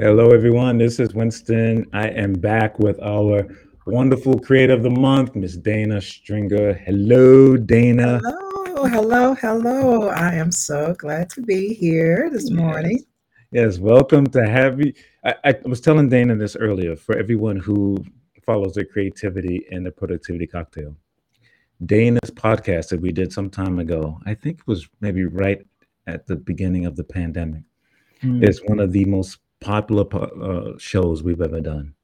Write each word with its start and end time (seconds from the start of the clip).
Hello, 0.00 0.30
everyone. 0.30 0.78
This 0.78 1.00
is 1.00 1.12
Winston. 1.12 1.84
I 1.92 2.06
am 2.06 2.32
back 2.32 2.78
with 2.78 3.02
our 3.02 3.48
wonderful 3.84 4.38
creator 4.38 4.72
of 4.72 4.84
the 4.84 4.90
month, 4.90 5.34
Miss 5.34 5.56
Dana 5.56 6.00
Stringer. 6.00 6.74
Hello, 6.74 7.56
Dana. 7.56 8.20
Hello, 8.22 8.84
hello, 8.84 9.34
hello. 9.34 10.08
I 10.10 10.34
am 10.34 10.52
so 10.52 10.94
glad 10.98 11.30
to 11.30 11.42
be 11.42 11.74
here 11.74 12.30
this 12.32 12.48
morning. 12.48 12.98
Yes, 13.50 13.74
yes 13.74 13.78
welcome 13.80 14.28
to 14.28 14.48
have 14.48 14.78
you. 14.78 14.92
I, 15.24 15.34
I 15.44 15.54
was 15.64 15.80
telling 15.80 16.08
Dana 16.08 16.36
this 16.36 16.54
earlier 16.54 16.94
for 16.94 17.18
everyone 17.18 17.56
who 17.56 17.96
follows 18.46 18.74
the 18.74 18.84
creativity 18.84 19.66
and 19.72 19.84
the 19.84 19.90
productivity 19.90 20.46
cocktail. 20.46 20.94
Dana's 21.86 22.30
podcast 22.30 22.90
that 22.90 23.00
we 23.00 23.10
did 23.10 23.32
some 23.32 23.50
time 23.50 23.80
ago, 23.80 24.20
I 24.26 24.34
think 24.34 24.60
it 24.60 24.66
was 24.68 24.88
maybe 25.00 25.24
right 25.24 25.66
at 26.06 26.28
the 26.28 26.36
beginning 26.36 26.86
of 26.86 26.94
the 26.94 27.02
pandemic, 27.02 27.64
mm. 28.22 28.48
is 28.48 28.62
one 28.64 28.78
of 28.78 28.92
the 28.92 29.04
most 29.04 29.38
popular 29.60 30.04
uh, 30.42 30.78
shows 30.78 31.22
we've 31.22 31.40
ever 31.40 31.60
done. 31.60 31.94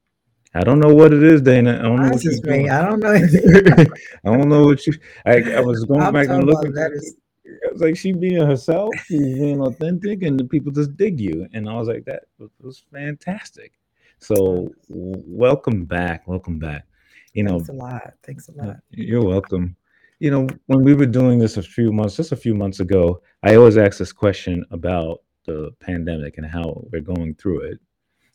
I 0.53 0.63
don't 0.63 0.79
know 0.79 0.93
what 0.93 1.11
it 1.11 1.21
is, 1.21 1.41
Dana. 1.41 1.79
I 1.79 1.81
don't 1.81 2.01
know 2.01 2.09
what 2.09 2.23
you're 2.23 2.39
doing. 2.41 2.69
I 2.69 2.81
don't 2.81 2.99
know. 2.99 3.13
I 4.25 4.37
don't 4.37 4.47
know 4.47 4.65
what 4.65 4.87
you. 4.87 4.93
I, 5.25 5.41
I 5.53 5.59
was 5.59 5.83
going 5.83 6.01
I'm 6.01 6.13
back 6.13 6.29
and 6.29 6.45
looking. 6.45 6.71
That 6.73 6.91
is... 6.93 7.15
I 7.45 7.71
was 7.71 7.81
like, 7.81 7.97
she 7.97 8.11
being 8.11 8.41
herself, 8.41 8.89
she's 9.05 9.19
being 9.19 9.61
authentic, 9.61 10.23
and 10.23 10.39
the 10.39 10.45
people 10.45 10.71
just 10.71 10.95
dig 10.97 11.19
you. 11.19 11.47
And 11.53 11.69
I 11.69 11.75
was 11.75 11.87
like, 11.87 12.05
that 12.05 12.23
was 12.61 12.85
fantastic. 12.91 13.73
So, 14.19 14.73
welcome 14.89 15.85
back, 15.85 16.27
welcome 16.27 16.57
back. 16.57 16.87
You 17.33 17.43
know, 17.43 17.59
thanks 17.59 17.69
a 17.69 17.73
lot. 17.73 18.13
Thanks 18.23 18.49
a 18.49 18.51
lot. 18.53 18.77
You're 18.91 19.25
welcome. 19.25 19.75
You 20.19 20.31
know, 20.31 20.47
when 20.67 20.83
we 20.83 20.95
were 20.95 21.05
doing 21.05 21.37
this 21.37 21.57
a 21.57 21.61
few 21.61 21.91
months, 21.91 22.15
just 22.15 22.31
a 22.31 22.37
few 22.37 22.55
months 22.55 22.79
ago, 22.79 23.21
I 23.43 23.55
always 23.55 23.77
ask 23.77 23.97
this 23.97 24.13
question 24.13 24.65
about 24.71 25.21
the 25.45 25.71
pandemic 25.79 26.37
and 26.37 26.45
how 26.45 26.83
we're 26.91 27.01
going 27.01 27.35
through 27.35 27.61
it, 27.61 27.79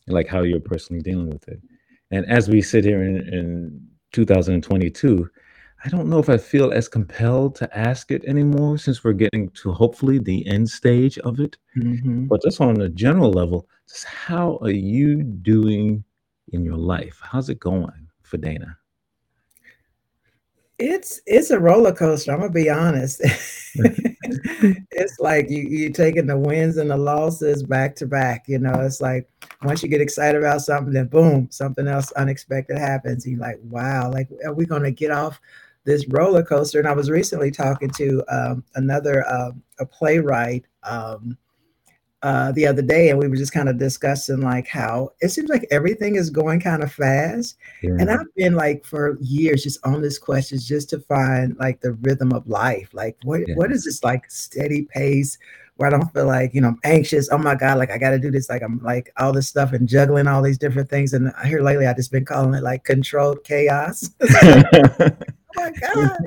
and 0.06 0.14
like 0.14 0.28
how 0.28 0.42
you're 0.42 0.60
personally 0.60 1.02
dealing 1.02 1.30
with 1.30 1.46
it. 1.48 1.60
And 2.10 2.26
as 2.26 2.48
we 2.48 2.60
sit 2.62 2.84
here 2.84 3.02
in, 3.02 3.16
in 3.32 3.80
2022, 4.12 5.28
I 5.82 5.88
don't 5.88 6.10
know 6.10 6.18
if 6.18 6.28
I 6.28 6.36
feel 6.36 6.72
as 6.72 6.88
compelled 6.88 7.54
to 7.56 7.78
ask 7.78 8.10
it 8.10 8.24
anymore 8.24 8.76
since 8.76 9.02
we're 9.02 9.14
getting 9.14 9.48
to 9.50 9.72
hopefully 9.72 10.18
the 10.18 10.46
end 10.46 10.68
stage 10.68 11.18
of 11.20 11.40
it. 11.40 11.56
Mm-hmm. 11.76 12.26
But 12.26 12.42
just 12.42 12.60
on 12.60 12.80
a 12.80 12.88
general 12.88 13.30
level, 13.30 13.66
just 13.88 14.04
how 14.04 14.58
are 14.60 14.70
you 14.70 15.22
doing 15.22 16.04
in 16.52 16.64
your 16.64 16.76
life? 16.76 17.18
How's 17.22 17.48
it 17.48 17.60
going 17.60 18.08
for 18.22 18.36
Dana? 18.36 18.76
It's 20.78 21.20
it's 21.26 21.50
a 21.50 21.58
roller 21.58 21.92
coaster. 21.92 22.32
I'm 22.32 22.40
gonna 22.40 22.52
be 22.52 22.70
honest. 22.70 23.22
it's 24.90 25.18
like 25.20 25.50
you 25.50 25.62
you 25.62 25.90
taking 25.90 26.26
the 26.26 26.38
wins 26.38 26.76
and 26.76 26.90
the 26.90 26.96
losses 26.96 27.62
back 27.62 27.96
to 27.96 28.06
back. 28.06 28.44
You 28.46 28.58
know, 28.58 28.74
it's 28.80 29.00
like 29.00 29.28
once 29.62 29.82
you 29.82 29.88
get 29.88 30.00
excited 30.00 30.38
about 30.38 30.62
something, 30.62 30.92
then 30.92 31.06
boom, 31.06 31.48
something 31.50 31.88
else 31.88 32.12
unexpected 32.12 32.78
happens. 32.78 33.26
you're 33.26 33.38
like, 33.38 33.58
wow, 33.62 34.10
like 34.10 34.28
are 34.44 34.54
we 34.54 34.66
gonna 34.66 34.90
get 34.90 35.10
off 35.10 35.40
this 35.84 36.06
roller 36.08 36.42
coaster? 36.42 36.78
And 36.78 36.88
I 36.88 36.92
was 36.92 37.10
recently 37.10 37.50
talking 37.50 37.90
to 37.90 38.22
um, 38.28 38.64
another 38.74 39.28
um, 39.30 39.62
a 39.78 39.86
playwright. 39.86 40.64
Um, 40.82 41.36
uh, 42.22 42.52
the 42.52 42.66
other 42.66 42.82
day, 42.82 43.08
and 43.08 43.18
we 43.18 43.28
were 43.28 43.36
just 43.36 43.52
kind 43.52 43.68
of 43.68 43.78
discussing 43.78 44.40
like 44.40 44.68
how 44.68 45.10
it 45.20 45.30
seems 45.30 45.48
like 45.48 45.66
everything 45.70 46.16
is 46.16 46.28
going 46.28 46.60
kind 46.60 46.82
of 46.82 46.92
fast. 46.92 47.56
Yeah. 47.82 47.96
And 47.98 48.10
I've 48.10 48.34
been 48.34 48.54
like 48.54 48.84
for 48.84 49.16
years 49.20 49.62
just 49.62 49.84
on 49.86 50.02
this 50.02 50.18
question 50.18 50.58
just 50.58 50.90
to 50.90 51.00
find 51.00 51.56
like 51.58 51.80
the 51.80 51.92
rhythm 51.92 52.32
of 52.32 52.46
life. 52.46 52.90
Like 52.92 53.16
what 53.24 53.48
yeah. 53.48 53.54
what 53.54 53.72
is 53.72 53.84
this 53.84 54.04
like 54.04 54.30
steady 54.30 54.82
pace 54.82 55.38
where 55.76 55.86
I 55.86 55.90
don't 55.90 56.12
feel 56.12 56.26
like, 56.26 56.52
you 56.52 56.60
know, 56.60 56.68
I'm 56.68 56.80
anxious. 56.84 57.30
Oh 57.32 57.38
my 57.38 57.54
God, 57.54 57.78
like 57.78 57.90
I 57.90 57.96
gotta 57.96 58.18
do 58.18 58.30
this, 58.30 58.50
like 58.50 58.62
I'm 58.62 58.82
like 58.82 59.10
all 59.16 59.32
this 59.32 59.48
stuff 59.48 59.72
and 59.72 59.88
juggling 59.88 60.26
all 60.26 60.42
these 60.42 60.58
different 60.58 60.90
things. 60.90 61.14
And 61.14 61.32
I 61.38 61.46
hear 61.46 61.62
lately 61.62 61.86
I 61.86 61.94
just 61.94 62.12
been 62.12 62.26
calling 62.26 62.52
it 62.52 62.62
like 62.62 62.84
controlled 62.84 63.44
chaos. 63.44 64.10
oh 64.22 65.10
my 65.56 65.72
God. 65.80 66.18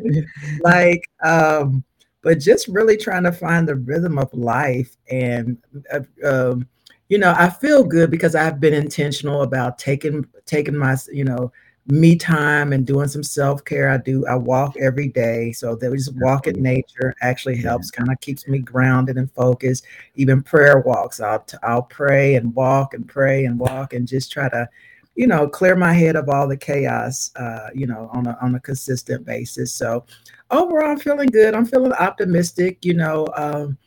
like 0.61 1.07
um 1.23 1.83
but 2.23 2.39
just 2.39 2.67
really 2.67 2.97
trying 2.97 3.23
to 3.23 3.31
find 3.31 3.67
the 3.67 3.75
rhythm 3.75 4.17
of 4.17 4.33
life 4.33 4.97
and 5.11 5.57
uh, 5.91 5.99
um, 6.25 6.67
you 7.09 7.17
know 7.17 7.35
i 7.37 7.49
feel 7.49 7.83
good 7.83 8.09
because 8.09 8.33
i've 8.33 8.59
been 8.59 8.73
intentional 8.73 9.43
about 9.43 9.77
taking 9.77 10.25
taking 10.45 10.75
my 10.75 10.97
you 11.11 11.23
know 11.23 11.51
me 11.87 12.15
time 12.15 12.71
and 12.71 12.87
doing 12.87 13.09
some 13.09 13.23
self-care. 13.23 13.89
I 13.89 13.97
do 13.97 14.25
i 14.27 14.35
walk 14.35 14.75
every 14.77 15.09
day 15.09 15.51
so 15.51 15.75
that 15.75 15.91
just 15.91 16.15
walk 16.15 16.47
in 16.47 16.61
nature 16.61 17.13
actually 17.21 17.57
helps 17.57 17.91
kind 17.91 18.09
of 18.09 18.19
keeps 18.21 18.47
me 18.47 18.59
grounded 18.59 19.17
and 19.17 19.29
focused. 19.33 19.85
Even 20.15 20.41
prayer 20.41 20.79
walks 20.79 21.19
i'll 21.19 21.45
i'll 21.61 21.83
pray 21.83 22.35
and 22.35 22.55
walk 22.55 22.93
and 22.93 23.07
pray 23.07 23.45
and 23.45 23.59
walk 23.59 23.93
and 23.93 24.07
just 24.07 24.31
try 24.31 24.47
to 24.49 24.67
you 25.15 25.27
know 25.27 25.47
clear 25.47 25.75
my 25.75 25.93
head 25.93 26.15
of 26.15 26.29
all 26.29 26.47
the 26.47 26.57
chaos 26.57 27.31
uh, 27.35 27.69
you 27.75 27.85
know 27.85 28.09
on 28.13 28.27
a 28.27 28.37
on 28.41 28.55
a 28.55 28.59
consistent 28.59 29.25
basis. 29.25 29.73
So 29.73 30.05
overall, 30.53 30.91
I'm 30.91 30.99
feeling 30.99 31.27
good. 31.27 31.55
I'm 31.55 31.65
feeling 31.65 31.93
optimistic, 31.93 32.85
you 32.85 32.93
know, 32.93 33.27
um, 33.35 33.77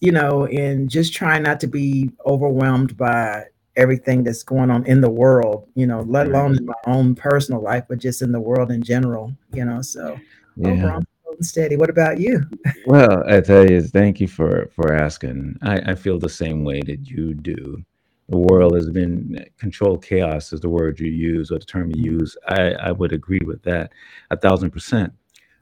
you 0.00 0.12
know, 0.12 0.46
and 0.46 0.88
just 0.90 1.14
trying 1.14 1.42
not 1.42 1.60
to 1.60 1.66
be 1.66 2.10
overwhelmed 2.26 2.96
by 2.96 3.44
everything 3.76 4.24
that's 4.24 4.42
going 4.42 4.70
on 4.70 4.84
in 4.86 5.00
the 5.00 5.10
world, 5.10 5.68
you 5.74 5.86
know, 5.86 6.00
let 6.00 6.26
alone 6.26 6.56
in 6.56 6.66
my 6.66 6.74
own 6.86 7.14
personal 7.14 7.60
life, 7.60 7.84
but 7.88 7.98
just 7.98 8.22
in 8.22 8.32
the 8.32 8.40
world 8.40 8.70
in 8.70 8.82
general, 8.82 9.32
you 9.52 9.64
know. 9.64 9.82
So 9.82 10.18
yeah. 10.56 10.68
overall, 10.68 11.02
I'm 11.30 11.42
steady. 11.42 11.76
What 11.76 11.90
about 11.90 12.18
you? 12.18 12.42
well, 12.86 13.22
I 13.28 13.40
tell 13.40 13.68
you, 13.68 13.82
thank 13.82 14.20
you 14.20 14.28
for 14.28 14.70
for 14.74 14.94
asking. 14.94 15.58
I, 15.62 15.92
I 15.92 15.94
feel 15.94 16.18
the 16.18 16.28
same 16.28 16.64
way 16.64 16.80
that 16.82 17.08
you 17.08 17.34
do. 17.34 17.82
The 18.28 18.38
world 18.38 18.74
has 18.74 18.90
been 18.90 19.44
controlled 19.56 20.04
chaos 20.04 20.52
is 20.52 20.60
the 20.60 20.68
word 20.68 20.98
you 20.98 21.10
use 21.10 21.52
or 21.52 21.60
the 21.60 21.64
term 21.64 21.92
you 21.94 22.12
use. 22.18 22.36
I, 22.48 22.72
I 22.72 22.90
would 22.90 23.12
agree 23.12 23.42
with 23.44 23.62
that 23.62 23.92
a 24.30 24.36
thousand 24.36 24.70
percent 24.70 25.12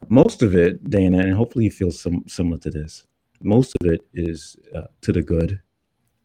most 0.08 0.42
of 0.42 0.54
it, 0.54 0.90
Dana, 0.90 1.18
and 1.18 1.34
hopefully 1.34 1.66
you 1.66 1.70
feel 1.70 1.90
some 1.90 2.24
similar 2.26 2.58
to 2.58 2.70
this. 2.70 3.06
Most 3.42 3.76
of 3.80 3.86
it 3.86 4.00
is 4.14 4.56
uh, 4.74 4.82
to 5.02 5.12
the 5.12 5.22
good. 5.22 5.60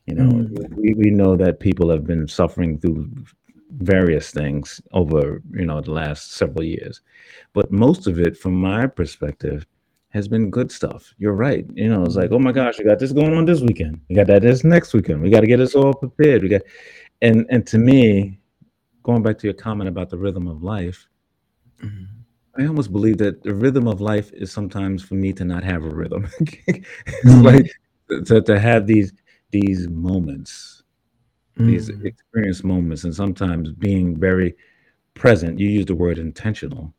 You 0.05 0.15
know, 0.15 0.31
mm. 0.31 0.73
we, 0.75 0.93
we 0.93 1.09
know 1.11 1.35
that 1.35 1.59
people 1.59 1.89
have 1.89 2.05
been 2.05 2.27
suffering 2.27 2.79
through 2.79 3.11
various 3.77 4.31
things 4.31 4.81
over 4.93 5.43
you 5.51 5.65
know 5.65 5.79
the 5.81 5.91
last 5.91 6.33
several 6.33 6.63
years, 6.63 7.01
but 7.53 7.71
most 7.71 8.07
of 8.07 8.19
it, 8.19 8.37
from 8.37 8.55
my 8.55 8.87
perspective, 8.87 9.65
has 10.09 10.27
been 10.27 10.49
good 10.49 10.71
stuff. 10.71 11.13
You're 11.17 11.33
right. 11.33 11.65
You 11.73 11.89
know, 11.89 12.03
it's 12.03 12.15
like, 12.15 12.31
oh 12.31 12.39
my 12.39 12.51
gosh, 12.51 12.79
we 12.79 12.85
got 12.85 12.99
this 12.99 13.11
going 13.11 13.35
on 13.35 13.45
this 13.45 13.61
weekend. 13.61 14.01
We 14.09 14.15
got 14.15 14.27
that 14.27 14.41
this 14.41 14.63
next 14.63 14.93
weekend. 14.93 15.21
We 15.21 15.29
got 15.29 15.41
to 15.41 15.47
get 15.47 15.59
us 15.59 15.75
all 15.75 15.93
prepared. 15.93 16.41
We 16.41 16.49
got, 16.49 16.61
and 17.21 17.45
and 17.49 17.67
to 17.67 17.77
me, 17.77 18.39
going 19.03 19.21
back 19.21 19.37
to 19.39 19.47
your 19.47 19.53
comment 19.53 19.89
about 19.89 20.09
the 20.09 20.17
rhythm 20.17 20.47
of 20.47 20.63
life. 20.63 21.07
Mm-hmm 21.83 22.18
I 22.57 22.65
almost 22.65 22.91
believe 22.91 23.17
that 23.19 23.43
the 23.43 23.53
rhythm 23.53 23.87
of 23.87 24.01
life 24.01 24.31
is 24.33 24.51
sometimes 24.51 25.03
for 25.03 25.15
me 25.15 25.33
to 25.33 25.45
not 25.45 25.63
have 25.63 25.83
a 25.83 25.89
rhythm. 25.89 26.23
mm-hmm. 26.41 27.41
like 27.41 27.71
to, 28.25 28.41
to 28.41 28.59
have 28.59 28.87
these 28.87 29.13
these 29.51 29.87
moments, 29.87 30.83
mm-hmm. 31.57 31.71
these 31.71 31.89
mm. 31.89 32.05
experience 32.05 32.63
moments, 32.63 33.03
and 33.03 33.15
sometimes 33.15 33.71
being 33.71 34.19
very 34.19 34.55
present. 35.13 35.59
You 35.59 35.69
use 35.69 35.85
the 35.85 35.95
word 35.95 36.17
intentional, 36.17 36.93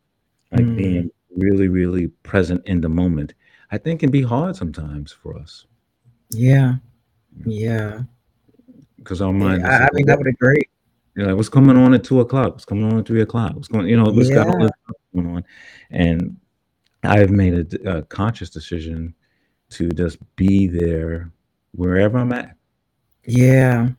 like 0.51 0.61
mm-hmm. 0.61 0.77
being 0.77 1.11
really, 1.35 1.67
really 1.67 2.07
present 2.23 2.61
in 2.65 2.81
the 2.81 2.89
moment. 2.89 3.33
I 3.71 3.77
think 3.77 4.01
can 4.01 4.11
be 4.11 4.21
hard 4.21 4.55
sometimes 4.55 5.11
for 5.11 5.37
us. 5.37 5.65
Yeah, 6.29 6.75
yeah. 7.45 8.01
Because 8.97 9.21
our 9.21 9.33
mind. 9.33 9.63
Yeah, 9.63 9.83
I, 9.83 9.85
I 9.85 9.89
mean, 9.93 10.09
I 10.09 10.15
would 10.15 10.27
agree. 10.27 10.63
You're 11.15 11.27
like, 11.27 11.35
what's 11.35 11.49
coming 11.49 11.77
on 11.77 11.93
at 11.93 12.03
two 12.03 12.21
o'clock? 12.21 12.53
What's 12.53 12.65
coming 12.65 12.85
on 12.85 12.99
at 12.99 13.05
three 13.05 13.21
o'clock? 13.21 13.53
What's 13.55 13.67
going? 13.67 13.87
You 13.87 13.97
know, 13.97 14.11
what's 14.11 14.29
yeah. 14.29 14.43
going 14.43 14.69
on? 15.15 15.43
And 15.89 16.37
I've 17.03 17.31
made 17.31 17.73
a, 17.73 17.97
a, 17.97 18.01
conscious 18.03 18.49
decision 18.49 19.13
to 19.71 19.89
just 19.89 20.17
be 20.35 20.67
there 20.67 21.31
wherever 21.73 22.17
I'm 22.17 22.31
at. 22.31 22.55
Yeah, 23.25 23.89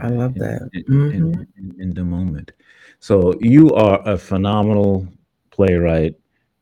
I 0.00 0.08
love 0.08 0.34
that. 0.34 0.70
In, 0.72 0.84
mm-hmm. 0.84 1.42
in, 1.58 1.80
in, 1.80 1.94
the 1.94 2.04
moment. 2.04 2.52
So 3.00 3.34
you 3.40 3.70
are 3.74 4.00
a 4.08 4.16
phenomenal 4.16 5.06
playwright. 5.50 6.14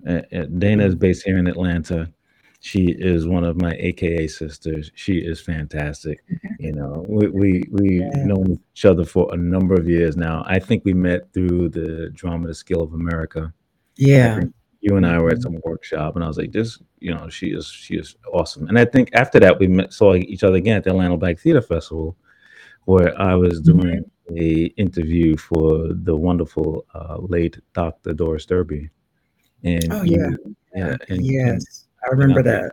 Uh, 0.07 0.23
Dana 0.59 0.85
is 0.85 0.95
based 0.95 1.25
here 1.25 1.39
in 1.39 1.47
Atlanta. 1.47 2.13
She 2.65 2.95
is 2.97 3.27
one 3.27 3.43
of 3.43 3.61
my 3.61 3.73
AKA 3.77 4.29
sisters. 4.29 4.93
She 4.95 5.15
is 5.15 5.41
fantastic. 5.41 6.23
You 6.61 6.71
know, 6.71 7.05
we 7.09 7.27
we 7.27 7.65
we 7.73 7.99
yeah. 7.99 8.25
known 8.25 8.61
each 8.73 8.85
other 8.85 9.05
for 9.05 9.35
a 9.35 9.37
number 9.37 9.75
of 9.75 9.89
years 9.89 10.17
now. 10.17 10.45
I 10.47 10.61
think 10.61 10.85
we 10.85 10.93
met 10.93 11.33
through 11.33 11.71
the 11.71 12.11
Dramatists 12.15 12.63
Guild 12.63 12.85
of 12.85 12.95
America. 12.95 13.53
Yeah. 13.97 14.43
You 14.81 14.97
and 14.97 15.05
I 15.05 15.19
were 15.19 15.31
at 15.31 15.39
mm-hmm. 15.39 15.55
some 15.55 15.61
workshop, 15.65 16.15
and 16.15 16.23
I 16.25 16.29
was 16.29 16.39
like, 16.39 16.53
"This, 16.53 16.81
you 17.01 17.13
know, 17.13 17.29
she 17.29 17.49
is 17.49 17.67
she 17.67 17.97
is 17.97 18.15
awesome." 18.33 18.69
And 18.69 18.79
I 18.79 18.85
think 18.85 19.11
after 19.13 19.41
that, 19.41 19.59
we 19.59 19.67
met, 19.67 19.93
saw 19.93 20.15
each 20.15 20.45
other 20.45 20.57
again 20.57 20.77
at 20.77 20.85
the 20.85 20.91
Atlanta 20.91 21.17
Black 21.17 21.41
Theater 21.41 21.63
Festival, 21.63 22.17
where 22.85 23.21
I 23.21 23.35
was 23.35 23.61
mm-hmm. 23.61 23.81
doing 23.81 24.05
mm-hmm. 24.31 24.39
a 24.39 24.67
interview 24.81 25.37
for 25.37 25.89
the 25.93 26.15
wonderful 26.15 26.87
uh, 26.95 27.17
late 27.19 27.59
Dr. 27.75 28.13
Doris 28.13 28.47
Derby. 28.47 28.89
And 29.65 29.93
oh 29.93 30.05
yeah, 30.05 30.29
you, 30.29 30.57
yeah, 30.77 30.97
and, 31.09 31.27
yes. 31.27 31.89
I 32.05 32.11
remember 32.11 32.43
that. 32.43 32.73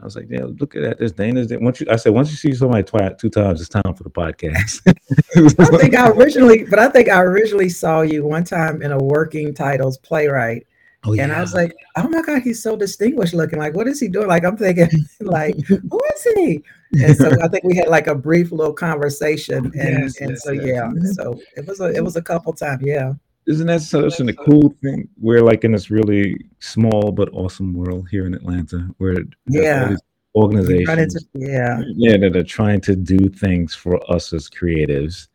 I 0.00 0.04
was 0.04 0.16
like, 0.16 0.28
yeah, 0.30 0.46
look 0.58 0.74
at 0.76 0.82
that. 0.82 0.98
There's 0.98 1.12
Dana's. 1.12 1.52
Once 1.52 1.80
you, 1.80 1.86
I 1.90 1.96
said, 1.96 2.14
once 2.14 2.30
you 2.30 2.36
see 2.36 2.54
somebody 2.54 2.82
twi- 2.82 3.14
two 3.18 3.28
times, 3.28 3.60
it's 3.60 3.68
time 3.68 3.94
for 3.94 4.02
the 4.02 4.10
podcast. 4.10 4.80
I 5.58 5.76
think 5.76 5.94
I 5.94 6.08
originally, 6.08 6.64
but 6.64 6.78
I 6.78 6.88
think 6.88 7.10
I 7.10 7.20
originally 7.20 7.68
saw 7.68 8.00
you 8.00 8.24
one 8.24 8.44
time 8.44 8.80
in 8.80 8.92
a 8.92 8.98
working 8.98 9.54
titles 9.54 9.98
playwright. 9.98 10.66
Oh, 11.04 11.12
and. 11.12 11.32
I 11.32 11.40
was 11.40 11.54
like, 11.54 11.74
oh 11.96 12.08
my 12.08 12.22
God, 12.22 12.42
he's 12.42 12.62
so 12.62 12.76
distinguished 12.76 13.34
looking. 13.34 13.58
Like, 13.58 13.74
what 13.74 13.88
is 13.88 14.00
he 14.00 14.08
doing? 14.08 14.28
Like, 14.28 14.44
I'm 14.44 14.56
thinking, 14.56 14.88
like, 15.20 15.58
who 15.66 16.00
is 16.14 16.26
he? 16.34 16.62
And 17.02 17.16
so 17.16 17.30
I 17.42 17.48
think 17.48 17.64
we 17.64 17.76
had 17.76 17.88
like 17.88 18.06
a 18.06 18.14
brief 18.14 18.52
little 18.52 18.72
conversation. 18.72 19.66
And, 19.78 20.04
yes, 20.04 20.20
and 20.20 20.30
yes, 20.30 20.42
so, 20.42 20.52
yes. 20.52 20.64
yeah, 20.64 20.82
mm-hmm. 20.82 21.06
so 21.06 21.38
it 21.56 21.66
was 21.66 21.80
a, 21.80 21.94
it 21.94 22.02
was 22.02 22.16
a 22.16 22.22
couple 22.22 22.52
times. 22.54 22.82
Yeah. 22.84 23.14
Isn't 23.46 23.66
that 23.66 23.82
such 23.82 24.20
a 24.20 24.32
cool 24.32 24.74
thing? 24.82 25.08
We're 25.18 25.42
like 25.42 25.64
in 25.64 25.72
this 25.72 25.90
really 25.90 26.36
small 26.60 27.10
but 27.10 27.30
awesome 27.32 27.74
world 27.74 28.08
here 28.10 28.26
in 28.26 28.34
Atlanta 28.34 28.88
where 28.98 29.16
yeah. 29.48 29.96
organizations 30.34 31.16
into, 31.16 31.26
yeah. 31.34 31.82
Yeah 31.96 32.16
that 32.18 32.36
are 32.36 32.44
trying 32.44 32.80
to 32.82 32.94
do 32.94 33.28
things 33.28 33.74
for 33.74 33.98
us 34.12 34.32
as 34.32 34.48
creatives. 34.48 35.28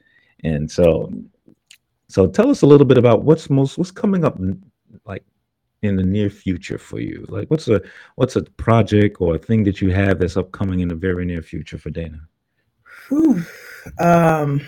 And 0.43 0.69
so 0.69 1.11
so 2.07 2.27
tell 2.27 2.49
us 2.49 2.61
a 2.61 2.67
little 2.67 2.85
bit 2.85 2.97
about 2.97 3.23
what's 3.23 3.49
most 3.49 3.77
what's 3.77 3.91
coming 3.91 4.23
up 4.23 4.39
like 5.05 5.23
in 5.81 5.95
the 5.95 6.03
near 6.03 6.29
future 6.29 6.77
for 6.77 6.99
you. 6.99 7.25
Like 7.27 7.49
what's 7.49 7.67
a 7.67 7.81
what's 8.15 8.35
a 8.35 8.43
project 8.43 9.17
or 9.19 9.35
a 9.35 9.39
thing 9.39 9.63
that 9.63 9.81
you 9.81 9.91
have 9.91 10.19
that's 10.19 10.37
upcoming 10.37 10.81
in 10.81 10.87
the 10.87 10.95
very 10.95 11.25
near 11.25 11.41
future 11.41 11.77
for 11.77 11.89
dana? 11.89 12.21
Whew. 13.09 13.43
um 13.99 14.61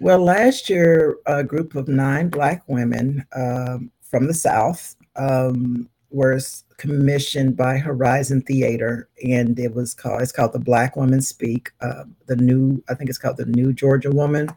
well, 0.00 0.18
last 0.18 0.70
year, 0.70 1.18
a 1.26 1.44
group 1.44 1.74
of 1.74 1.86
nine 1.86 2.30
Black 2.30 2.62
women 2.66 3.24
um, 3.36 3.90
from 4.00 4.26
the 4.26 4.34
South 4.34 4.96
um, 5.16 5.88
were 6.10 6.40
commissioned 6.78 7.54
by 7.54 7.76
Horizon 7.76 8.40
Theater, 8.40 9.08
and 9.22 9.58
it 9.58 9.74
was 9.74 9.92
called 9.92 10.22
it's 10.22 10.32
called 10.32 10.54
the 10.54 10.58
Black 10.58 10.96
Women 10.96 11.20
Speak. 11.20 11.70
Uh, 11.82 12.04
the 12.26 12.36
new, 12.36 12.82
I 12.88 12.94
think 12.94 13.10
it's 13.10 13.18
called 13.18 13.36
the 13.36 13.44
New 13.44 13.74
Georgia 13.74 14.10
Woman. 14.10 14.48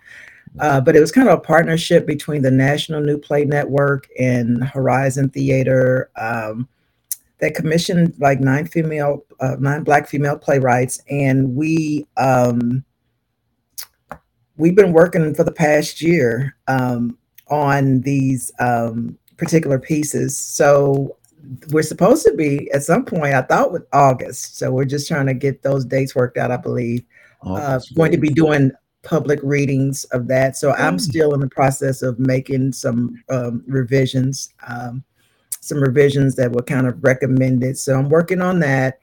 Uh, 0.59 0.79
but 0.79 0.95
it 0.95 0.99
was 0.99 1.11
kind 1.11 1.27
of 1.27 1.37
a 1.37 1.41
partnership 1.41 2.05
between 2.05 2.41
the 2.41 2.51
National 2.51 3.01
New 3.01 3.17
Play 3.17 3.43
Network 3.43 4.07
and 4.19 4.63
Horizon 4.63 5.29
Theater 5.29 6.11
um, 6.15 6.69
that 7.39 7.55
commissioned 7.55 8.13
like 8.19 8.39
nine 8.39 8.67
female, 8.67 9.25
uh, 9.41 9.57
nine 9.59 9.83
Black 9.83 10.07
female 10.07 10.37
playwrights, 10.37 11.01
and 11.09 11.55
we 11.55 12.07
um, 12.17 12.85
we've 14.57 14.75
been 14.75 14.93
working 14.93 15.33
for 15.33 15.43
the 15.43 15.51
past 15.51 16.01
year 16.01 16.55
um, 16.67 17.17
on 17.47 18.01
these 18.01 18.51
um, 18.59 19.17
particular 19.37 19.79
pieces. 19.79 20.37
So 20.37 21.17
we're 21.69 21.83
supposed 21.83 22.25
to 22.25 22.33
be 22.33 22.71
at 22.71 22.83
some 22.83 23.03
point, 23.05 23.33
I 23.33 23.41
thought 23.41 23.71
with 23.71 23.85
August. 23.91 24.57
So 24.57 24.71
we're 24.71 24.85
just 24.85 25.07
trying 25.07 25.25
to 25.27 25.33
get 25.33 25.61
those 25.61 25.85
dates 25.85 26.15
worked 26.15 26.37
out, 26.37 26.51
I 26.51 26.57
believe. 26.57 27.03
uh, 27.45 27.79
going 27.95 28.11
to 28.11 28.17
be 28.17 28.29
doing 28.29 28.71
public 29.03 29.39
readings 29.43 30.05
of 30.05 30.27
that. 30.29 30.55
So 30.55 30.71
I'm 30.71 30.95
mm. 30.95 31.01
still 31.01 31.33
in 31.33 31.41
the 31.41 31.49
process 31.49 32.01
of 32.01 32.19
making 32.19 32.71
some 32.71 33.21
um, 33.29 33.63
revisions, 33.67 34.53
um, 34.65 35.03
some 35.59 35.81
revisions 35.81 36.35
that 36.35 36.53
were 36.53 36.63
kind 36.63 36.87
of 36.87 37.03
recommended. 37.03 37.77
So 37.77 37.99
I'm 37.99 38.07
working 38.07 38.41
on 38.41 38.59
that 38.59 38.99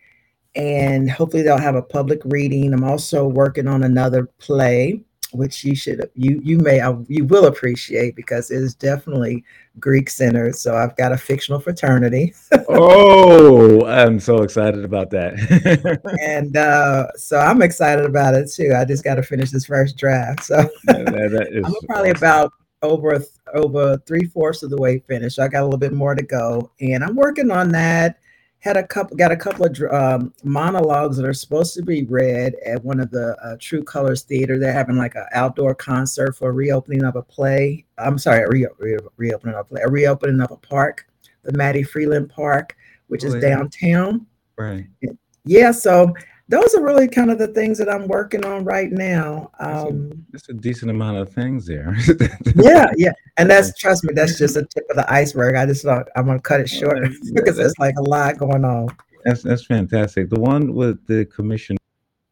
and 0.54 1.10
hopefully 1.10 1.42
they'll 1.42 1.58
have 1.58 1.76
a 1.76 1.82
public 1.82 2.20
reading. 2.24 2.72
I'm 2.72 2.84
also 2.84 3.26
working 3.26 3.68
on 3.68 3.82
another 3.82 4.24
play 4.38 5.04
which 5.32 5.64
you 5.64 5.74
should 5.74 6.10
you 6.14 6.40
you 6.42 6.58
may 6.58 6.80
you 7.08 7.24
will 7.24 7.46
appreciate 7.46 8.16
because 8.16 8.50
it 8.50 8.56
is 8.56 8.74
definitely 8.74 9.44
Greek 9.78 10.10
centered. 10.10 10.56
So 10.56 10.76
I've 10.76 10.96
got 10.96 11.12
a 11.12 11.16
fictional 11.16 11.60
fraternity. 11.60 12.34
oh, 12.68 13.84
I'm 13.86 14.20
so 14.20 14.42
excited 14.42 14.84
about 14.84 15.10
that. 15.10 15.34
and 16.20 16.56
uh, 16.56 17.08
so 17.16 17.38
I'm 17.38 17.62
excited 17.62 18.04
about 18.04 18.34
it 18.34 18.50
too. 18.50 18.72
I 18.76 18.84
just 18.84 19.04
got 19.04 19.16
to 19.16 19.22
finish 19.22 19.50
this 19.50 19.66
first 19.66 19.96
draft. 19.96 20.44
So 20.44 20.58
yeah, 20.88 21.02
that, 21.04 21.62
I'm 21.64 21.74
probably 21.86 22.10
awesome. 22.10 22.16
about 22.16 22.52
over 22.82 23.22
over 23.54 23.98
three 24.06 24.24
fourths 24.24 24.62
of 24.62 24.70
the 24.70 24.76
way 24.76 24.98
finished. 25.00 25.36
So 25.36 25.42
I 25.42 25.48
got 25.48 25.62
a 25.62 25.64
little 25.64 25.78
bit 25.78 25.92
more 25.92 26.14
to 26.14 26.22
go, 26.22 26.70
and 26.80 27.04
I'm 27.04 27.16
working 27.16 27.50
on 27.50 27.70
that 27.70 28.19
had 28.60 28.76
a 28.76 28.86
couple 28.86 29.16
got 29.16 29.32
a 29.32 29.36
couple 29.36 29.64
of 29.64 29.80
um, 29.90 30.32
monologues 30.44 31.16
that 31.16 31.26
are 31.26 31.32
supposed 31.32 31.74
to 31.74 31.82
be 31.82 32.04
read 32.04 32.54
at 32.64 32.84
one 32.84 33.00
of 33.00 33.10
the 33.10 33.36
uh, 33.42 33.56
True 33.58 33.82
Colors 33.82 34.22
Theater. 34.22 34.58
They're 34.58 34.72
having 34.72 34.96
like 34.96 35.14
an 35.14 35.26
outdoor 35.32 35.74
concert 35.74 36.36
for 36.36 36.50
a 36.50 36.52
reopening 36.52 37.04
of 37.04 37.16
a 37.16 37.22
play. 37.22 37.84
I'm 37.98 38.18
sorry, 38.18 38.42
a 38.42 38.48
re- 38.48 38.68
re- 38.78 38.98
reopening 39.16 39.54
of 39.54 39.60
a 39.60 39.64
play, 39.64 39.80
a 39.82 39.88
reopening 39.88 40.40
of 40.40 40.50
a 40.50 40.56
park, 40.56 41.06
the 41.42 41.52
Mattie 41.52 41.82
Freeland 41.82 42.28
Park, 42.28 42.76
which 43.08 43.24
oh, 43.24 43.28
is 43.28 43.34
yeah. 43.34 43.40
downtown. 43.40 44.26
Right. 44.58 44.86
Yeah. 45.44 45.72
So 45.72 46.14
those 46.50 46.74
are 46.74 46.82
really 46.82 47.06
kind 47.06 47.30
of 47.30 47.38
the 47.38 47.46
things 47.46 47.78
that 47.78 47.88
I'm 47.88 48.08
working 48.08 48.44
on 48.44 48.64
right 48.64 48.90
now. 48.90 49.52
Um, 49.60 50.26
that's, 50.32 50.48
a, 50.48 50.52
a 50.52 50.54
decent 50.54 50.90
amount 50.90 51.16
of 51.16 51.32
things 51.32 51.64
there. 51.64 51.96
yeah, 52.56 52.86
yeah, 52.96 53.12
and 53.36 53.48
that's 53.48 53.76
trust 53.78 54.02
me, 54.02 54.12
that's 54.12 54.36
just 54.36 54.56
a 54.56 54.64
tip 54.64 54.84
of 54.90 54.96
the 54.96 55.10
iceberg. 55.10 55.54
I 55.54 55.64
just 55.64 55.84
thought 55.84 56.08
I'm 56.16 56.26
gonna 56.26 56.40
cut 56.40 56.60
it 56.60 56.68
short 56.68 56.98
because 57.34 57.56
there's 57.56 57.78
like 57.78 57.94
a 57.98 58.02
lot 58.02 58.36
going 58.36 58.64
on. 58.64 58.88
That's 59.24 59.42
that's 59.42 59.64
fantastic. 59.64 60.28
The 60.28 60.40
one 60.40 60.74
with 60.74 61.06
the 61.06 61.24
commission 61.26 61.76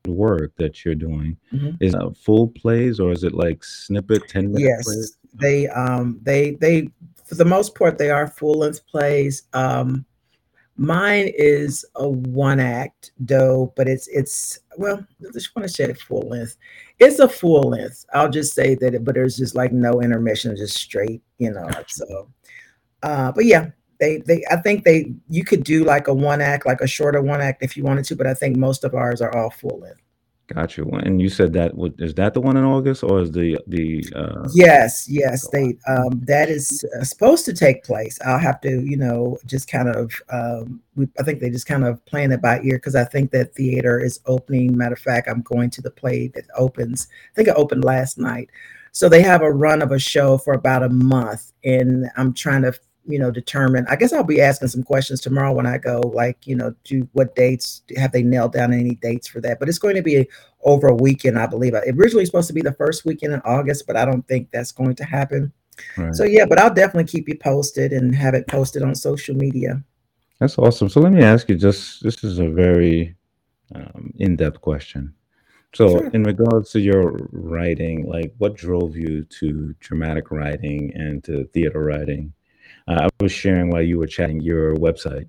work 0.06 0.52
that 0.56 0.84
you're 0.84 0.94
doing 0.94 1.36
mm-hmm. 1.52 1.70
is 1.80 1.94
it 1.94 2.16
full 2.16 2.48
plays 2.48 2.98
or 2.98 3.12
is 3.12 3.24
it 3.24 3.34
like 3.34 3.62
snippet 3.62 4.26
10 4.26 4.52
minute 4.52 4.66
yes 4.66 4.84
plays? 4.84 5.18
they 5.34 5.68
um 5.68 6.18
they 6.22 6.52
they 6.52 6.88
for 7.26 7.34
the 7.34 7.44
most 7.44 7.74
part 7.74 7.98
they 7.98 8.08
are 8.08 8.26
full 8.26 8.60
length 8.60 8.86
plays 8.86 9.42
um 9.52 10.06
Mine 10.80 11.32
is 11.36 11.84
a 11.96 12.08
one 12.08 12.60
act 12.60 13.10
though, 13.18 13.72
but 13.76 13.88
it's 13.88 14.06
it's 14.06 14.60
well, 14.76 15.04
I 15.20 15.32
just 15.32 15.54
want 15.56 15.66
to 15.66 15.74
say 15.74 15.84
it 15.84 16.00
full 16.00 16.28
length. 16.28 16.56
It's 17.00 17.18
a 17.18 17.28
full 17.28 17.70
length. 17.70 18.06
I'll 18.14 18.30
just 18.30 18.54
say 18.54 18.76
that, 18.76 18.94
it, 18.94 19.04
but 19.04 19.16
there's 19.16 19.36
just 19.36 19.56
like 19.56 19.72
no 19.72 20.00
intermission, 20.00 20.56
just 20.56 20.78
straight, 20.78 21.20
you 21.38 21.50
know. 21.50 21.68
So, 21.88 22.28
uh, 23.02 23.32
but 23.32 23.44
yeah, 23.44 23.70
they 23.98 24.18
they 24.18 24.44
I 24.52 24.56
think 24.56 24.84
they 24.84 25.12
you 25.28 25.44
could 25.44 25.64
do 25.64 25.82
like 25.82 26.06
a 26.06 26.14
one 26.14 26.40
act, 26.40 26.64
like 26.64 26.80
a 26.80 26.86
shorter 26.86 27.20
one 27.22 27.40
act 27.40 27.64
if 27.64 27.76
you 27.76 27.82
wanted 27.82 28.04
to, 28.04 28.16
but 28.16 28.28
I 28.28 28.34
think 28.34 28.56
most 28.56 28.84
of 28.84 28.94
ours 28.94 29.20
are 29.20 29.36
all 29.36 29.50
full 29.50 29.80
length. 29.80 30.00
Got 30.54 30.78
you. 30.78 30.88
And 31.02 31.20
you 31.20 31.28
said 31.28 31.52
that 31.52 31.72
is 31.98 32.14
that 32.14 32.32
the 32.32 32.40
one 32.40 32.56
in 32.56 32.64
August 32.64 33.02
or 33.04 33.20
is 33.20 33.30
the 33.30 33.58
the 33.66 34.02
uh 34.16 34.48
Yes, 34.54 35.06
yes, 35.06 35.46
they 35.48 35.76
um 35.86 36.22
that 36.24 36.48
is 36.48 36.86
uh, 36.98 37.04
supposed 37.04 37.44
to 37.44 37.52
take 37.52 37.84
place. 37.84 38.18
I'll 38.24 38.38
have 38.38 38.58
to, 38.62 38.80
you 38.80 38.96
know, 38.96 39.36
just 39.44 39.70
kind 39.70 39.88
of 39.88 40.10
um 40.30 40.80
we, 40.96 41.06
I 41.20 41.22
think 41.22 41.40
they 41.40 41.50
just 41.50 41.66
kind 41.66 41.84
of 41.84 42.04
playing 42.06 42.32
it 42.32 42.40
by 42.40 42.60
ear 42.62 42.78
because 42.78 42.96
I 42.96 43.04
think 43.04 43.30
that 43.32 43.54
theater 43.54 44.00
is 44.00 44.20
opening. 44.24 44.74
Matter 44.74 44.94
of 44.94 45.00
fact, 45.00 45.28
I'm 45.28 45.42
going 45.42 45.68
to 45.68 45.82
the 45.82 45.90
play 45.90 46.28
that 46.28 46.44
opens. 46.56 47.08
I 47.32 47.34
think 47.34 47.48
it 47.48 47.54
opened 47.56 47.84
last 47.84 48.16
night. 48.16 48.48
So 48.92 49.10
they 49.10 49.20
have 49.20 49.42
a 49.42 49.52
run 49.52 49.82
of 49.82 49.92
a 49.92 49.98
show 49.98 50.38
for 50.38 50.54
about 50.54 50.82
a 50.82 50.88
month 50.88 51.52
and 51.62 52.10
I'm 52.16 52.32
trying 52.32 52.62
to 52.62 52.72
you 53.08 53.18
know 53.18 53.30
determine 53.30 53.86
i 53.88 53.96
guess 53.96 54.12
i'll 54.12 54.22
be 54.22 54.40
asking 54.40 54.68
some 54.68 54.82
questions 54.82 55.20
tomorrow 55.20 55.52
when 55.52 55.66
i 55.66 55.78
go 55.78 56.00
like 56.14 56.46
you 56.46 56.54
know 56.54 56.74
do 56.84 57.08
what 57.12 57.34
dates 57.34 57.82
have 57.96 58.12
they 58.12 58.22
nailed 58.22 58.52
down 58.52 58.72
any 58.72 58.94
dates 58.96 59.26
for 59.26 59.40
that? 59.40 59.58
But 59.58 59.68
it's 59.68 59.78
going 59.78 59.96
to 59.96 60.02
be 60.02 60.28
over 60.62 60.88
a 60.88 60.94
weekend 60.94 61.38
i 61.38 61.46
believe. 61.46 61.74
It 61.74 61.96
originally 61.96 62.26
supposed 62.26 62.48
to 62.48 62.54
be 62.54 62.60
the 62.60 62.74
first 62.74 63.04
weekend 63.04 63.32
in 63.32 63.40
august 63.40 63.86
but 63.86 63.96
i 63.96 64.04
don't 64.04 64.26
think 64.28 64.50
that's 64.50 64.72
going 64.72 64.94
to 64.96 65.04
happen. 65.04 65.52
Right. 65.96 66.14
so 66.14 66.24
yeah 66.24 66.44
but 66.44 66.58
i'll 66.58 66.74
definitely 66.74 67.10
keep 67.10 67.28
you 67.28 67.38
posted 67.38 67.92
and 67.92 68.14
have 68.14 68.34
it 68.34 68.46
posted 68.46 68.82
on 68.82 68.94
social 68.94 69.34
media. 69.34 69.82
That's 70.40 70.58
awesome. 70.58 70.88
So 70.88 71.00
let 71.00 71.12
me 71.12 71.22
ask 71.22 71.48
you 71.48 71.56
just 71.56 72.02
this 72.02 72.22
is 72.22 72.38
a 72.38 72.48
very 72.48 73.16
um, 73.74 74.12
in-depth 74.18 74.60
question. 74.60 75.14
So 75.74 75.88
sure. 75.88 76.08
in 76.08 76.22
regards 76.24 76.70
to 76.72 76.80
your 76.80 77.28
writing 77.32 78.08
like 78.08 78.32
what 78.38 78.54
drove 78.54 78.96
you 78.96 79.24
to 79.24 79.74
dramatic 79.80 80.30
writing 80.30 80.92
and 80.94 81.22
to 81.24 81.44
theater 81.52 81.84
writing 81.84 82.32
uh, 82.88 83.08
I 83.08 83.22
was 83.22 83.32
sharing 83.32 83.70
while 83.70 83.82
you 83.82 83.98
were 83.98 84.06
chatting 84.06 84.40
your 84.40 84.74
website, 84.76 85.28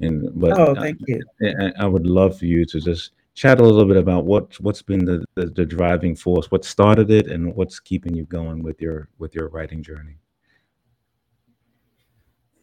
and 0.00 0.28
but 0.38 0.58
oh, 0.58 0.74
thank 0.74 0.98
you. 1.06 1.22
I, 1.40 1.72
I 1.78 1.86
would 1.86 2.06
love 2.06 2.38
for 2.38 2.46
you 2.46 2.64
to 2.66 2.80
just 2.80 3.12
chat 3.34 3.60
a 3.60 3.62
little 3.62 3.84
bit 3.84 3.96
about 3.96 4.24
what 4.24 4.58
what's 4.60 4.82
been 4.82 5.04
the, 5.04 5.24
the, 5.34 5.46
the 5.46 5.64
driving 5.64 6.16
force, 6.16 6.50
what 6.50 6.64
started 6.64 7.10
it, 7.10 7.28
and 7.28 7.54
what's 7.54 7.78
keeping 7.78 8.14
you 8.14 8.24
going 8.24 8.62
with 8.62 8.82
your 8.82 9.08
with 9.18 9.34
your 9.34 9.48
writing 9.48 9.82
journey. 9.82 10.16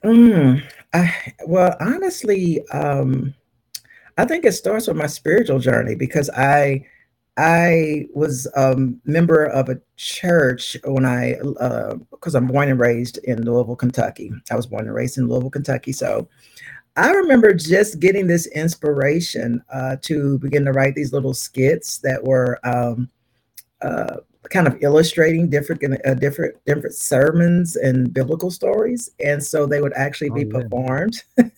Mm, 0.04 0.62
I, 0.94 1.34
well, 1.48 1.78
honestly, 1.80 2.68
um, 2.74 3.34
I 4.18 4.26
think 4.26 4.44
it 4.44 4.52
starts 4.52 4.88
with 4.88 4.98
my 4.98 5.08
spiritual 5.08 5.60
journey 5.60 5.96
because 5.96 6.30
I 6.32 6.86
I 7.38 8.08
was 8.14 8.46
a 8.56 8.76
member 9.06 9.46
of 9.46 9.70
a 9.70 9.80
church 9.98 10.78
when 10.84 11.06
I, 11.06 11.36
because 12.12 12.36
uh, 12.36 12.38
I'm 12.38 12.48
born 12.48 12.70
and 12.70 12.80
raised 12.80 13.18
in 13.20 13.44
Louisville, 13.44 13.76
Kentucky. 13.76 14.32
I 14.52 14.56
was 14.56 14.68
born 14.68 14.86
and 14.86 14.94
raised 14.94 15.18
in 15.18 15.28
Louisville, 15.28 15.50
Kentucky. 15.50 15.94
So 15.94 16.28
I 16.96 17.12
remember 17.12 17.54
just 17.54 18.00
getting 18.00 18.28
this 18.28 18.46
inspiration 18.48 19.64
uh, 19.74 19.98
to 20.04 20.38
begin 20.40 20.66
to 20.66 20.72
write 20.72 20.94
these 20.94 21.12
little 21.12 21.34
skits 21.34 21.98
that 22.00 22.24
were 22.24 22.60
um, 22.64 23.10
uh, 23.82 24.18
kind 24.52 24.68
of 24.68 24.78
illustrating 24.82 25.50
different, 25.50 25.82
uh, 26.06 26.14
different, 26.14 26.56
different 26.66 26.94
sermons 26.94 27.76
and 27.76 28.14
biblical 28.14 28.52
stories, 28.52 29.10
and 29.24 29.44
so 29.44 29.66
they 29.66 29.82
would 29.82 29.94
actually 29.94 30.30
be 30.30 30.46
oh, 30.46 30.58
yeah. 30.58 30.64
performed. 30.64 31.24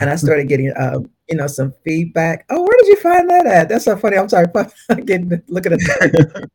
and 0.00 0.10
I 0.10 0.16
started 0.16 0.48
getting, 0.48 0.72
uh, 0.72 1.00
you 1.28 1.36
know, 1.36 1.46
some 1.46 1.72
feedback. 1.84 2.44
Oh, 2.50 2.60
where 2.60 2.76
did 2.78 2.88
you 2.88 2.96
find 2.96 3.28
that 3.30 3.46
at? 3.46 3.68
That's 3.68 3.84
so 3.84 3.96
funny. 3.96 4.16
I'm 4.16 4.28
sorry, 4.28 4.46
getting 5.04 5.42
looking 5.48 5.72
at 5.72 5.78
that. 5.78 6.50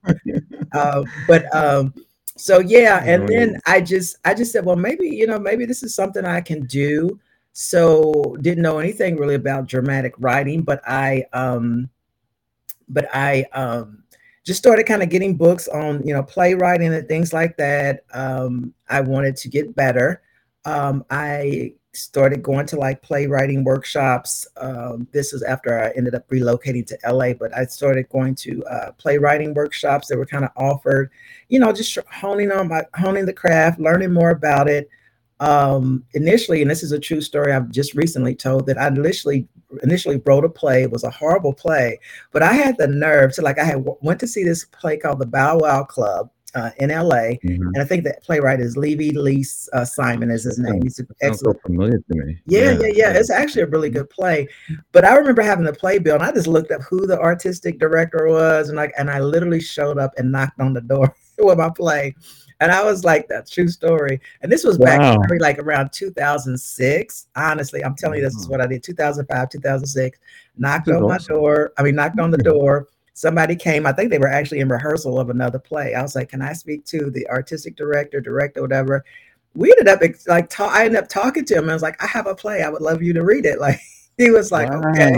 uh, 0.74 1.04
but 1.28 1.54
um, 1.56 1.94
so 2.38 2.60
yeah, 2.60 3.04
and 3.06 3.28
then 3.28 3.60
I 3.66 3.82
just, 3.82 4.18
I 4.26 4.34
just 4.34 4.52
said, 4.52 4.66
well, 4.66 4.76
maybe 4.76 5.08
you 5.08 5.28
know, 5.28 5.40
maybe 5.40 5.66
this 5.66 5.84
is 5.84 5.96
something 5.96 6.26
I 6.26 6.42
can 6.42 6.66
do. 6.66 7.20
So 7.54 8.36
didn't 8.42 8.64
know 8.64 8.80
anything 8.80 9.16
really 9.16 9.36
about 9.36 9.68
dramatic 9.68 10.14
writing, 10.18 10.62
but 10.62 10.82
I, 10.86 11.24
um, 11.32 11.90
but 12.90 13.08
I 13.14 13.46
um, 13.54 14.04
just 14.46 14.60
started 14.60 14.86
kind 14.86 15.02
of 15.02 15.10
getting 15.10 15.36
books 15.36 15.68
on, 15.70 16.06
you 16.06 16.14
know, 16.14 16.22
playwriting 16.22 16.94
and 16.94 17.08
things 17.08 17.34
like 17.34 17.58
that. 17.58 18.04
Um, 18.14 18.74
I 18.90 19.02
wanted 19.02 19.38
to 19.38 19.50
get 19.50 19.76
better. 19.76 20.22
Um, 20.66 21.06
I 21.10 21.74
started 21.96 22.44
going 22.44 22.66
to 22.68 22.78
like 22.78 23.02
playwriting 23.02 23.64
workshops. 23.64 24.48
Um, 24.58 25.08
this 25.12 25.34
was 25.34 25.44
after 25.44 25.80
I 25.80 25.92
ended 25.96 26.16
up 26.16 26.28
relocating 26.30 26.86
to 26.88 27.12
LA, 27.12 27.34
but 27.34 27.56
I 27.56 27.66
started 27.66 28.10
going 28.10 28.36
to 28.36 28.64
uh, 28.66 28.92
playwriting 28.94 29.54
workshops 29.54 30.08
that 30.08 30.18
were 30.18 30.26
kind 30.26 30.46
of 30.46 30.52
offered, 30.56 31.12
you 31.50 31.60
know, 31.60 31.72
just 31.72 31.98
honing 32.12 32.52
on 32.52 32.68
my 32.68 32.84
honing 32.96 33.26
the 33.26 33.34
craft, 33.34 33.80
learning 33.80 34.14
more 34.14 34.32
about 34.32 34.68
it. 34.68 34.90
Um, 35.42 36.06
initially, 36.14 36.62
and 36.62 36.72
this 36.72 36.84
is 36.84 36.94
a 36.94 37.00
true 37.00 37.20
story 37.20 37.52
I've 37.52 37.70
just 37.70 37.94
recently 37.94 38.36
told 38.36 38.68
that 38.68 38.78
I 38.78 38.88
initially 38.88 39.48
initially 39.84 40.22
wrote 40.26 40.46
a 40.46 40.50
play. 40.50 40.84
It 40.84 40.92
was 40.92 41.04
a 41.04 41.10
horrible 41.10 41.54
play, 41.54 42.00
but 42.32 42.42
I 42.42 42.54
had 42.54 42.78
the 42.78 42.88
nerve 42.88 43.34
to 43.34 43.42
like 43.42 43.60
I 43.60 43.66
had 43.66 43.86
went 44.02 44.20
to 44.22 44.28
see 44.28 44.44
this 44.44 44.66
play 44.66 44.98
called 44.98 45.20
the 45.20 45.26
Bow 45.26 45.58
Wow 45.58 45.84
Club 45.84 46.30
uh, 46.56 46.72
in 46.78 46.90
LA, 46.90 47.36
mm-hmm. 47.44 47.68
and 47.68 47.78
I 47.78 47.84
think 47.84 48.04
the 48.04 48.16
playwright 48.24 48.60
is 48.60 48.78
Levy 48.78 49.12
Lee 49.12 49.46
uh, 49.74 49.86
Simon 49.86 50.32
is 50.32 50.46
his 50.46 50.58
name. 50.58 50.82
He's 50.82 51.00
excellent. 51.22 51.58
So 51.58 51.68
familiar 51.68 51.98
to 51.98 52.16
me. 52.16 52.38
Yeah, 52.46 52.72
yeah, 52.72 52.80
yeah, 52.80 52.92
yeah, 52.94 53.14
It's 53.14 53.30
actually 53.30 53.64
a 53.64 53.68
really 53.68 53.90
good 53.90 54.10
play. 54.10 54.48
But 54.92 55.06
I 55.06 55.16
remember 55.16 55.42
having 55.42 55.66
the 55.66 55.74
playbill, 55.74 56.16
and 56.16 56.24
I 56.24 56.32
just 56.32 56.48
looked 56.48 56.72
up 56.72 56.82
who 56.82 57.06
the 57.06 57.20
artistic 57.20 57.80
director 57.80 58.28
was, 58.28 58.70
and 58.70 58.78
like, 58.78 58.94
and 58.98 59.10
I 59.10 59.20
literally 59.20 59.62
showed 59.62 59.98
up 59.98 60.14
and 60.18 60.32
knocked 60.32 60.60
on 60.60 60.74
the 60.74 60.82
door 60.82 61.14
with 61.38 61.58
my 61.58 61.70
play. 61.70 62.16
And 62.62 62.72
I 62.72 62.84
was 62.84 63.04
like, 63.04 63.28
that's 63.28 63.52
true 63.52 63.68
story. 63.68 64.22
And 64.42 64.50
this 64.50 64.64
was 64.64 64.78
back 64.78 65.02
wow. 65.02 65.22
like 65.40 65.60
around 65.60 65.92
2006. 65.92 67.28
Honestly, 67.36 67.84
I'm 67.84 67.96
telling 67.96 68.20
you, 68.20 68.24
this 68.24 68.36
is 68.36 68.48
what 68.48 68.62
I 68.62 68.68
did 68.68 68.82
2005, 68.82 69.50
2006. 69.50 70.20
Knocked 70.58 70.88
on 70.88 71.04
my 71.04 71.18
door. 71.18 71.74
I 71.78 71.84
mean, 71.84 71.96
knocked 71.96 72.18
on 72.18 72.32
the 72.32 72.38
door 72.38 72.88
somebody 73.16 73.56
came 73.56 73.88
i 73.88 73.92
think 73.94 74.12
they 74.12 74.20
were 74.20 74.28
actually 74.28 74.60
in 74.60 74.68
rehearsal 74.70 75.20
of 75.20 75.30
another 75.30 75.58
play. 75.58 75.96
I 75.96 76.02
was 76.04 76.16
like 76.16 76.30
can 76.30 76.42
i 76.42 76.54
speak 76.54 76.86
to 76.88 77.10
the 77.10 77.28
artistic 77.30 77.76
director 77.76 78.22
director 78.22 78.62
whatever? 78.62 79.04
We 79.56 79.72
ended 79.72 79.88
up 79.88 80.02
like 80.28 80.50
ta- 80.50 80.72
i 80.72 80.86
ended 80.86 81.02
up 81.02 81.10
talking 81.10 81.46
to 81.46 81.56
him. 81.56 81.70
I 81.70 81.74
was 81.74 81.82
like 81.82 82.02
i 82.04 82.06
have 82.06 82.28
a 82.28 82.36
play. 82.36 82.62
I 82.62 82.70
would 82.70 82.82
love 82.82 83.02
you 83.02 83.14
to 83.14 83.24
read 83.24 83.46
it. 83.46 83.60
Like 83.66 83.80
he 84.18 84.30
was 84.30 84.52
like 84.52 84.70
wow. 84.70 84.92
okay 84.92 85.16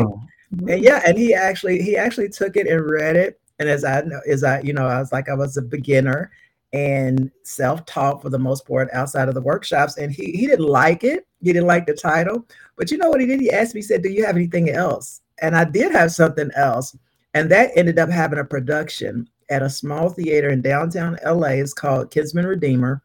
and 0.69 0.83
yeah 0.83 1.01
and 1.05 1.17
he 1.17 1.33
actually 1.33 1.81
he 1.81 1.97
actually 1.97 2.29
took 2.29 2.55
it 2.55 2.67
and 2.67 2.89
read 2.89 3.15
it. 3.15 3.39
And 3.59 3.67
as 3.67 3.83
i 3.83 4.01
know 4.01 4.21
as 4.29 4.43
i 4.43 4.61
you 4.61 4.73
know 4.73 4.87
i 4.87 4.99
was 4.99 5.11
like 5.11 5.27
i 5.27 5.33
was 5.33 5.57
a 5.57 5.61
beginner 5.61 6.31
and 6.73 7.31
self-taught 7.43 8.21
for 8.21 8.29
the 8.29 8.37
most 8.37 8.67
part 8.67 8.89
outside 8.93 9.27
of 9.27 9.33
the 9.33 9.41
workshops. 9.41 9.97
And 9.97 10.11
he 10.11 10.31
he 10.33 10.45
didn't 10.45 10.67
like 10.67 11.03
it. 11.03 11.25
He 11.41 11.51
didn't 11.51 11.67
like 11.67 11.87
the 11.87 11.95
title. 11.95 12.45
But 12.75 12.91
you 12.91 12.97
know 12.97 13.09
what 13.09 13.21
he 13.21 13.25
did? 13.25 13.39
He 13.39 13.49
asked 13.49 13.73
me 13.73 13.79
he 13.79 13.87
said 13.87 14.03
do 14.03 14.09
you 14.09 14.23
have 14.23 14.35
anything 14.35 14.69
else? 14.69 15.21
And 15.41 15.55
i 15.55 15.63
did 15.63 15.91
have 15.91 16.11
something 16.11 16.51
else 16.55 16.95
and 17.37 17.51
that 17.51 17.69
ended 17.75 17.99
up 17.99 18.09
having 18.09 18.39
a 18.39 18.43
production 18.43 19.29
at 19.51 19.61
a 19.61 19.69
small 19.69 20.09
theater 20.09 20.49
in 20.49 20.61
downtown 20.61 21.19
LA. 21.23 21.49
It's 21.49 21.71
called 21.71 22.09
Kinsman 22.09 22.47
Redeemer. 22.47 23.03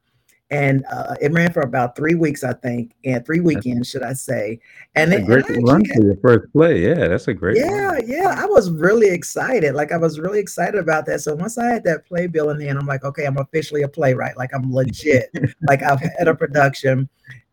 And 0.51 0.85
uh, 0.91 1.17
it 1.21 1.33
ran 1.33 1.53
for 1.53 1.61
about 1.61 1.97
three 1.97 2.15
weeks, 2.15 2.43
I 2.43 2.55
think, 2.55 2.95
and 3.05 3.25
three 3.25 3.41
weekends, 3.41 3.91
should 3.91 4.03
I 4.03 4.15
say? 4.15 4.59
And 4.95 5.13
that's 5.13 5.23
a 5.23 5.27
great 5.27 5.45
run 5.63 5.85
for 5.85 6.03
your 6.03 6.17
first 6.17 6.51
play. 6.53 6.81
Yeah, 6.81 7.09
that's 7.09 7.29
a 7.29 7.35
great. 7.35 7.59
Yeah, 7.59 7.99
yeah. 8.05 8.35
I 8.39 8.47
was 8.47 8.71
really 8.71 9.09
excited. 9.11 9.75
Like 9.75 9.93
I 9.93 9.99
was 9.99 10.19
really 10.19 10.41
excited 10.41 10.79
about 10.79 11.07
that. 11.07 11.21
So 11.21 11.35
once 11.35 11.57
I 11.57 11.67
had 11.67 11.85
that 11.85 12.07
playbill 12.07 12.51
in 12.51 12.61
hand, 12.61 12.79
I'm 12.79 12.87
like, 12.87 13.05
okay, 13.05 13.25
I'm 13.25 13.39
officially 13.39 13.83
a 13.83 13.89
playwright. 13.89 14.37
Like 14.37 14.55
I'm 14.55 14.73
legit. 14.73 15.31
like 15.69 15.83
I've 15.83 16.01
had 16.01 16.29
a 16.29 16.35
production, 16.35 17.09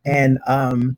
and 0.06 0.40
um, 0.48 0.98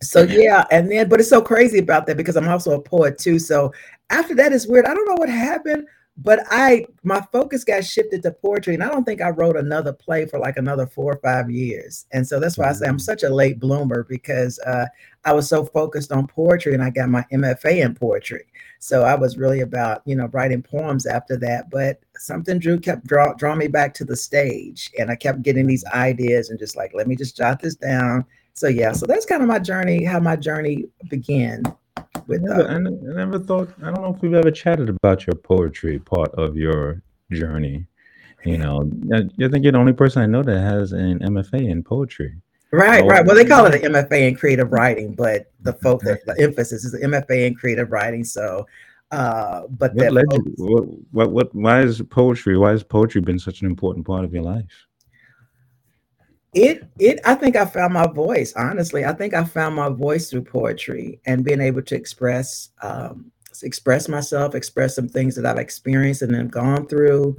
so 0.00 0.22
yeah, 0.22 0.64
and 0.70 0.90
then 0.90 1.08
but 1.08 1.20
it's 1.20 1.28
so 1.28 1.42
crazy 1.42 1.78
about 1.78 2.06
that 2.06 2.16
because 2.16 2.36
I'm 2.36 2.48
also 2.48 2.72
a 2.72 2.80
poet 2.80 3.18
too. 3.18 3.38
So 3.38 3.72
after 4.10 4.34
that 4.36 4.52
is 4.52 4.66
weird. 4.66 4.86
I 4.86 4.94
don't 4.94 5.06
know 5.06 5.16
what 5.16 5.28
happened, 5.28 5.86
but 6.16 6.40
I 6.50 6.86
my 7.02 7.20
focus 7.32 7.64
got 7.64 7.84
shifted 7.84 8.22
to 8.22 8.30
poetry, 8.30 8.74
and 8.74 8.82
I 8.82 8.88
don't 8.88 9.04
think 9.04 9.20
I 9.20 9.30
wrote 9.30 9.56
another 9.56 9.92
play 9.92 10.26
for 10.26 10.38
like 10.38 10.56
another 10.56 10.86
four 10.86 11.12
or 11.12 11.20
five 11.22 11.50
years. 11.50 12.06
And 12.12 12.26
so 12.26 12.38
that's 12.40 12.58
why 12.58 12.68
I 12.68 12.72
say 12.72 12.86
I'm 12.86 12.96
mm. 12.96 13.00
such 13.00 13.22
a 13.22 13.28
late 13.28 13.58
bloomer 13.58 14.04
because 14.04 14.58
uh, 14.60 14.86
I 15.24 15.32
was 15.32 15.48
so 15.48 15.64
focused 15.64 16.12
on 16.12 16.26
poetry, 16.26 16.74
and 16.74 16.82
I 16.82 16.90
got 16.90 17.08
my 17.08 17.24
MFA 17.32 17.84
in 17.84 17.94
poetry. 17.94 18.46
So 18.80 19.02
I 19.02 19.16
was 19.16 19.36
really 19.36 19.60
about 19.60 20.02
you 20.06 20.14
know 20.14 20.26
writing 20.32 20.62
poems 20.62 21.06
after 21.06 21.36
that, 21.38 21.70
but 21.70 22.00
something 22.16 22.58
Drew 22.58 22.78
kept 22.78 23.06
draw 23.06 23.34
draw 23.34 23.54
me 23.54 23.66
back 23.66 23.94
to 23.94 24.04
the 24.04 24.16
stage, 24.16 24.90
and 24.98 25.10
I 25.10 25.16
kept 25.16 25.42
getting 25.42 25.66
these 25.66 25.84
ideas 25.86 26.50
and 26.50 26.58
just 26.58 26.76
like 26.76 26.92
let 26.94 27.08
me 27.08 27.16
just 27.16 27.36
jot 27.36 27.60
this 27.60 27.74
down 27.74 28.24
so 28.58 28.66
yeah, 28.66 28.92
so 28.92 29.06
that's 29.06 29.24
kind 29.24 29.40
of 29.40 29.48
my 29.48 29.60
journey, 29.60 30.04
how 30.04 30.18
my 30.18 30.34
journey 30.34 30.86
began. 31.08 31.62
With 32.26 32.42
uh, 32.50 32.64
I, 32.64 32.78
never, 32.78 33.12
I 33.12 33.14
never 33.14 33.38
thought. 33.38 33.70
I 33.82 33.86
don't 33.92 34.02
know 34.02 34.14
if 34.14 34.20
we've 34.20 34.34
ever 34.34 34.50
chatted 34.50 34.88
about 34.88 35.26
your 35.26 35.36
poetry 35.36 36.00
part 36.00 36.34
of 36.34 36.56
your 36.56 37.02
journey. 37.30 37.86
You 38.44 38.58
know, 38.58 38.90
I, 39.12 39.18
I 39.18 39.48
think 39.48 39.62
you're 39.62 39.72
the 39.72 39.78
only 39.78 39.92
person 39.92 40.22
I 40.22 40.26
know 40.26 40.42
that 40.42 40.60
has 40.60 40.92
an 40.92 41.20
MFA 41.20 41.68
in 41.68 41.82
poetry. 41.84 42.34
Right, 42.72 43.04
right. 43.04 43.24
Well, 43.24 43.36
they 43.36 43.44
call 43.44 43.66
it 43.66 43.82
an 43.82 43.92
MFA 43.92 44.28
in 44.28 44.34
creative 44.34 44.72
writing, 44.72 45.14
but 45.14 45.50
the 45.60 45.72
folk 45.74 46.02
that 46.02 46.24
the 46.26 46.36
emphasis 46.40 46.84
is 46.84 46.92
the 46.92 46.98
MFA 46.98 47.46
in 47.46 47.54
creative 47.54 47.90
writing. 47.90 48.24
So, 48.24 48.66
uh, 49.10 49.62
but 49.70 49.94
what, 49.94 50.12
led 50.12 50.26
you, 50.32 50.54
what, 50.56 50.84
what, 51.12 51.30
what, 51.30 51.54
why 51.54 51.80
is 51.80 52.02
poetry? 52.02 52.58
Why 52.58 52.70
has 52.70 52.82
poetry 52.82 53.20
been 53.20 53.38
such 53.38 53.62
an 53.62 53.66
important 53.66 54.06
part 54.06 54.24
of 54.24 54.34
your 54.34 54.42
life? 54.42 54.87
It 56.54 56.88
it 56.98 57.20
i 57.24 57.34
think 57.34 57.56
i 57.56 57.64
found 57.64 57.92
my 57.92 58.06
voice 58.06 58.52
honestly. 58.54 59.04
I 59.04 59.12
think 59.12 59.34
i 59.34 59.44
found 59.44 59.74
my 59.74 59.88
voice 59.88 60.30
through 60.30 60.44
poetry 60.44 61.20
and 61.26 61.44
being 61.44 61.60
able 61.60 61.82
to 61.82 61.94
express 61.94 62.70
um, 62.82 63.30
express 63.62 64.08
myself 64.08 64.54
express 64.54 64.94
some 64.94 65.08
things 65.08 65.34
that 65.36 65.46
i've 65.46 65.58
experienced 65.58 66.22
and 66.22 66.34
have 66.34 66.50
gone 66.50 66.86
through. 66.86 67.36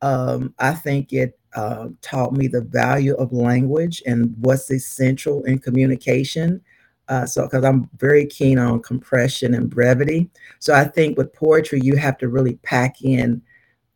Um, 0.00 0.54
i 0.58 0.72
think 0.72 1.12
it 1.12 1.38
uh, 1.54 1.88
taught 2.00 2.32
me 2.32 2.46
the 2.46 2.62
value 2.62 3.14
of 3.16 3.32
language 3.32 4.02
and 4.06 4.34
what's 4.40 4.70
essential 4.70 5.44
in 5.44 5.58
communication. 5.58 6.62
Uh, 7.08 7.26
so 7.26 7.42
because 7.42 7.64
i'm 7.64 7.90
very 7.98 8.26
keen 8.26 8.58
on 8.58 8.80
compression 8.80 9.54
and 9.54 9.68
brevity. 9.68 10.30
So 10.60 10.72
i 10.72 10.84
think 10.84 11.18
with 11.18 11.32
poetry 11.32 11.80
you 11.82 11.96
have 11.96 12.16
to 12.18 12.28
really 12.28 12.54
pack 12.62 13.02
in 13.02 13.42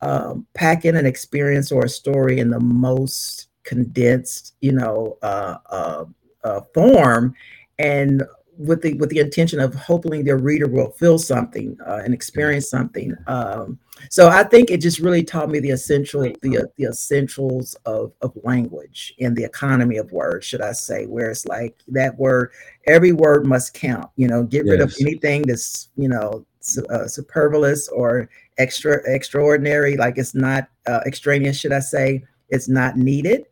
um, 0.03 0.47
pack 0.55 0.85
in 0.85 0.97
an 0.97 1.07
experience 1.07 1.73
or 1.73 1.85
a 1.85 1.89
story 1.89 2.41
in 2.41 2.51
the 2.51 2.61
most 2.61 3.49
condensed, 3.67 4.55
you 4.61 4.73
know, 4.73 5.19
uh, 5.23 5.59
uh, 5.71 6.05
uh, 6.45 6.61
form, 6.73 7.35
and 7.79 8.23
with 8.59 8.81
the 8.81 8.95
with 8.95 9.11
the 9.11 9.19
intention 9.19 9.61
of 9.61 9.75
hoping 9.75 10.25
their 10.25 10.39
reader 10.39 10.67
will 10.67 10.91
feel 10.93 11.19
something 11.19 11.77
uh, 11.87 12.01
and 12.05 12.15
experience 12.15 12.71
something. 12.71 13.15
Um, 13.27 13.79
so 14.11 14.29
I 14.29 14.45
think 14.45 14.71
it 14.71 14.81
just 14.81 14.99
really 14.99 15.23
taught 15.23 15.51
me 15.51 15.59
the 15.59 15.71
essential 15.71 16.23
the 16.23 16.71
the 16.77 16.85
essentials 16.85 17.77
of 17.85 18.13
of 18.23 18.33
language 18.43 19.15
and 19.21 19.37
the 19.37 19.45
economy 19.45 19.99
of 19.99 20.11
words, 20.13 20.47
should 20.47 20.63
I 20.63 20.73
say? 20.73 21.07
Where 21.07 21.31
it's 21.31 21.47
like 21.47 21.77
that 21.89 22.17
word, 22.19 22.53
every 22.87 23.13
word 23.13 23.47
must 23.47 23.75
count. 23.75 24.11
You 24.17 24.29
know, 24.29 24.43
get 24.43 24.65
rid 24.65 24.81
of 24.81 24.95
anything 25.01 25.43
that's 25.43 25.91
you 25.97 26.09
know 26.09 26.47
uh, 26.91 27.07
superfluous 27.07 27.89
or 27.89 28.29
extra 28.59 29.01
extraordinary, 29.07 29.97
like 29.97 30.19
it's 30.19 30.35
not 30.35 30.69
uh, 30.87 31.01
extraneous, 31.07 31.59
should 31.59 31.73
I 31.73 31.81
say? 31.81 32.25
It's 32.49 32.69
not 32.69 32.97
needed. 32.97 33.47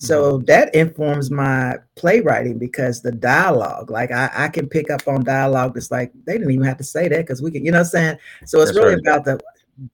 So 0.00 0.38
mm-hmm. 0.38 0.46
that 0.46 0.74
informs 0.74 1.30
my 1.30 1.76
playwriting 1.94 2.58
because 2.58 3.02
the 3.02 3.12
dialogue, 3.12 3.90
like 3.90 4.10
I, 4.10 4.30
I 4.34 4.48
can 4.48 4.66
pick 4.66 4.90
up 4.90 5.06
on 5.06 5.22
dialogue 5.22 5.74
that's 5.74 5.90
like 5.90 6.10
they 6.24 6.38
didn't 6.38 6.50
even 6.50 6.64
have 6.64 6.78
to 6.78 6.84
say 6.84 7.06
that 7.06 7.18
because 7.18 7.42
we 7.42 7.50
can, 7.50 7.64
you 7.64 7.70
know 7.70 7.78
what 7.78 7.84
I'm 7.84 7.90
saying? 7.90 8.18
So 8.46 8.60
it's 8.60 8.70
that's 8.70 8.78
really 8.78 8.94
right. 8.94 9.06
about 9.06 9.24
the 9.26 9.38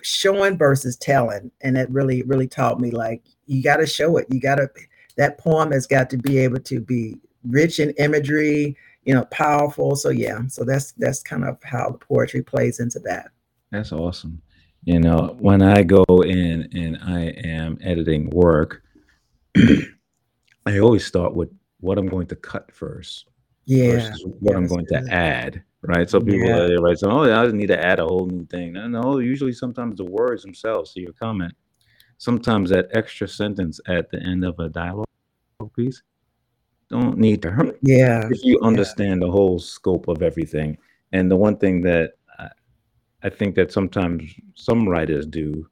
showing 0.03 0.57
versus 0.57 0.97
telling. 0.97 1.51
And 1.61 1.77
it 1.77 1.91
really, 1.91 2.23
really 2.23 2.47
taught 2.47 2.81
me 2.81 2.93
like 2.93 3.23
you 3.47 3.65
gotta 3.65 3.85
show 3.85 4.17
it. 4.17 4.29
You 4.31 4.41
gotta 4.41 4.71
that 5.17 5.39
poem 5.39 5.73
has 5.73 5.89
got 5.89 6.09
to 6.11 6.17
be 6.17 6.39
able 6.39 6.61
to 6.61 6.81
be 6.81 7.19
rich 7.45 7.81
in 7.81 7.91
imagery, 7.99 8.77
you 9.03 9.13
know, 9.13 9.25
powerful. 9.27 9.97
So 9.97 10.11
yeah, 10.11 10.41
so 10.47 10.63
that's 10.63 10.93
that's 10.93 11.21
kind 11.21 11.45
of 11.45 11.61
how 11.65 11.91
the 11.91 11.99
poetry 11.99 12.43
plays 12.43 12.79
into 12.79 13.01
that. 13.01 13.31
That's 13.73 13.91
awesome. 13.91 14.41
You 14.85 15.01
know, 15.01 15.35
when 15.41 15.63
I 15.63 15.83
go 15.83 16.05
in 16.25 16.69
and 16.73 16.97
I 17.03 17.33
am 17.45 17.77
editing 17.83 18.31
work, 18.31 18.85
I 20.67 20.79
always 20.81 21.07
start 21.07 21.35
with 21.35 21.51
what 21.81 21.99
I'm 21.99 22.09
going 22.09 22.27
to 22.27 22.37
cut 22.37 22.73
first. 22.73 23.27
Yeah. 23.65 23.93
Versus 23.93 24.25
what 24.25 24.53
yes, 24.53 24.57
I'm 24.57 24.67
going 24.67 24.87
to 24.87 25.07
add. 25.11 25.63
Right. 25.83 26.11
So 26.11 26.21
people 26.21 26.49
yeah. 26.49 26.59
are 26.59 26.77
right. 26.79 26.99
So 26.99 27.11
oh 27.11 27.33
I 27.33 27.47
need 27.53 27.69
to 27.69 27.85
add 27.85 28.01
a 28.01 28.05
whole 28.05 28.27
new 28.27 28.45
thing. 28.47 28.73
No, 28.73 28.89
no, 28.89 29.19
usually 29.19 29.53
sometimes 29.53 29.97
the 29.97 30.05
words 30.05 30.43
themselves 30.43 30.93
to 30.95 31.01
your 31.01 31.13
comment. 31.13 31.55
Sometimes 32.19 32.71
that 32.71 32.89
extra 32.93 33.29
sentence 33.29 33.81
at 33.87 34.11
the 34.11 34.21
end 34.21 34.45
of 34.45 34.59
a 34.59 34.69
dialogue 34.69 35.07
piece 35.77 36.03
don't 36.89 37.19
need 37.19 37.43
to 37.43 37.51
hurt. 37.51 37.79
Yeah. 37.83 38.29
If 38.31 38.45
you 38.45 38.59
Yeah. 38.61 38.67
understand 38.67 39.23
the 39.23 39.31
whole 39.31 39.59
scope 39.59 40.09
of 40.09 40.23
everything. 40.23 40.79
And 41.13 41.31
the 41.31 41.37
one 41.37 41.57
thing 41.57 41.83
that 41.83 42.15
I, 42.39 42.49
I 43.23 43.29
think 43.29 43.55
that 43.57 43.73
sometimes 43.73 44.23
some 44.55 44.89
writers 44.89 45.27
do 45.27 45.69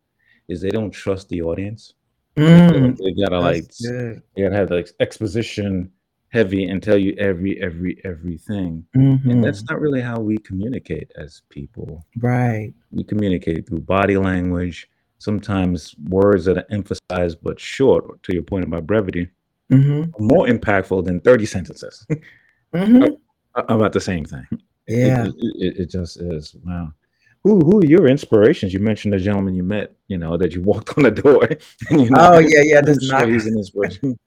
is 0.48 0.60
they 0.60 0.70
don't 0.70 0.90
trust 0.90 1.28
the 1.28 1.42
audience. 1.42 1.94
They 2.36 2.42
Mm, 2.42 2.96
they 2.96 3.12
gotta 3.12 3.38
like 3.38 3.64
good. 3.80 4.22
they 4.34 4.42
gotta 4.42 4.56
have 4.56 4.70
like 4.70 4.88
exposition 5.00 5.90
heavy 6.30 6.64
and 6.64 6.82
tell 6.82 6.98
you 6.98 7.14
every 7.18 7.60
every 7.62 8.00
everything. 8.04 8.84
And 8.94 9.42
that's 9.44 9.62
Mhm. 9.62 9.70
not 9.70 9.80
really 9.80 10.00
how 10.00 10.18
we 10.20 10.38
communicate 10.38 11.12
as 11.16 11.42
people. 11.48 12.04
Right. 12.18 12.72
We 12.90 13.04
communicate 13.04 13.68
through 13.68 13.80
body 13.82 14.16
language, 14.16 14.88
sometimes 15.18 15.94
words 16.08 16.44
that 16.46 16.58
are 16.58 16.66
emphasized 16.70 17.38
but 17.42 17.60
short, 17.60 18.20
to 18.24 18.34
your 18.34 18.42
point 18.42 18.64
about 18.64 18.84
brevity, 18.86 19.28
Mhm. 19.70 20.12
more 20.18 20.46
impactful 20.48 21.04
than 21.04 21.20
30 21.20 21.46
sentences 21.46 22.04
Mhm. 22.74 23.16
about 23.54 23.92
the 23.92 24.00
same 24.00 24.24
thing. 24.24 24.46
Yeah. 24.88 25.28
it, 25.28 25.34
it, 25.38 25.76
it 25.82 25.90
just 25.90 26.20
is. 26.20 26.54
Wow. 26.66 26.92
Who 27.44 27.60
who 27.60 27.80
are 27.80 27.86
your 27.86 28.08
inspirations? 28.08 28.72
You 28.72 28.80
mentioned 28.80 29.12
the 29.12 29.18
gentleman 29.18 29.54
you 29.54 29.62
met, 29.62 29.94
you 30.08 30.16
know, 30.16 30.36
that 30.38 30.54
you 30.54 30.62
walked 30.62 30.94
on 30.96 31.04
the 31.04 31.10
door 31.10 31.44
and 31.90 32.00
you 32.00 32.10
know, 32.10 32.34
Oh, 32.34 32.38
yeah, 32.38 32.62
yeah, 32.62 32.82
sure 32.84 32.96
knock 33.02 33.28
he's 33.28 33.46
an 33.46 33.58
inspiration. 33.58 34.18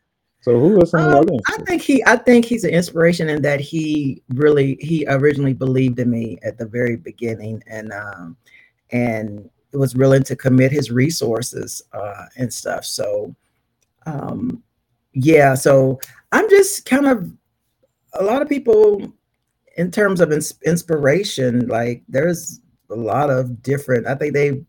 So 0.41 0.59
who 0.59 0.81
are 0.81 0.85
some 0.85 1.13
Um, 1.13 1.25
I 1.47 1.57
think 1.63 1.81
he 1.81 2.03
I 2.05 2.15
think 2.15 2.45
he's 2.45 2.63
an 2.63 2.69
inspiration 2.69 3.27
in 3.27 3.41
that 3.41 3.59
he 3.59 4.21
really 4.29 4.77
he 4.79 5.05
originally 5.09 5.53
believed 5.53 5.99
in 5.99 6.09
me 6.09 6.37
at 6.43 6.57
the 6.57 6.65
very 6.65 6.95
beginning 6.95 7.63
and 7.67 7.91
um 7.91 8.37
and 8.91 9.49
was 9.73 9.95
willing 9.95 10.23
to 10.23 10.35
commit 10.35 10.71
his 10.71 10.91
resources 10.91 11.81
uh 11.91 12.25
and 12.37 12.53
stuff. 12.53 12.85
So 12.85 13.35
um 14.05 14.63
yeah, 15.13 15.55
so 15.55 15.99
I'm 16.31 16.47
just 16.49 16.85
kind 16.85 17.07
of 17.07 17.31
a 18.13 18.23
lot 18.23 18.41
of 18.41 18.47
people 18.47 19.11
in 19.75 19.91
terms 19.91 20.21
of 20.21 20.31
ins- 20.31 20.59
inspiration, 20.63 21.67
like 21.67 22.03
there's 22.07 22.61
a 22.89 22.95
lot 22.95 23.29
of 23.29 23.61
different, 23.61 24.07
I 24.07 24.15
think 24.15 24.33
they 24.33 24.61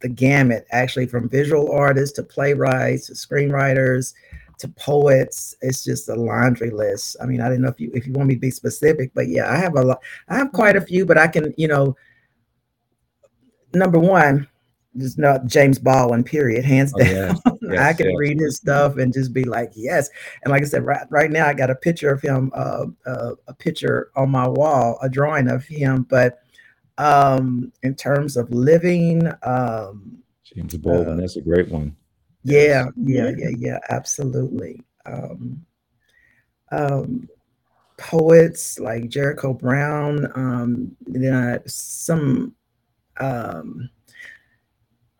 the 0.00 0.08
gamut 0.08 0.66
actually 0.72 1.06
from 1.06 1.28
visual 1.28 1.72
artists 1.72 2.14
to 2.16 2.22
playwrights 2.22 3.06
to 3.06 3.14
screenwriters 3.14 4.12
to 4.58 4.68
poets. 4.68 5.54
It's 5.60 5.84
just 5.84 6.08
a 6.08 6.14
laundry 6.14 6.70
list. 6.70 7.16
I 7.22 7.26
mean, 7.26 7.40
I 7.40 7.48
didn't 7.48 7.62
know 7.62 7.68
if 7.68 7.80
you 7.80 7.90
if 7.94 8.06
you 8.06 8.12
want 8.12 8.28
me 8.28 8.34
to 8.34 8.40
be 8.40 8.50
specific, 8.50 9.12
but 9.14 9.28
yeah, 9.28 9.50
I 9.50 9.56
have 9.56 9.76
a 9.76 9.82
lot. 9.82 10.02
I 10.28 10.36
have 10.36 10.52
quite 10.52 10.76
a 10.76 10.80
few, 10.80 11.06
but 11.06 11.18
I 11.18 11.28
can, 11.28 11.54
you 11.56 11.68
know, 11.68 11.96
number 13.74 13.98
one, 13.98 14.48
just 14.96 15.18
not 15.18 15.46
James 15.46 15.78
Baldwin, 15.78 16.24
period, 16.24 16.64
hands 16.64 16.92
Oh 16.94 17.04
down. 17.04 17.38
yes, 17.62 17.78
I 17.78 17.92
can 17.92 18.10
yes. 18.10 18.16
read 18.18 18.40
his 18.40 18.56
stuff 18.56 18.96
and 18.96 19.12
just 19.12 19.32
be 19.32 19.44
like, 19.44 19.72
yes. 19.74 20.08
And 20.42 20.52
like 20.52 20.62
I 20.62 20.66
said, 20.66 20.84
right, 20.84 21.06
right 21.10 21.30
now 21.30 21.46
I 21.46 21.54
got 21.54 21.70
a 21.70 21.74
picture 21.74 22.10
of 22.10 22.22
him, 22.22 22.50
uh, 22.54 22.86
uh, 23.06 23.32
a 23.46 23.54
picture 23.54 24.10
on 24.16 24.30
my 24.30 24.48
wall, 24.48 24.98
a 25.02 25.08
drawing 25.08 25.48
of 25.48 25.64
him. 25.64 26.06
But 26.08 26.38
um, 26.98 27.72
in 27.82 27.94
terms 27.94 28.36
of 28.36 28.50
living, 28.50 29.26
um, 29.42 30.18
James 30.44 30.76
Baldwin, 30.76 31.18
uh, 31.18 31.20
that's 31.20 31.36
a 31.36 31.40
great 31.40 31.68
one. 31.70 31.96
yeah, 32.44 32.86
yeah, 32.96 33.32
yeah, 33.36 33.50
yeah, 33.56 33.78
absolutely. 33.90 34.82
Um, 35.04 35.64
um, 36.72 37.28
poets 37.96 38.78
like 38.78 39.08
Jericho 39.08 39.52
Brown, 39.52 40.30
um, 40.34 40.96
then 41.06 41.34
I, 41.34 41.58
some, 41.66 42.54
um, 43.18 43.90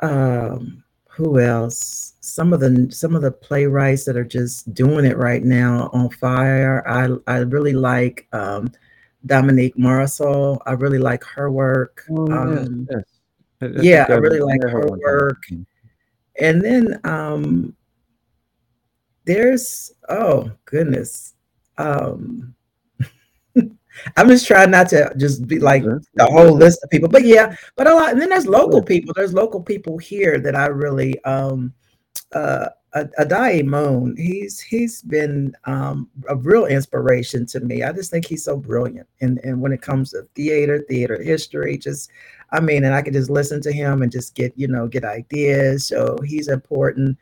um, 0.00 0.84
who 1.16 1.40
else? 1.40 2.14
Some 2.20 2.52
of 2.52 2.60
the 2.60 2.88
some 2.90 3.14
of 3.14 3.22
the 3.22 3.32
playwrights 3.32 4.04
that 4.04 4.16
are 4.18 4.24
just 4.24 4.74
doing 4.74 5.06
it 5.06 5.16
right 5.16 5.42
now 5.42 5.88
on 5.94 6.10
fire. 6.10 6.86
I 6.86 7.08
I 7.26 7.38
really 7.38 7.72
like 7.72 8.28
um, 8.32 8.70
Dominique 9.26 9.76
Morisseau. 9.76 10.58
I 10.66 10.72
really 10.72 10.98
like 10.98 11.24
her 11.24 11.50
work. 11.50 12.04
Oh 12.10 12.30
Um, 12.30 12.88
yes. 12.90 13.04
Yeah, 13.82 14.06
I 14.08 14.14
really 14.14 14.40
like 14.40 14.62
her 14.62 14.68
her 14.68 14.80
one 14.80 15.00
time. 15.00 15.00
work. 15.00 15.42
And 16.40 16.62
then 16.62 17.00
um, 17.04 17.74
there's 19.24 19.92
oh 20.08 20.50
goodness. 20.64 21.34
Um, 21.78 22.54
I'm 24.16 24.28
just 24.28 24.46
trying 24.46 24.70
not 24.70 24.88
to 24.90 25.12
just 25.16 25.46
be 25.46 25.58
like 25.58 25.82
the 25.82 26.26
whole 26.26 26.52
list 26.52 26.80
of 26.84 26.90
people, 26.90 27.08
but 27.08 27.24
yeah, 27.24 27.56
but 27.76 27.86
a 27.86 27.94
lot. 27.94 28.12
And 28.12 28.20
then 28.20 28.28
there's 28.28 28.46
local 28.46 28.82
people. 28.82 29.14
There's 29.14 29.32
local 29.32 29.62
people 29.62 29.98
here 29.98 30.38
that 30.38 30.54
I 30.54 30.66
really 30.66 31.22
um 31.24 31.72
uh 32.32 32.68
Addae 32.94 33.64
Moon. 33.64 34.16
He's 34.16 34.60
he's 34.60 35.02
been 35.02 35.54
um 35.64 36.08
a 36.28 36.36
real 36.36 36.66
inspiration 36.66 37.46
to 37.46 37.60
me. 37.60 37.82
I 37.82 37.92
just 37.92 38.10
think 38.10 38.26
he's 38.26 38.44
so 38.44 38.56
brilliant. 38.56 39.08
And 39.20 39.38
and 39.44 39.60
when 39.60 39.72
it 39.72 39.82
comes 39.82 40.10
to 40.10 40.22
theater, 40.34 40.84
theater 40.88 41.22
history, 41.22 41.76
just 41.76 42.10
I 42.52 42.60
mean, 42.60 42.84
and 42.84 42.94
I 42.94 43.02
could 43.02 43.12
just 43.12 43.30
listen 43.30 43.60
to 43.62 43.72
him 43.72 44.02
and 44.02 44.10
just 44.10 44.34
get 44.34 44.52
you 44.56 44.68
know 44.68 44.86
get 44.88 45.04
ideas. 45.04 45.86
So 45.86 46.16
he's 46.24 46.48
important. 46.48 47.18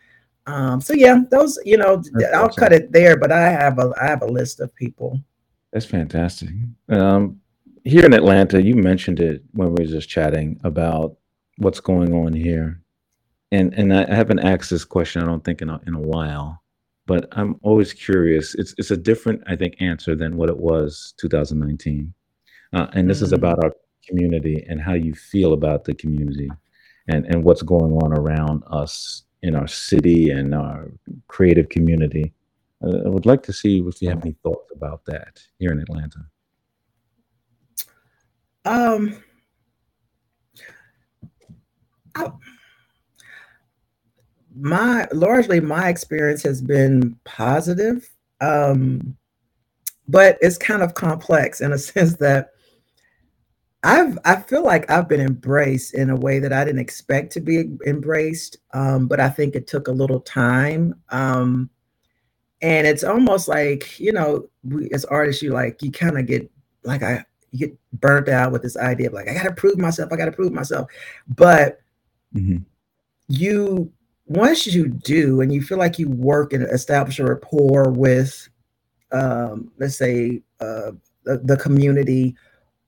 Um, 0.47 0.81
so 0.81 0.93
yeah, 0.93 1.23
those 1.31 1.59
you 1.65 1.77
know 1.77 2.03
That's 2.13 2.35
I'll 2.35 2.47
awesome. 2.47 2.61
cut 2.61 2.73
it 2.73 2.93
there. 2.93 3.17
But 3.17 3.33
I 3.33 3.49
have 3.49 3.79
a 3.79 3.93
I 4.01 4.07
have 4.07 4.23
a 4.23 4.27
list 4.27 4.61
of 4.61 4.75
people. 4.75 5.19
That's 5.73 5.87
fantastic. 5.87 6.51
Um, 6.89 7.41
here 7.85 8.05
in 8.07 8.15
Atlanta, 8.15 8.63
you 8.63 8.77
mentioned 8.77 9.21
it 9.21 9.43
when 9.53 9.75
we 9.75 9.85
were 9.85 9.91
just 9.91 10.09
chatting 10.09 10.61
about 10.63 11.17
what's 11.59 11.81
going 11.81 12.15
on 12.15 12.33
here, 12.33 12.81
and 13.55 13.75
and 13.75 13.95
I 13.95 14.13
haven't 14.15 14.41
asked 14.41 14.71
this 14.71 14.85
question. 14.85 15.23
I 15.23 15.27
don't 15.27 15.45
think 15.45 15.63
in 15.63 15.71
a, 15.71 15.81
in 15.87 15.95
a 15.95 16.01
while, 16.01 16.63
but 17.07 17.29
I'm 17.33 17.57
always 17.63 17.93
curious. 17.93 18.55
It's 18.57 18.75
it's 18.79 18.91
a 18.91 18.97
different, 18.97 19.43
I 19.47 19.57
think, 19.57 19.77
answer 19.81 20.17
than 20.17 20.37
what 20.37 20.49
it 20.51 20.59
was 20.59 21.15
2019, 21.19 22.13
uh, 22.75 22.89
and 22.95 23.09
this 23.09 23.23
is 23.23 23.33
Mm, 23.33 23.39
about 23.39 23.65
our 23.65 23.73
community 24.09 24.67
and 24.69 24.81
how 24.81 24.95
you 24.95 25.15
feel 25.15 25.53
about 25.55 25.85
the 25.85 25.95
community, 25.95 26.51
and 27.09 27.27
and 27.27 27.45
what's 27.45 27.63
going 27.63 27.93
on 28.05 28.13
around 28.13 28.65
us 28.69 29.25
in 29.43 29.55
our 29.55 29.69
city 29.69 30.31
and 30.31 30.55
our 30.55 30.91
creative 31.29 31.69
community. 31.69 32.33
Uh, 32.85 33.07
I 33.07 33.09
would 33.09 33.27
like 33.27 33.43
to 33.45 33.53
see 33.53 33.79
if 33.87 34.03
you 34.03 34.09
have 34.11 34.23
any 34.23 34.37
thoughts 34.43 34.71
about 34.75 35.05
that 35.07 35.41
here 35.59 35.73
in 35.73 35.81
Atlanta. 35.81 36.21
um, 38.65 39.23
I, 42.17 42.31
my 44.57 45.07
largely 45.13 45.61
my 45.61 45.89
experience 45.89 46.43
has 46.43 46.63
been 46.63 47.17
positive 47.25 48.09
um 48.41 49.17
but 50.09 50.39
it's 50.41 50.59
kind 50.59 50.83
of 50.83 50.95
complex 50.95 51.61
in 51.61 51.73
a 51.73 51.79
sense 51.91 52.17
that 52.17 52.51
i've 53.83 54.19
i 54.25 54.37
feel 54.37 54.63
like 54.63 54.89
i've 54.91 55.09
been 55.09 55.21
embraced 55.21 55.95
in 55.95 56.11
a 56.11 56.17
way 56.17 56.39
that 56.39 56.53
i 56.53 56.65
didn't 56.65 56.81
expect 56.81 57.33
to 57.33 57.41
be 57.41 57.65
embraced 57.87 58.59
um 58.73 59.07
but 59.07 59.21
i 59.21 59.29
think 59.29 59.55
it 59.55 59.67
took 59.67 59.89
a 59.89 59.93
little 59.93 60.21
time 60.21 60.95
um 61.11 61.69
and 62.63 62.87
it's 62.87 63.05
almost 63.05 63.49
like 63.49 63.99
you 63.99 64.13
know 64.13 64.49
we 64.63 64.89
as 64.93 65.05
artists 65.07 65.43
you 65.43 65.51
like 65.51 65.83
you 65.83 65.91
kind 65.91 66.19
of 66.19 66.27
get 66.27 66.51
like 66.85 67.03
i 67.03 67.25
you 67.51 67.67
get 67.67 67.79
burnt 68.01 68.29
out 68.29 68.53
with 68.53 68.63
this 68.63 68.77
idea 68.77 69.09
of 69.09 69.13
like 69.13 69.29
i 69.29 69.35
gotta 69.35 69.53
prove 69.53 69.79
myself 69.79 70.13
i 70.13 70.17
gotta 70.17 70.33
prove 70.33 70.53
myself 70.53 70.89
but 71.29 71.81
hmm 72.33 72.59
you 73.29 73.91
once 74.27 74.67
you 74.67 74.89
do 74.89 75.41
and 75.41 75.53
you 75.53 75.61
feel 75.63 75.79
like 75.79 75.99
you 75.99 76.09
work 76.09 76.53
and 76.53 76.65
establish 76.65 77.19
a 77.19 77.25
rapport 77.25 77.91
with 77.91 78.49
um, 79.13 79.71
let's 79.79 79.97
say 79.97 80.43
uh, 80.61 80.93
the, 81.25 81.39
the 81.45 81.57
community 81.57 82.35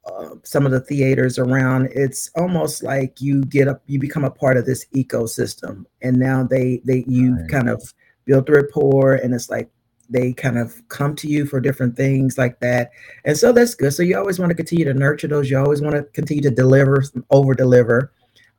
uh, 0.06 0.36
some 0.44 0.64
of 0.64 0.72
the 0.72 0.80
theaters 0.80 1.38
around 1.38 1.88
it's 1.92 2.30
almost 2.36 2.82
like 2.82 3.20
you 3.20 3.42
get 3.46 3.68
up 3.68 3.82
you 3.86 3.98
become 3.98 4.24
a 4.24 4.30
part 4.30 4.56
of 4.56 4.64
this 4.64 4.86
ecosystem. 4.94 5.84
And 6.02 6.16
now 6.16 6.44
they 6.44 6.80
they 6.84 7.04
you 7.08 7.34
Right. 7.34 7.50
kind 7.50 7.68
of 7.68 7.92
built 8.24 8.48
a 8.48 8.52
rapport 8.52 9.14
and 9.14 9.34
it's 9.34 9.50
like 9.50 9.68
they 10.08 10.32
kind 10.32 10.56
of 10.58 10.80
come 10.88 11.16
to 11.16 11.26
you 11.28 11.44
for 11.44 11.60
different 11.60 11.96
things 11.96 12.38
like 12.38 12.60
that. 12.60 12.90
And 13.24 13.36
so 13.36 13.50
that's 13.50 13.74
good. 13.74 13.92
So 13.92 14.04
you 14.04 14.16
always 14.16 14.38
want 14.38 14.50
to 14.50 14.54
continue 14.54 14.84
to 14.84 14.94
nurture 14.94 15.26
those. 15.26 15.50
You 15.50 15.58
always 15.58 15.82
want 15.82 15.96
to 15.96 16.04
continue 16.04 16.42
to 16.44 16.50
deliver 16.50 17.02
over 17.30 17.54
deliver 17.54 18.12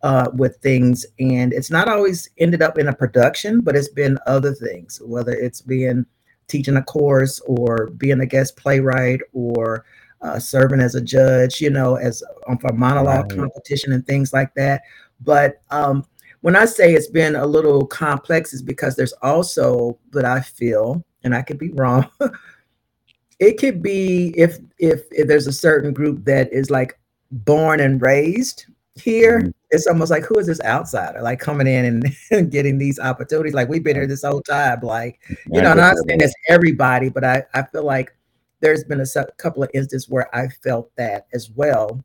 uh, 0.04 0.30
with 0.34 0.58
things 0.58 1.06
and 1.20 1.54
it's 1.54 1.72
not 1.72 1.90
always 1.90 2.30
ended 2.38 2.62
up 2.62 2.78
in 2.78 2.88
a 2.88 2.96
production 2.96 3.62
but 3.62 3.76
it's 3.76 3.90
been 3.90 4.18
other 4.28 4.54
things 4.54 5.02
whether 5.04 5.32
it's 5.32 5.62
being 5.62 6.06
teaching 6.48 6.78
a 6.78 6.84
course 6.84 7.40
or 7.48 7.88
being 7.98 8.22
a 8.22 8.26
guest 8.26 8.56
playwright 8.58 9.20
or 9.34 9.86
uh, 10.22 10.40
serving 10.40 10.80
as 10.80 10.96
a 10.96 11.02
judge 11.02 11.62
you 11.62 11.70
know 11.70 11.96
as 11.96 12.24
um, 12.48 12.58
for 12.58 12.72
monologue 12.74 13.32
Right. 13.32 13.40
competition 13.40 13.92
and 13.94 14.06
things 14.06 14.34
like 14.34 14.54
that 14.54 14.82
but 15.22 15.62
um, 15.72 16.06
when 16.42 16.56
i 16.56 16.66
say 16.66 16.94
it's 16.94 17.10
been 17.10 17.36
a 17.36 17.46
little 17.46 17.86
complex 17.86 18.54
is 18.54 18.62
because 18.62 18.96
there's 18.96 19.14
also 19.24 19.98
that 20.12 20.26
i 20.26 20.40
feel 20.40 21.04
and 21.24 21.34
i 21.36 21.42
could 21.42 21.58
be 21.58 21.70
wrong 21.70 22.08
it 23.40 23.58
could 23.60 23.82
be 23.82 24.34
if, 24.38 24.58
if 24.80 25.02
if 25.12 25.28
there's 25.28 25.48
a 25.48 25.52
certain 25.54 25.94
group 25.94 26.24
that 26.26 26.52
is 26.54 26.70
like 26.70 27.00
born 27.32 27.80
and 27.80 28.02
raised 28.02 28.66
here 29.00 29.42
Mhm. 29.42 29.54
it's 29.72 29.88
almost 29.88 30.12
like 30.12 30.24
who 30.24 30.40
is 30.40 30.48
this 30.48 30.62
outsider 30.62 31.22
like 31.22 31.40
coming 31.40 31.68
in 31.68 31.86
and, 31.86 32.16
and 32.32 32.52
getting 32.52 32.78
these 32.78 33.00
opportunities? 33.00 33.54
Like 33.54 33.70
we've 33.70 33.84
been 33.84 33.96
here 33.96 34.08
this 34.08 34.24
whole 34.24 34.42
time. 34.42 34.80
Like 34.82 35.20
you 35.52 35.62
know, 35.62 35.72
I'm 35.72 35.78
not 35.78 35.98
saying 36.08 36.22
it's 36.22 36.34
everybody, 36.48 37.10
but 37.10 37.24
I 37.24 37.44
I 37.54 37.64
feel 37.64 37.84
like 37.84 38.16
there's 38.60 38.84
been 38.84 39.02
a 39.02 39.26
couple 39.38 39.64
of 39.64 39.70
instances 39.74 40.10
where 40.10 40.34
I 40.36 40.48
felt 40.48 40.92
that 40.96 41.28
as 41.34 41.52
well, 41.52 42.04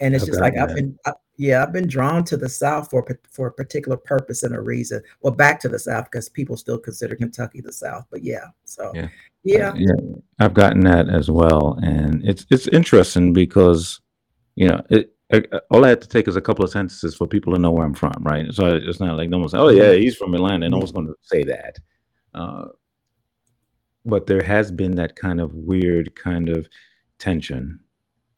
and 0.00 0.14
it's 0.14 0.26
just 0.26 0.40
like 0.40 0.56
I've 0.58 0.74
been 0.74 0.98
I, 1.06 1.12
yeah 1.36 1.62
I've 1.62 1.72
been 1.72 1.88
drawn 1.88 2.22
to 2.24 2.36
the 2.36 2.48
South 2.48 2.90
for 2.90 3.06
for 3.30 3.46
a 3.48 3.52
particular 3.52 3.96
purpose 3.96 4.42
and 4.42 4.54
a 4.54 4.60
reason. 4.60 5.02
Well, 5.22 5.32
back 5.32 5.60
to 5.60 5.68
the 5.68 5.78
South 5.78 6.04
because 6.10 6.28
people 6.28 6.56
still 6.56 6.78
consider 6.78 7.16
Kentucky 7.16 7.60
the 7.60 7.72
South, 7.72 8.04
but 8.10 8.22
yeah, 8.22 8.46
so 8.64 8.92
yeah. 8.94 9.08
Yeah. 9.46 9.74
Yeah, 9.76 9.92
I've 10.38 10.54
gotten 10.54 10.80
that 10.84 11.10
as 11.10 11.30
well, 11.30 11.78
and 11.82 12.24
it's 12.26 12.46
it's 12.50 12.66
interesting 12.68 13.32
because 13.32 14.00
you 14.56 14.68
know 14.68 14.82
it. 14.90 15.13
All 15.70 15.84
I 15.84 15.90
have 15.90 16.00
to 16.00 16.08
take 16.08 16.28
is 16.28 16.36
a 16.36 16.40
couple 16.40 16.64
of 16.64 16.70
sentences 16.70 17.16
for 17.16 17.26
people 17.26 17.52
to 17.54 17.58
know 17.58 17.70
where 17.70 17.84
I'm 17.84 17.94
from, 17.94 18.14
right? 18.20 18.52
So 18.52 18.66
it's 18.66 19.00
not 19.00 19.16
like 19.16 19.30
no 19.30 19.38
one's, 19.38 19.54
oh 19.54 19.68
yeah, 19.68 19.92
he's 19.92 20.16
from 20.16 20.34
Atlanta. 20.34 20.68
No 20.68 20.78
one's 20.78 20.92
going 20.92 21.06
to 21.06 21.14
say 21.22 21.44
that. 21.44 21.78
Uh, 22.34 22.66
but 24.04 24.26
there 24.26 24.42
has 24.42 24.70
been 24.70 24.94
that 24.96 25.16
kind 25.16 25.40
of 25.40 25.54
weird 25.54 26.14
kind 26.14 26.48
of 26.48 26.68
tension 27.18 27.80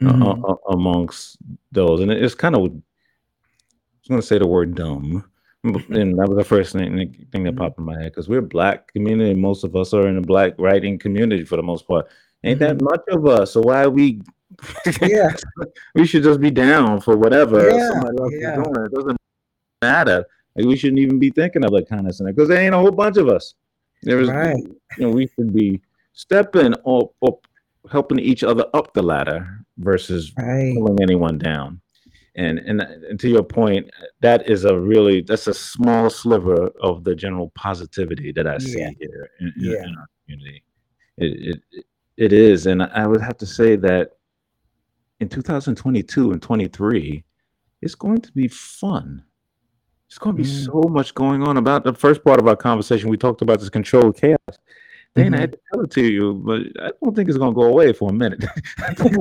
mm-hmm. 0.01 0.45
uh, 0.45 0.55
amongst 0.73 1.39
those, 1.73 2.01
and 2.01 2.11
it's 2.11 2.35
kind 2.35 2.55
of. 2.55 2.63
I 2.63 2.65
was 2.65 4.09
going 4.09 4.21
to 4.21 4.27
say 4.27 4.39
the 4.39 4.47
word 4.47 4.77
dumb, 4.77 5.25
and 5.65 6.17
that 6.19 6.29
was 6.29 6.39
the 6.39 6.45
first 6.45 6.73
thing, 6.73 6.97
thing 7.33 7.43
that 7.43 7.51
mm-hmm. 7.51 7.59
popped 7.59 7.79
in 7.79 7.85
my 7.85 8.01
head 8.01 8.13
because 8.13 8.29
we're 8.29 8.41
black 8.41 8.93
community. 8.93 9.35
Most 9.35 9.65
of 9.65 9.75
us 9.75 9.93
are 9.93 10.07
in 10.07 10.15
the 10.15 10.21
black 10.21 10.55
writing 10.59 10.99
community 10.99 11.45
for 11.45 11.57
the 11.57 11.63
most 11.63 11.89
part. 11.89 12.07
Ain't 12.45 12.61
that 12.61 12.77
mm-hmm. 12.77 12.85
much 12.85 13.01
of 13.09 13.27
us? 13.27 13.53
So 13.53 13.63
why 13.63 13.83
are 13.85 13.91
we? 13.91 14.21
Yeah, 15.03 15.35
we 15.95 16.07
should 16.07 16.23
just 16.23 16.41
be 16.41 16.51
down 16.51 17.01
for 17.01 17.17
whatever 17.17 17.69
yeah, 17.69 17.91
somebody 17.91 18.19
else 18.19 18.33
yeah. 18.35 18.59
is 18.59 18.65
doing. 18.65 18.87
It 18.87 18.93
doesn't 18.93 19.19
matter. 19.83 20.25
Like 20.55 20.67
we 20.67 20.77
shouldn't 20.77 21.01
even 21.01 21.19
be 21.19 21.31
thinking 21.31 21.65
of 21.65 21.73
that 21.73 21.89
kind 21.89 22.09
of 22.09 22.17
thing 22.17 22.27
because 22.29 22.49
there 22.49 22.61
ain't 22.61 22.75
a 22.75 22.79
whole 22.79 22.91
bunch 22.91 23.17
of 23.17 23.29
us. 23.29 23.55
There's, 24.03 24.29
right. 24.29 24.57
you 24.57 25.07
know, 25.07 25.11
we 25.11 25.29
should 25.29 25.53
be 25.55 25.81
stepping 26.13 26.75
up, 26.75 27.15
or 27.21 27.39
helping 27.91 28.19
each 28.19 28.45
other 28.45 28.67
up 28.75 28.93
the 28.95 29.03
ladder 29.03 29.65
versus 29.79 30.33
right. 30.37 30.75
pulling 30.75 31.03
anyone 31.03 31.39
down 31.39 31.81
and, 32.37 32.59
and 32.61 32.81
and 32.81 33.19
to 33.19 33.29
your 33.29 33.43
point 33.43 33.91
that 34.21 34.49
is 34.49 34.65
a 34.65 34.79
really 34.79 35.23
that's 35.23 35.47
a 35.47 35.55
small 35.55 36.09
sliver 36.11 36.69
of 36.81 37.03
the 37.05 37.15
general 37.15 37.51
positivity 37.55 38.31
that 38.33 38.47
i 38.47 38.59
see 38.59 38.79
yeah. 38.79 38.91
here 38.99 39.31
in, 39.41 39.53
yeah. 39.57 39.83
in, 39.83 39.97
our 39.97 40.09
community 40.25 40.63
it, 41.19 41.57
it 41.75 41.85
it 42.17 42.33
is 42.33 42.67
and 42.67 42.83
i 42.83 43.07
would 43.07 43.21
have 43.21 43.37
to 43.37 43.47
say 43.47 43.77
that 43.77 44.16
in 45.21 45.29
2022 45.29 46.33
and 46.33 46.43
23 46.43 47.25
it's 47.83 47.95
going 47.95 48.21
to 48.21 48.33
be 48.33 48.49
fun 48.49 49.25
it's 50.09 50.19
going 50.19 50.37
to 50.37 50.43
be 50.43 50.49
mm. 50.49 50.65
so 50.65 50.89
much 50.89 51.15
going 51.15 51.43
on 51.43 51.57
about 51.57 51.85
the 51.85 51.93
first 51.93 52.25
part 52.25 52.39
of 52.39 52.47
our 52.47 52.57
conversation 52.57 53.09
we 53.09 53.17
talked 53.17 53.43
about 53.43 53.61
this 53.61 53.69
controlled 53.69 54.17
chaos 54.17 54.39
Dana, 55.15 55.29
mm-hmm. 55.29 55.35
I 55.35 55.41
had 55.41 55.53
to 55.53 55.59
tell 55.73 55.83
it 55.83 55.91
to 55.93 56.03
you, 56.03 56.35
but 56.45 56.61
I 56.85 56.91
don't 57.03 57.17
think 57.17 57.31
it's 57.31 57.39
going 57.39 57.55
to 57.55 57.59
go 57.59 57.69
away 57.69 57.95
for 57.95 58.11
a 58.11 58.13
minute. 58.13 58.45
I 58.79 58.93
think 58.93 59.17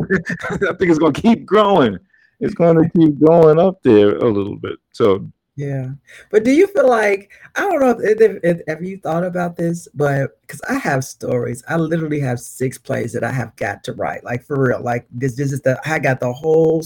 it's 0.81 0.99
going 0.99 1.13
to 1.13 1.21
keep 1.21 1.45
growing 1.45 1.97
it's 2.39 2.53
going 2.53 2.77
to 2.77 2.89
keep 2.97 3.19
going 3.19 3.59
up 3.59 3.81
there 3.83 4.17
a 4.17 4.29
little 4.29 4.57
bit. 4.57 4.77
So 4.91 5.29
yeah, 5.55 5.91
but 6.31 6.43
do 6.43 6.51
you 6.51 6.67
feel 6.67 6.89
like 6.89 7.31
I 7.55 7.61
don't 7.61 7.79
know 7.79 7.91
if, 7.91 8.19
if, 8.19 8.39
if 8.43 8.67
have 8.67 8.83
you 8.83 8.97
thought 8.97 9.23
about 9.23 9.55
this, 9.55 9.87
but 9.93 10.41
because 10.41 10.61
I 10.69 10.75
have 10.75 11.05
stories, 11.05 11.63
I 11.69 11.77
literally 11.77 12.19
have 12.19 12.41
six 12.41 12.77
plays 12.77 13.13
that 13.13 13.23
I 13.23 13.31
have 13.31 13.55
got 13.55 13.81
to 13.85 13.93
write, 13.93 14.25
like 14.25 14.43
for 14.43 14.61
real. 14.61 14.81
Like 14.81 15.07
this, 15.11 15.35
this 15.37 15.53
is 15.53 15.61
the 15.61 15.79
I 15.85 15.99
got 15.99 16.19
the 16.19 16.33
whole, 16.33 16.83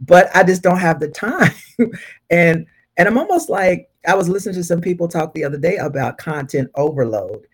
but 0.00 0.28
I 0.34 0.42
just 0.42 0.62
don't 0.62 0.78
have 0.78 0.98
the 0.98 1.08
time, 1.08 1.52
and 2.30 2.66
and 2.96 3.08
I'm 3.08 3.18
almost 3.18 3.48
like 3.48 3.88
I 4.08 4.14
was 4.14 4.28
listening 4.28 4.56
to 4.56 4.64
some 4.64 4.80
people 4.80 5.06
talk 5.06 5.32
the 5.32 5.44
other 5.44 5.58
day 5.58 5.76
about 5.76 6.18
content 6.18 6.70
overload, 6.74 7.46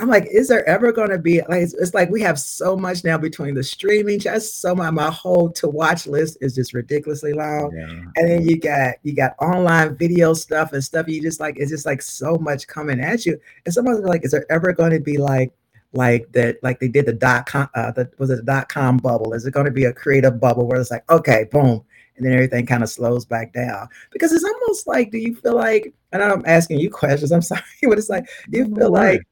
I'm 0.00 0.08
like, 0.08 0.26
is 0.26 0.48
there 0.48 0.66
ever 0.68 0.92
going 0.92 1.10
to 1.10 1.18
be 1.18 1.40
like 1.48 1.62
it's, 1.62 1.74
it's, 1.74 1.94
like 1.94 2.10
we 2.10 2.20
have 2.22 2.38
so 2.38 2.76
much 2.76 3.04
now 3.04 3.18
between 3.18 3.54
the 3.54 3.62
streaming, 3.62 4.18
just 4.18 4.60
so 4.60 4.74
my 4.74 4.90
my 4.90 5.10
whole 5.10 5.50
to 5.52 5.68
watch 5.68 6.06
list 6.06 6.38
is 6.40 6.54
just 6.54 6.74
ridiculously 6.74 7.32
long. 7.32 7.72
Yeah. 7.74 7.86
And 8.16 8.30
then 8.30 8.48
you 8.48 8.58
got 8.58 8.96
you 9.02 9.14
got 9.14 9.34
online 9.40 9.96
video 9.96 10.34
stuff 10.34 10.72
and 10.72 10.82
stuff. 10.82 11.08
You 11.08 11.20
just 11.20 11.40
like 11.40 11.56
it's 11.58 11.70
just 11.70 11.86
like 11.86 12.02
so 12.02 12.36
much 12.36 12.66
coming 12.66 13.00
at 13.00 13.26
you. 13.26 13.38
And 13.64 13.74
someone's 13.74 14.04
like, 14.04 14.24
is 14.24 14.30
there 14.30 14.46
ever 14.50 14.72
going 14.72 14.92
to 14.92 15.00
be 15.00 15.18
like 15.18 15.52
like 15.92 16.30
that 16.32 16.62
like 16.62 16.80
they 16.80 16.88
did 16.88 17.06
the 17.06 17.12
dot 17.12 17.46
com 17.46 17.68
uh 17.74 17.92
the 17.92 18.10
was 18.18 18.30
it 18.30 18.36
the 18.36 18.42
dot 18.42 18.68
com 18.68 18.96
bubble? 18.96 19.32
Is 19.32 19.46
it 19.46 19.52
going 19.52 19.66
to 19.66 19.72
be 19.72 19.84
a 19.84 19.92
creative 19.92 20.40
bubble 20.40 20.66
where 20.66 20.80
it's 20.80 20.90
like, 20.90 21.08
okay, 21.10 21.46
boom, 21.50 21.84
and 22.16 22.26
then 22.26 22.32
everything 22.32 22.66
kind 22.66 22.82
of 22.82 22.88
slows 22.88 23.24
back 23.24 23.52
down 23.52 23.88
because 24.12 24.32
it's 24.32 24.44
almost 24.44 24.86
like 24.86 25.10
do 25.10 25.18
you 25.18 25.34
feel 25.34 25.54
like 25.54 25.92
and 26.12 26.22
i'm 26.22 26.42
asking 26.46 26.78
you 26.78 26.90
questions 26.90 27.32
i'm 27.32 27.42
sorry 27.42 27.62
but 27.82 27.98
it's 27.98 28.08
like 28.08 28.28
do 28.50 28.58
you 28.58 28.74
feel 28.74 28.90
like 28.90 29.22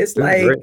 it's 0.00 0.16
like 0.16 0.44
great. 0.44 0.58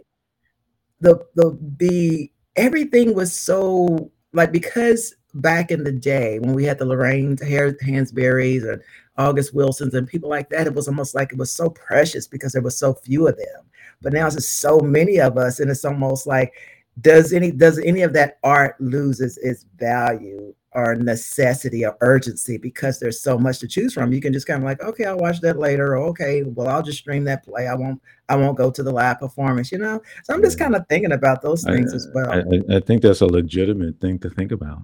the 1.02 1.26
the 1.36 1.58
the 1.78 2.32
everything 2.56 3.14
was 3.14 3.34
so 3.34 4.12
like 4.34 4.52
because 4.52 5.16
back 5.36 5.72
in 5.72 5.84
the 5.84 5.92
day 5.92 6.40
when 6.40 6.54
we 6.54 6.64
had 6.64 6.80
the 6.80 6.86
Lorraine 6.86 7.38
Hansberrys 7.38 8.72
and 8.72 8.82
August 9.18 9.54
Wilsons 9.54 9.94
and 9.94 10.08
people 10.08 10.30
like 10.30 10.50
that, 10.50 10.68
it 10.68 10.74
was 10.74 10.88
almost 10.88 11.16
like 11.16 11.32
it 11.32 11.38
was 11.38 11.52
so 11.52 11.70
precious 11.70 12.28
because 12.28 12.54
there 12.54 12.62
was 12.62 12.78
so 12.78 12.94
few 12.94 13.28
of 13.28 13.38
them. 13.38 13.64
But 14.02 14.14
now 14.14 14.30
there's 14.30 14.48
so 14.48 14.80
many 14.80 15.20
of 15.20 15.38
us, 15.38 15.60
and 15.60 15.72
it's 15.72 15.86
almost 15.86 16.28
like 16.28 16.54
does 17.02 17.34
any 17.34 17.52
does 17.52 17.80
any 17.80 18.02
of 18.02 18.14
that 18.14 18.38
art 18.44 18.80
loses 18.80 19.38
its 19.38 19.66
value 19.78 20.54
or 20.74 20.96
necessity 20.96 21.86
or 21.86 21.98
urgency 22.02 22.58
because 22.58 23.00
there's 23.00 23.22
so 23.22 23.38
much 23.38 23.60
to 23.60 23.68
choose 23.68 23.94
from. 23.94 24.12
You 24.12 24.22
can 24.22 24.34
just 24.34 24.48
kind 24.48 24.62
of 24.62 24.66
like, 24.66 24.82
okay, 24.82 25.06
I'll 25.06 25.18
watch 25.18 25.40
that 25.42 25.58
later. 25.58 25.98
Or, 25.98 26.08
okay, 26.10 26.44
well, 26.44 26.68
I'll 26.68 26.84
just 26.84 27.00
stream 27.00 27.24
that 27.26 27.46
play. 27.46 27.68
I 27.68 27.74
won't, 27.74 28.02
I 28.30 28.36
won't 28.36 28.58
go 28.58 28.70
to 28.70 28.84
the 28.84 28.92
live 28.92 29.20
performance, 29.20 29.72
you 29.72 29.78
know? 29.78 30.02
So 30.24 30.34
I'm 30.34 30.42
just 30.42 30.60
kind 30.60 30.76
of 30.76 30.86
thinking 30.88 31.14
about 31.14 31.42
those 31.42 31.64
things 31.64 31.94
I, 31.94 31.96
as 31.96 32.08
well. 32.14 32.32
I, 32.32 32.76
I, 32.76 32.80
think 32.82 33.02
that's 33.02 33.22
a 33.22 33.26
legitimate 33.26 34.00
thing 34.02 34.20
to 34.20 34.30
think 34.30 34.52
about. 34.52 34.84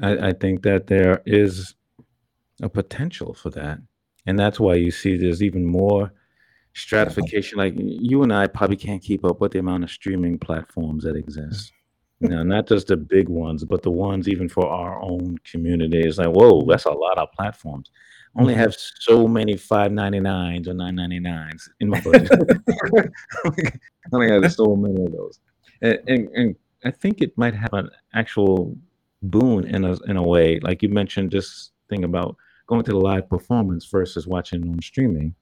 I, 0.00 0.28
I 0.28 0.32
think 0.32 0.62
that 0.62 0.86
there 0.86 1.22
is 1.24 1.74
a 2.62 2.68
potential 2.68 3.32
for 3.34 3.50
that. 3.50 3.78
And 4.26 4.38
that's 4.38 4.60
why 4.60 4.74
you 4.74 4.90
see 4.90 5.16
there's 5.16 5.42
even 5.42 5.64
more 5.64 6.12
stratification. 6.74 7.58
Like 7.58 7.74
you 7.76 8.22
and 8.22 8.32
I 8.32 8.46
probably 8.46 8.76
can't 8.76 9.02
keep 9.02 9.24
up 9.24 9.40
with 9.40 9.52
the 9.52 9.58
amount 9.58 9.84
of 9.84 9.90
streaming 9.90 10.38
platforms 10.38 11.04
that 11.04 11.16
exist 11.16 11.72
know, 12.20 12.42
not 12.42 12.66
just 12.66 12.86
the 12.86 12.96
big 12.96 13.28
ones, 13.28 13.64
but 13.64 13.82
the 13.82 13.90
ones 13.90 14.28
even 14.28 14.48
for 14.48 14.66
our 14.66 15.00
own 15.02 15.38
community. 15.50 16.00
It's 16.00 16.18
like, 16.18 16.28
whoa, 16.28 16.62
that's 16.66 16.86
a 16.86 16.90
lot 16.90 17.18
of 17.18 17.32
platforms. 17.32 17.90
I 18.34 18.40
only 18.40 18.54
mm-hmm. 18.54 18.62
have 18.62 18.74
so 18.74 19.26
many 19.26 19.56
five 19.56 19.92
ninety 19.92 20.20
nines 20.20 20.68
or 20.68 20.74
nine 20.74 20.94
ninety 20.94 21.20
nines 21.20 21.68
in 21.80 21.88
my 21.88 22.00
budget. 22.00 22.30
I 22.94 23.10
only 24.12 24.30
have 24.30 24.52
so 24.52 24.76
many 24.76 25.04
of 25.04 25.12
those, 25.12 25.40
and, 25.82 25.98
and, 26.06 26.28
and 26.30 26.56
I 26.84 26.90
think 26.90 27.20
it 27.20 27.36
might 27.36 27.54
have 27.54 27.72
an 27.72 27.90
actual 28.14 28.76
boon 29.22 29.66
in 29.66 29.84
a 29.84 29.96
in 30.04 30.16
a 30.16 30.22
way. 30.22 30.60
Like 30.60 30.82
you 30.82 30.88
mentioned, 30.88 31.30
this 31.30 31.70
thing 31.88 32.04
about 32.04 32.36
going 32.66 32.84
to 32.84 32.92
the 32.92 32.98
live 32.98 33.28
performance 33.28 33.86
versus 33.86 34.26
watching 34.26 34.68
on 34.68 34.80
streaming. 34.82 35.34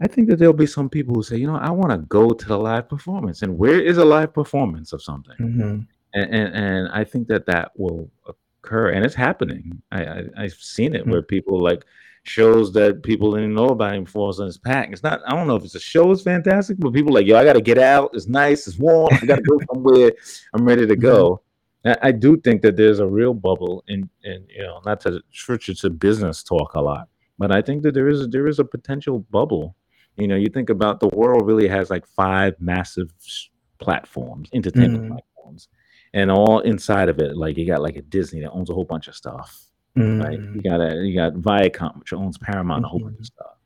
I 0.00 0.06
think 0.06 0.28
that 0.28 0.38
there'll 0.38 0.52
be 0.52 0.66
some 0.66 0.90
people 0.90 1.14
who 1.14 1.22
say, 1.22 1.36
you 1.36 1.46
know, 1.46 1.56
I 1.56 1.70
want 1.70 1.90
to 1.90 1.98
go 1.98 2.30
to 2.30 2.46
the 2.46 2.58
live 2.58 2.88
performance. 2.88 3.42
And 3.42 3.56
where 3.56 3.80
is 3.80 3.96
a 3.96 4.04
live 4.04 4.34
performance 4.34 4.92
of 4.92 5.02
something? 5.02 5.36
Mm-hmm. 5.40 5.80
And, 6.14 6.34
and, 6.34 6.54
and 6.54 6.88
I 6.88 7.04
think 7.04 7.28
that 7.28 7.46
that 7.46 7.72
will 7.76 8.10
occur, 8.26 8.90
and 8.90 9.04
it's 9.04 9.14
happening. 9.14 9.82
I, 9.90 10.24
I 10.36 10.42
have 10.42 10.52
seen 10.54 10.94
it 10.94 11.02
mm-hmm. 11.02 11.10
where 11.10 11.22
people 11.22 11.60
like 11.62 11.84
shows 12.24 12.72
that 12.72 13.02
people 13.02 13.32
didn't 13.32 13.54
know 13.54 13.68
about 13.68 13.94
him 13.94 14.04
before 14.04 14.32
and 14.38 14.48
it's 14.48 14.58
packed. 14.58 14.92
It's 14.92 15.02
not. 15.02 15.20
I 15.26 15.34
don't 15.34 15.46
know 15.46 15.56
if 15.56 15.64
it's 15.64 15.74
a 15.74 15.80
show 15.80 16.10
is 16.10 16.22
fantastic, 16.22 16.76
but 16.78 16.92
people 16.92 17.14
like, 17.14 17.26
yo, 17.26 17.38
I 17.38 17.44
got 17.44 17.54
to 17.54 17.60
get 17.60 17.78
out. 17.78 18.10
It's 18.12 18.26
nice. 18.26 18.66
It's 18.66 18.78
warm. 18.78 19.08
I 19.12 19.24
got 19.24 19.36
to 19.36 19.42
go 19.42 19.60
somewhere. 19.72 20.12
I'm 20.52 20.64
ready 20.64 20.86
to 20.86 20.96
go. 20.96 21.40
Mm-hmm. 21.84 22.06
I, 22.06 22.08
I 22.08 22.12
do 22.12 22.36
think 22.38 22.62
that 22.62 22.76
there's 22.76 22.98
a 22.98 23.06
real 23.06 23.32
bubble 23.32 23.84
in, 23.88 24.10
in 24.24 24.44
you 24.48 24.62
know, 24.62 24.80
not 24.84 25.00
to 25.02 25.22
switch 25.32 25.68
it 25.68 25.78
to 25.78 25.90
business 25.90 26.42
talk 26.42 26.74
a 26.74 26.80
lot, 26.80 27.08
but 27.38 27.50
I 27.50 27.62
think 27.62 27.82
that 27.84 27.94
there 27.94 28.08
is 28.08 28.28
there 28.28 28.46
is 28.46 28.58
a 28.58 28.64
potential 28.64 29.20
bubble 29.30 29.74
you 30.16 30.26
know, 30.26 30.36
you 30.36 30.48
think 30.48 30.70
about 30.70 31.00
the 31.00 31.08
world 31.08 31.46
really 31.46 31.68
has 31.68 31.90
like 31.90 32.06
five 32.06 32.54
massive 32.60 33.12
platforms, 33.78 34.48
entertainment 34.52 35.04
mm. 35.04 35.08
platforms, 35.08 35.68
and 36.14 36.30
all 36.30 36.60
inside 36.60 37.08
of 37.08 37.18
it, 37.18 37.36
like 37.36 37.56
you 37.56 37.66
got 37.66 37.82
like 37.82 37.96
a 37.96 38.02
Disney 38.02 38.40
that 38.40 38.50
owns 38.50 38.70
a 38.70 38.74
whole 38.74 38.84
bunch 38.84 39.08
of 39.08 39.14
stuff. 39.14 39.62
Mm. 39.96 40.22
Right? 40.22 40.38
You 40.38 40.62
got 40.62 40.80
a 40.80 41.04
you 41.04 41.14
got 41.14 41.34
Viacom, 41.34 41.98
which 41.98 42.12
owns 42.12 42.38
Paramount, 42.38 42.84
mm-hmm. 42.84 42.86
a 42.86 42.88
whole 42.88 43.00
bunch 43.00 43.14
of 43.14 43.18
mm-hmm. 43.18 43.24
stuff. 43.24 43.56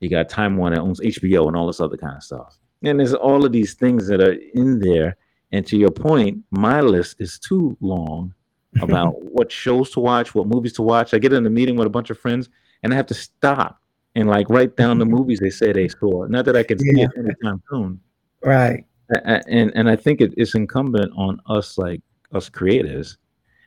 You 0.00 0.10
got 0.10 0.28
Time 0.28 0.56
Warner 0.56 0.80
owns 0.80 1.00
HBO 1.00 1.48
and 1.48 1.56
all 1.56 1.66
this 1.66 1.80
other 1.80 1.96
kind 1.96 2.16
of 2.16 2.22
stuff. 2.22 2.58
And 2.82 3.00
there's 3.00 3.14
all 3.14 3.44
of 3.44 3.52
these 3.52 3.74
things 3.74 4.06
that 4.08 4.20
are 4.20 4.36
in 4.54 4.80
there. 4.80 5.16
And 5.52 5.66
to 5.66 5.78
your 5.78 5.90
point, 5.90 6.42
my 6.50 6.80
list 6.80 7.16
is 7.20 7.38
too 7.38 7.76
long 7.80 8.34
about 8.82 9.14
what 9.32 9.50
shows 9.50 9.90
to 9.92 10.00
watch, 10.00 10.34
what 10.34 10.46
movies 10.46 10.74
to 10.74 10.82
watch. 10.82 11.14
I 11.14 11.18
get 11.18 11.32
in 11.32 11.46
a 11.46 11.50
meeting 11.50 11.76
with 11.76 11.86
a 11.86 11.90
bunch 11.90 12.10
of 12.10 12.18
friends 12.18 12.50
and 12.82 12.92
I 12.92 12.96
have 12.96 13.06
to 13.06 13.14
stop 13.14 13.80
and 14.14 14.28
like 14.28 14.48
write 14.48 14.76
down 14.76 14.98
the 14.98 15.04
movies 15.04 15.40
they 15.40 15.50
say 15.50 15.72
they 15.72 15.88
saw. 15.88 16.26
Not 16.26 16.44
that 16.44 16.56
I 16.56 16.62
can 16.62 16.78
see 16.78 16.92
yeah. 16.94 17.06
it 17.06 17.18
anytime 17.18 17.62
soon. 17.70 18.00
Right. 18.42 18.84
And 19.24 19.72
and 19.74 19.88
I 19.88 19.96
think 19.96 20.20
it, 20.20 20.32
it's 20.36 20.54
incumbent 20.54 21.12
on 21.16 21.40
us, 21.46 21.76
like 21.78 22.00
us 22.32 22.48
creators, 22.48 23.18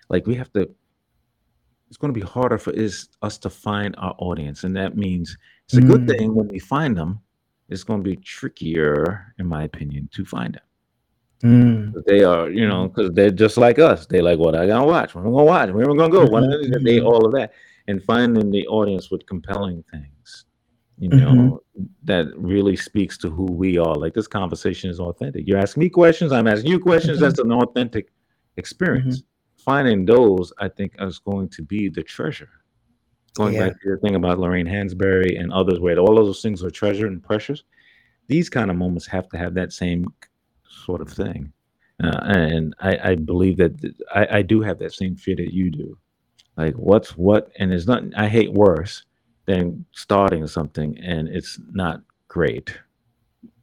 like 0.10 0.26
we 0.26 0.36
have 0.36 0.52
to 0.54 0.70
it's 1.90 1.98
going 1.98 2.14
to 2.14 2.20
be 2.20 2.26
harder 2.26 2.58
for 2.58 2.72
is 2.72 3.08
us 3.22 3.38
to 3.38 3.50
find 3.50 3.96
our 3.98 4.14
audience, 4.18 4.66
and 4.66 4.76
that 4.76 4.98
means 4.98 5.38
it's 5.66 5.78
a 5.78 5.82
good 5.82 6.02
Mm. 6.02 6.18
thing 6.18 6.36
when 6.36 6.48
we 6.50 6.60
find 6.60 6.98
them. 6.98 7.20
It's 7.70 7.84
going 7.84 8.04
to 8.04 8.10
be 8.10 8.18
trickier, 8.18 9.34
in 9.40 9.48
my 9.48 9.64
opinion, 9.64 10.10
to 10.14 10.26
find 10.26 10.56
them. 10.56 10.64
Mm. 11.44 12.06
They 12.06 12.24
are, 12.24 12.50
you 12.50 12.68
know, 12.68 12.88
because 12.88 13.12
they're 13.12 13.30
just 13.30 13.58
like 13.58 13.78
us. 13.78 14.06
They 14.08 14.22
like 14.22 14.40
what 14.40 14.56
I 14.56 14.66
gotta 14.66 14.88
watch. 14.88 15.14
Where 15.14 15.24
am 15.24 15.30
I 15.30 15.34
gonna 15.34 15.44
watch? 15.46 15.70
Where 15.70 15.86
am 15.86 15.92
I 15.92 15.96
gonna 15.96 16.12
go? 16.12 16.26
What 16.26 16.44
Mhm, 16.44 16.84
they 16.84 17.00
all 17.00 17.26
of 17.28 17.32
that, 17.34 17.54
and 17.88 18.04
finding 18.04 18.52
the 18.52 18.68
audience 18.68 19.10
with 19.12 19.26
compelling 19.28 19.84
things, 19.92 20.46
you 20.98 21.10
know, 21.10 21.62
that 22.04 22.26
really 22.36 22.76
speaks 22.76 23.18
to 23.20 23.30
who 23.30 23.46
we 23.46 23.78
are. 23.78 23.96
Like 23.96 24.14
this 24.14 24.28
conversation 24.28 24.90
is 24.90 25.00
authentic. 25.00 25.48
You're 25.48 25.60
asking 25.60 25.82
me 25.82 25.90
questions. 25.90 26.32
I'm 26.32 26.48
asking 26.48 26.72
you 26.72 26.80
questions. 26.80 27.18
Mhm. 27.18 27.22
That's 27.22 27.40
an 27.40 27.52
authentic 27.52 28.10
experience. 28.58 29.24
Finding 29.58 30.06
those, 30.06 30.52
I 30.60 30.70
think, 30.70 30.96
is 31.00 31.20
going 31.20 31.50
to 31.50 31.62
be 31.62 31.90
the 31.90 32.04
treasure. 32.04 32.50
Going 33.36 33.54
Yeah. 33.54 33.68
back 33.70 33.82
to 33.82 33.90
the 33.92 33.98
thing 33.98 34.16
about 34.16 34.40
Lorraine 34.40 34.66
Hansberry 34.66 35.40
and 35.40 35.52
others, 35.54 35.80
where 35.80 35.98
all 36.00 36.18
of 36.18 36.26
those 36.26 36.42
things 36.42 36.64
are 36.64 36.72
treasure 36.72 37.06
and 37.08 37.22
precious. 37.22 37.64
These 38.28 38.50
kind 38.50 38.72
of 38.72 38.78
moments 38.78 39.06
have 39.08 39.30
to 39.30 39.38
have 39.38 39.54
that 39.54 39.72
same 39.74 40.08
sort 40.86 41.02
of 41.02 41.10
thing. 41.10 41.54
Uh, 42.04 42.20
and 42.26 42.76
I, 42.80 43.12
I 43.12 43.16
believe 43.16 43.58
that 43.58 43.80
th- 43.82 43.96
I, 44.14 44.40
I 44.40 44.42
do 44.42 44.62
have 44.62 44.80
that 44.80 44.94
same 44.94 45.16
fear 45.16 45.36
that 45.38 45.54
you 45.54 45.70
do. 45.70 45.98
Like, 46.58 46.74
what's 46.76 47.16
what? 47.18 47.52
And 47.60 47.72
it's 47.72 47.88
not, 47.88 48.04
I 48.16 48.28
hate 48.28 48.52
worse 48.52 49.04
than 49.46 49.86
starting 49.94 50.46
something 50.48 50.98
and 51.00 51.28
it's 51.28 51.60
not 51.72 52.02
great 52.28 52.78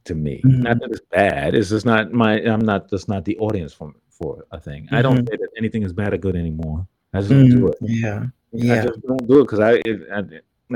to 0.04 0.14
me. 0.14 0.40
Not 0.44 0.76
Mhm. 0.76 0.80
that 0.80 0.90
it's 0.90 1.00
bad. 1.10 1.54
It's 1.54 1.70
just 1.70 1.84
not 1.86 2.12
my, 2.12 2.40
I'm 2.40 2.60
not, 2.60 2.88
that's 2.88 3.08
not 3.08 3.24
the 3.24 3.36
audience 3.38 3.72
for, 3.72 3.92
for 4.10 4.46
a 4.52 4.60
thing. 4.60 4.88
I 4.92 5.02
don't 5.02 5.18
Mhm. 5.18 5.28
say 5.30 5.36
that 5.36 5.48
anything 5.58 5.82
is 5.82 5.92
bad 5.92 6.14
or 6.14 6.18
good 6.18 6.36
anymore. 6.36 6.86
I 7.12 7.18
just 7.20 7.30
don't 7.30 7.48
do 7.50 7.68
it. 7.68 7.78
Yeah. 7.80 8.26
yeah. 8.52 8.80
I 8.82 8.86
just 8.86 9.02
don't 9.02 9.26
do 9.28 9.40
it 9.40 9.44
because 9.44 9.60
I, 9.60 9.72
it, 9.84 10.00
I, 10.12 10.22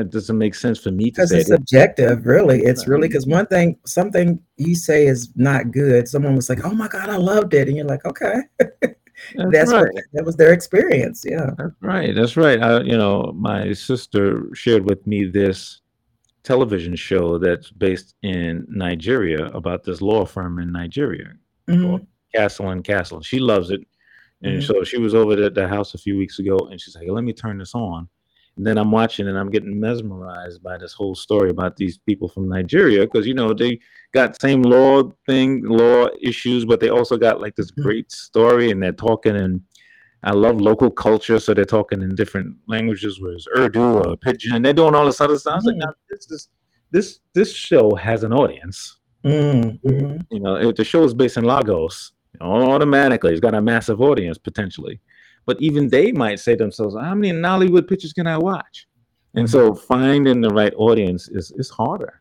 it 0.01 0.11
doesn't 0.11 0.37
make 0.37 0.55
sense 0.55 0.79
for 0.79 0.91
me 0.91 1.07
to 1.07 1.11
Because 1.13 1.31
say 1.31 1.39
it's 1.41 1.49
subjective, 1.49 2.27
really. 2.27 2.63
It's 2.63 2.87
really 2.87 3.09
because 3.09 3.27
one 3.27 3.47
thing, 3.47 3.79
something 3.87 4.39
you 4.57 4.75
say 4.75 5.07
is 5.07 5.31
not 5.35 5.71
good. 5.73 6.07
Someone 6.07 6.37
was 6.37 6.49
like, 6.49 6.65
"Oh 6.65 6.75
my 6.75 6.89
God, 6.89 7.09
I 7.09 7.17
loved 7.17 7.55
it," 7.55 7.69
and 7.69 7.77
you're 7.77 7.87
like, 7.87 8.05
"Okay, 8.05 8.35
That's 9.35 9.51
that's 9.53 9.73
right. 9.73 9.93
what 9.93 10.05
that 10.13 10.25
was 10.25 10.37
their 10.37 10.53
experience." 10.53 11.25
Yeah. 11.27 11.51
That's 11.59 11.75
right. 11.81 12.15
That's 12.15 12.37
right. 12.37 12.61
I, 12.63 12.81
you 12.83 12.97
know, 12.97 13.33
my 13.37 13.73
sister 13.73 14.49
shared 14.55 14.89
with 14.89 15.07
me 15.07 15.25
this 15.25 15.81
television 16.45 16.97
show 16.97 17.39
that's 17.39 17.71
based 17.71 18.15
in 18.23 18.65
Nigeria 18.69 19.47
about 19.47 19.85
this 19.85 20.01
law 20.01 20.25
firm 20.25 20.59
in 20.59 20.73
Nigeria 20.73 21.33
called 21.69 22.03
Mhm. 22.03 22.07
Castle 22.35 22.71
and 22.71 22.83
Castle. 22.85 23.21
She 23.21 23.39
loves 23.39 23.71
it. 23.71 23.81
And 24.43 24.63
Mhm. 24.63 24.67
so 24.67 24.85
she 24.85 24.99
was 24.99 25.15
over 25.15 25.43
at 25.43 25.55
the 25.55 25.67
house 25.69 25.95
a 25.95 25.99
few 25.99 26.17
weeks 26.17 26.39
ago 26.39 26.57
and 26.71 26.81
she's 26.81 26.95
like, 26.95 27.09
let 27.11 27.25
me 27.25 27.33
turn 27.33 27.59
this 27.59 27.75
on. 27.75 28.09
And 28.59 28.67
then 28.67 28.77
I'm 28.77 28.91
watching 28.91 29.29
and 29.29 29.39
I'm 29.39 29.51
getting 29.51 29.79
mesmerized 29.79 30.63
by 30.65 30.77
this 30.77 30.93
whole 30.93 31.15
story 31.15 31.49
about 31.49 31.77
these 31.77 31.97
people 31.97 32.29
from 32.29 32.49
Nigeria 32.49 33.03
because, 33.03 33.25
you 33.25 33.33
know, 33.33 33.55
they 33.55 33.79
got 34.13 34.41
same 34.41 34.63
law 34.63 35.05
thing, 35.27 35.63
law 35.63 36.09
issues, 36.21 36.65
but 36.65 36.81
they 36.81 36.89
also 36.91 37.17
got 37.17 37.41
like 37.41 37.55
this 37.55 37.71
Mhm. 37.71 37.83
great 37.85 38.11
story 38.11 38.73
and 38.73 38.83
they're 38.83 38.93
talking 38.93 39.37
and 39.37 39.63
I 40.25 40.33
love 40.33 40.61
local 40.61 40.91
culture, 40.91 41.39
so 41.39 41.55
they're 41.55 41.65
talking 41.65 42.03
in 42.03 42.17
different 42.17 42.57
languages, 42.67 43.21
whereas 43.21 43.47
Urdu 43.57 43.81
or 43.81 44.17
Pidgin, 44.17 44.57
and 44.57 44.65
they're 44.65 44.73
doing 44.73 44.97
all 44.97 45.07
this 45.07 45.21
other 45.21 45.39
stuff. 45.39 45.53
I 45.53 45.57
was 45.57 45.65
like, 45.67 45.77
Mhm. 45.77 45.87
now, 45.87 45.93
this 46.11 46.29
is 46.29 46.49
this 46.91 47.21
this 47.35 47.53
show 47.55 47.95
has 47.95 48.25
an 48.25 48.33
audience. 48.33 48.99
Mm, 49.25 49.79
mhm. 49.83 50.27
You 50.33 50.41
know, 50.41 50.57
if 50.57 50.75
the 50.75 50.83
show 50.83 51.05
is 51.05 51.15
based 51.15 51.37
in 51.37 51.45
Lagos, 51.45 52.11
you 52.35 52.41
know, 52.45 52.73
automatically 52.73 53.31
it's 53.31 53.41
got 53.41 53.55
a 53.55 53.63
massive 53.63 54.01
audience 54.01 54.39
potentially. 54.39 54.99
But 55.49 55.57
even 55.69 55.89
they 55.89 56.13
might 56.13 56.39
say 56.45 56.53
to 56.57 56.63
themselves, 56.65 56.95
"How 56.95 57.15
many 57.15 57.33
Nollywood 57.33 57.89
pictures 57.89 58.13
can 58.13 58.27
I 58.27 58.37
watch?" 58.51 58.87
And 59.35 59.49
so 59.55 59.75
finding 59.75 60.43
the 60.43 60.51
right 60.61 60.75
audience 60.89 61.23
is 61.39 61.47
is 61.63 61.69
harder. 61.81 62.13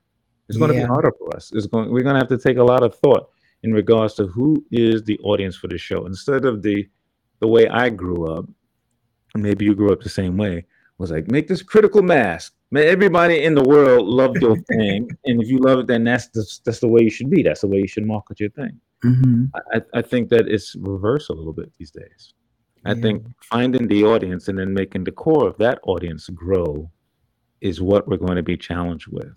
It's 0.47 0.57
going 0.57 0.71
to 0.71 0.77
be 0.83 0.87
harder 0.93 1.11
for 1.19 1.35
us. 1.35 1.51
It's 1.55 1.67
going 1.73 1.91
we're 1.91 2.07
going 2.07 2.17
to 2.17 2.23
have 2.23 2.33
to 2.35 2.37
take 2.47 2.57
a 2.57 2.63
lot 2.73 2.83
of 2.87 2.95
thought 3.03 3.23
in 3.63 3.73
regards 3.81 4.13
to 4.19 4.23
who 4.35 4.47
is 4.71 5.03
the 5.03 5.17
audience 5.31 5.55
for 5.61 5.67
the 5.73 5.77
show 5.77 5.99
instead 6.05 6.45
of 6.45 6.61
the 6.67 6.77
the 7.41 7.49
way 7.55 7.67
I 7.83 7.89
grew 7.89 8.19
up. 8.35 8.45
and 9.33 9.43
Maybe 9.43 9.65
you 9.65 9.75
grew 9.75 9.91
up 9.91 10.01
the 10.01 10.17
same 10.21 10.35
way. 10.37 10.55
Was 10.97 11.11
like 11.11 11.29
make 11.29 11.47
this 11.49 11.61
critical 11.73 12.01
mass. 12.15 12.51
Man, 12.71 12.85
everybody 12.95 13.37
in 13.47 13.53
the 13.55 13.67
world 13.73 14.07
loved 14.21 14.37
your 14.41 14.55
thing, 14.71 14.99
and 15.25 15.35
if 15.43 15.47
you 15.49 15.59
love 15.69 15.79
it, 15.81 15.87
then 15.87 16.03
that's 16.09 16.27
the, 16.35 16.43
that's 16.65 16.79
the 16.79 16.87
way 16.93 17.01
you 17.07 17.09
should 17.17 17.29
be. 17.29 17.43
That's 17.43 17.61
the 17.61 17.67
way 17.73 17.79
you 17.79 17.87
should 17.93 18.07
market 18.15 18.39
your 18.39 18.49
thing. 18.51 18.79
Mhm. 19.03 19.51
I, 19.75 19.77
I 19.99 20.01
think 20.01 20.29
that 20.29 20.47
it's 20.55 20.69
reversed 20.93 21.29
a 21.29 21.33
little 21.33 21.53
bit 21.61 21.69
these 21.77 21.91
days. 21.91 22.33
I 22.87 22.93
Yeah. 22.93 23.01
think 23.01 23.25
finding 23.41 23.87
the 23.87 24.03
audience 24.05 24.47
and 24.47 24.57
then 24.57 24.73
making 24.73 25.03
the 25.03 25.11
core 25.11 25.47
of 25.47 25.57
that 25.57 25.79
audience 25.83 26.29
grow 26.29 26.89
is 27.61 27.81
what 27.81 28.07
we're 28.07 28.17
going 28.17 28.35
to 28.37 28.43
be 28.43 28.55
challenged 28.57 29.07
with. 29.07 29.33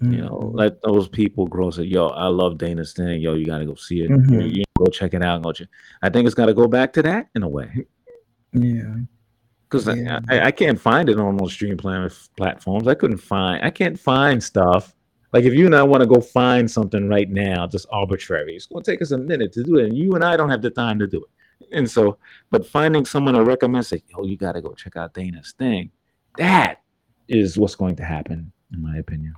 You 0.00 0.16
know, 0.22 0.50
Mhm. 0.52 0.58
let 0.58 0.82
those 0.82 1.06
people 1.06 1.46
grow. 1.46 1.70
Say, 1.70 1.84
"Yo, 1.84 2.08
I 2.08 2.26
love 2.26 2.58
Dana's 2.58 2.92
thing. 2.92 3.20
Yo, 3.22 3.34
you 3.34 3.46
got 3.46 3.58
to 3.58 3.66
go 3.66 3.76
see 3.76 4.00
it. 4.02 4.10
Mhm. 4.10 4.32
You, 4.32 4.48
you 4.58 4.64
go 4.76 4.86
check 4.86 5.14
it 5.14 5.22
out. 5.22 5.42
Go 5.42 5.52
check." 5.52 5.68
I 6.02 6.08
think 6.10 6.26
it's 6.26 6.34
got 6.34 6.46
to 6.46 6.54
go 6.54 6.66
back 6.66 6.92
to 6.94 7.02
that 7.02 7.28
in 7.36 7.44
a 7.44 7.48
way 7.48 7.86
Yeah. 8.52 8.96
because 9.62 9.86
Yeah. 9.86 10.18
I, 10.28 10.38
I, 10.38 10.46
I 10.46 10.50
can't 10.50 10.80
find 10.80 11.08
it 11.08 11.20
on 11.20 11.36
those 11.36 11.52
streaming 11.52 11.78
plan- 11.78 12.10
platforms. 12.36 12.88
I 12.88 12.94
couldn't 12.94 13.18
find. 13.18 13.64
I 13.64 13.70
can't 13.70 13.96
find 13.98 14.42
stuff. 14.42 14.92
Like 15.32 15.44
if 15.44 15.54
you 15.54 15.66
and 15.66 15.74
I 15.76 15.84
want 15.84 16.00
to 16.02 16.08
go 16.08 16.20
find 16.20 16.68
something 16.68 17.08
right 17.08 17.30
now, 17.30 17.68
just 17.68 17.86
arbitrary, 17.92 18.56
it's 18.56 18.66
going 18.66 18.82
to 18.82 18.90
take 18.90 19.02
us 19.02 19.12
a 19.12 19.18
minute 19.18 19.52
to 19.52 19.62
do 19.62 19.76
it, 19.76 19.84
and 19.86 19.96
you 19.96 20.14
and 20.14 20.24
I 20.24 20.36
don't 20.36 20.50
have 20.50 20.62
the 20.62 20.70
time 20.70 20.98
to 20.98 21.06
do 21.06 21.18
it. 21.18 21.30
And 21.72 21.90
so, 21.90 22.18
but 22.50 22.66
finding 22.66 23.04
someone 23.04 23.34
to 23.34 23.44
recommend, 23.44 23.86
say, 23.86 24.02
"Yo, 24.08 24.24
you 24.24 24.36
got 24.36 24.52
to 24.52 24.60
go 24.60 24.72
check 24.74 24.96
out 24.96 25.14
Dana's 25.14 25.54
thing," 25.58 25.90
that 26.36 26.82
is 27.28 27.58
what's 27.58 27.74
going 27.74 27.96
to 27.96 28.04
happen, 28.04 28.52
in 28.72 28.82
my 28.82 28.96
opinion. 28.96 29.34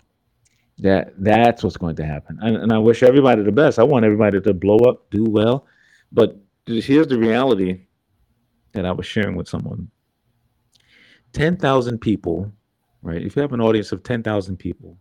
That 0.79 1.15
that's 1.19 1.63
what's 1.63 1.77
going 1.77 1.97
to 1.97 2.05
happen, 2.05 2.39
and, 2.43 2.57
and 2.57 2.73
I 2.73 2.79
wish 2.79 3.03
everybody 3.03 3.43
the 3.43 3.53
best. 3.53 3.79
I 3.79 3.85
want 3.85 4.05
everybody 4.05 4.41
to 4.41 4.55
blow 4.55 4.79
up, 4.79 5.09
do 5.11 5.25
well, 5.25 5.67
but 6.11 6.37
here's 6.67 7.07
the 7.07 7.19
reality 7.19 7.83
that 8.73 8.85
I 8.85 8.93
was 8.93 9.07
sharing 9.07 9.37
with 9.37 9.49
someone. 9.49 9.89
Ten 11.33 11.57
thousand 11.57 11.99
people, 12.01 12.53
right? 13.03 13.23
If 13.23 13.37
you 13.37 13.43
have 13.43 13.53
an 13.53 13.61
audience 13.61 13.93
of 13.93 14.03
ten 14.03 14.23
thousand 14.23 14.57
people 14.57 14.97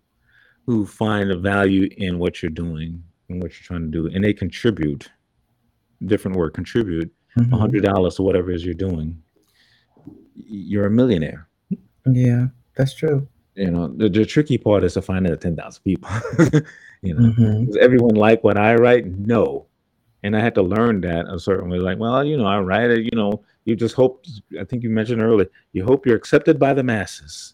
who 0.66 0.86
find 0.86 1.32
a 1.32 1.38
value 1.38 1.90
in 1.98 2.20
what 2.20 2.42
you're 2.42 2.50
doing 2.52 3.04
and 3.30 3.42
what 3.42 3.52
you're 3.52 3.66
trying 3.66 3.92
to 3.92 4.10
do, 4.10 4.14
and 4.14 4.24
they 4.24 4.34
contribute, 4.34 5.10
different 6.08 6.38
word, 6.38 6.54
contribute 6.54 7.12
a 7.38 7.42
Mhm. 7.42 7.58
hundred 7.60 7.84
dollars 7.84 8.16
to 8.16 8.24
whatever 8.24 8.52
it 8.52 8.56
is 8.56 8.66
you're 8.66 8.74
doing, 8.74 9.18
you're 10.36 10.86
a 10.88 10.92
millionaire. 10.92 11.48
Yeah. 12.06 12.48
That's 12.76 12.94
true. 12.94 13.28
You 13.56 13.70
know, 13.72 13.88
the, 13.88 14.10
the 14.10 14.26
tricky 14.26 14.58
part 14.58 14.84
is 14.84 14.94
to 14.96 15.02
find 15.02 15.26
the 15.26 15.38
ten 15.38 15.56
thousand 15.56 15.84
people. 15.84 16.10
you 17.02 17.14
know, 17.14 17.32
Mhm. 17.34 17.68
does 17.68 17.78
everyone 17.78 18.16
like 18.16 18.44
what 18.44 18.58
I 18.58 18.76
write? 18.76 19.06
No. 19.06 19.68
And 20.24 20.36
I 20.38 20.40
had 20.40 20.56
to 20.56 20.62
learn 20.64 21.02
that 21.02 21.26
a 21.28 21.38
certain 21.38 21.70
way. 21.70 21.78
Like, 21.80 22.00
well, 22.00 22.24
you 22.24 22.38
know, 22.38 22.46
I 22.46 22.60
write 22.60 22.90
it, 22.92 23.04
you 23.04 23.12
know, 23.18 23.44
you 23.66 23.76
just 23.76 23.94
hope, 23.96 24.26
I 24.60 24.64
think 24.64 24.82
you 24.84 24.90
mentioned 24.90 25.22
earlier, 25.22 25.50
you 25.74 25.84
hope 25.84 26.06
you're 26.06 26.16
accepted 26.16 26.58
by 26.60 26.74
the 26.74 26.84
masses. 26.84 27.54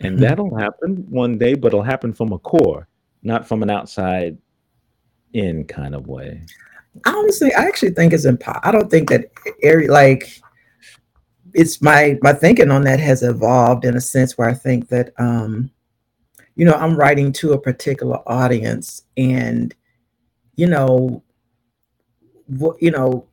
And 0.00 0.16
Mhm. 0.16 0.20
that'll 0.20 0.56
happen 0.56 1.06
one 1.10 1.38
day, 1.38 1.54
but 1.54 1.68
it'll 1.68 1.82
happen 1.82 2.12
from 2.12 2.32
a 2.32 2.38
core, 2.38 2.88
not 3.22 3.46
from 3.46 3.62
an 3.62 3.70
outside 3.70 4.38
in 5.34 5.64
kind 5.64 5.94
of 5.94 6.06
way. 6.06 6.42
Honestly, 7.06 7.52
I 7.54 7.62
actually 7.62 7.90
think 7.92 8.12
it's 8.12 8.26
impo- 8.26 8.60
I 8.62 8.70
don't 8.70 8.90
think 8.90 9.08
that 9.10 9.30
area 9.62 9.90
like 9.90 10.40
it's 11.54 11.80
my 11.80 12.18
my 12.22 12.32
thinking 12.32 12.70
on 12.70 12.84
that 12.84 13.00
has 13.00 13.22
evolved 13.22 13.84
in 13.84 13.96
a 13.96 14.00
sense 14.00 14.36
where 14.36 14.48
I 14.48 14.54
think 14.54 14.88
that 14.88 15.12
um 15.18 15.70
you 16.56 16.64
know 16.64 16.74
I'm 16.74 16.96
writing 16.96 17.32
to 17.34 17.52
a 17.52 17.60
particular 17.60 18.18
audience 18.26 19.02
and 19.16 19.74
you 20.56 20.66
know 20.66 21.22
what 22.46 22.82
you 22.82 22.90
know 22.90 23.26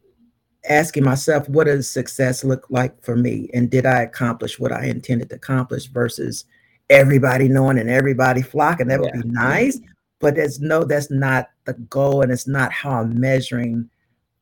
asking 0.70 1.04
myself 1.04 1.48
what 1.50 1.66
does 1.66 1.90
success 1.90 2.44
look 2.44 2.66
like 2.70 3.00
for 3.04 3.16
me 3.16 3.50
and 3.54 3.70
did 3.70 3.86
I 3.86 4.02
accomplish 4.04 4.60
what 4.60 4.72
I 4.72 4.86
intended 4.86 5.30
to 5.30 5.36
accomplish 5.36 5.86
versus 5.88 6.46
everybody 6.90 7.48
knowing 7.48 7.80
and 7.80 7.90
everybody 7.90 8.42
flocking 8.42 8.88
that 8.88 9.00
would 9.00 9.12
Yeah. 9.16 9.22
be 9.22 9.30
nice 9.30 9.80
but 10.20 10.38
it's 10.38 10.60
no 10.60 10.84
that's 10.84 11.12
not 11.12 11.50
the 11.66 11.74
goal 11.74 12.22
and 12.22 12.32
it's 12.32 12.48
not 12.48 12.72
how 12.72 13.02
I'm 13.02 13.20
measuring 13.20 13.90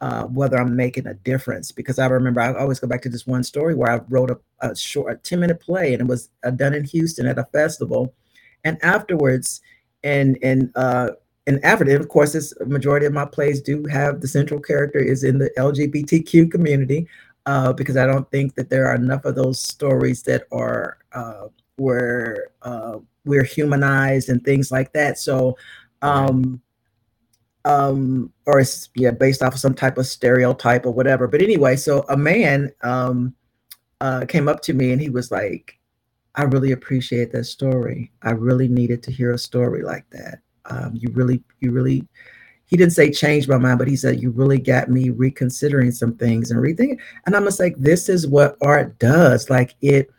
uh, 0.04 0.26
whether 0.26 0.58
I'm 0.58 0.76
making 0.76 1.08
a 1.08 1.14
difference. 1.14 1.72
Because 1.72 1.98
I 1.98 2.08
remember 2.08 2.42
I 2.42 2.54
always 2.56 2.80
go 2.80 2.88
back 2.88 3.02
to 3.04 3.10
this 3.10 3.26
one 3.26 3.42
story 3.42 3.74
where 3.74 3.90
I 3.90 4.02
wrote 4.10 4.32
a, 4.32 4.40
a 4.60 4.76
short, 4.76 5.14
a 5.14 5.16
10 5.16 5.40
minute 5.40 5.62
play 5.62 5.94
and 5.94 6.02
it 6.02 6.08
was 6.08 6.28
uh, 6.44 6.52
done 6.52 6.74
in 6.74 6.84
Houston 6.84 7.26
at 7.26 7.40
a 7.40 7.46
festival. 7.46 8.14
And 8.66 8.78
afterwards, 8.84 9.62
and 10.04 10.38
and 10.44 10.72
uh, 10.76 11.12
and 11.48 11.64
after 11.64 11.86
and 11.86 12.02
of 12.02 12.10
course, 12.10 12.34
this 12.34 12.54
majority 12.66 13.06
of 13.06 13.14
my 13.14 13.26
plays 13.26 13.62
do 13.62 13.86
have 13.86 14.20
the 14.20 14.28
central 14.28 14.60
character 14.60 15.00
is 15.00 15.24
in 15.24 15.38
the 15.38 15.50
LGBTQ 15.58 16.52
community, 16.52 17.08
uh, 17.46 17.72
because 17.72 17.96
I 17.96 18.06
don't 18.06 18.30
think 18.30 18.56
that 18.56 18.70
there 18.70 18.88
are 18.88 18.96
enough 18.96 19.24
of 19.24 19.36
those 19.36 19.62
stories 19.62 20.24
that 20.24 20.48
are 20.52 20.98
where 21.78 22.50
uh, 22.62 22.98
we're 23.26 23.44
humanized 23.44 24.30
and 24.30 24.44
things 24.44 24.72
like 24.72 24.94
that. 24.94 25.18
So, 25.18 25.58
um, 26.02 26.62
um, 27.66 28.32
or 28.46 28.60
it's 28.60 28.90
yeah, 28.96 29.12
based 29.12 29.42
off 29.42 29.54
of 29.54 29.60
some 29.60 29.74
type 29.74 29.98
of 29.98 30.06
stereotype 30.06 30.86
or 30.86 30.92
whatever. 30.92 31.28
But 31.28 31.42
anyway, 31.42 31.76
so 31.78 32.06
a 32.10 32.18
man 32.18 32.72
um, 32.82 33.34
uh, 34.02 34.26
came 34.26 34.50
up 34.50 34.62
to 34.64 34.74
me 34.74 34.92
and 34.92 35.02
he 35.02 35.10
was 35.10 35.32
like, 35.32 35.80
I 36.36 36.44
really 36.44 36.72
appreciate 36.72 37.32
that 37.32 37.46
story. 37.46 38.12
I 38.24 38.32
really 38.32 38.68
needed 38.68 39.04
to 39.04 39.12
hear 39.12 39.32
a 39.32 39.38
story 39.38 39.84
like 39.84 40.10
that. 40.10 40.40
Um, 40.66 40.92
you 40.96 41.10
really, 41.14 41.44
you 41.60 41.72
really, 41.72 42.08
he 42.66 42.76
didn't 42.76 42.94
say 42.94 43.12
change 43.12 43.48
my 43.48 43.58
mind, 43.58 43.78
but 43.78 43.88
he 43.88 43.96
said, 43.96 44.22
you 44.22 44.32
really 44.32 44.58
got 44.58 44.90
me 44.90 45.10
reconsidering 45.10 45.92
some 45.92 46.16
things 46.16 46.50
and 46.50 46.60
rethinking. 46.60 47.00
And 47.26 47.36
I'm 47.36 47.44
just 47.44 47.60
like, 47.60 47.76
this 47.78 48.10
is 48.10 48.28
what 48.28 48.58
art 48.62 48.98
does. 49.00 49.50
Like 49.50 49.76
it, 49.82 50.10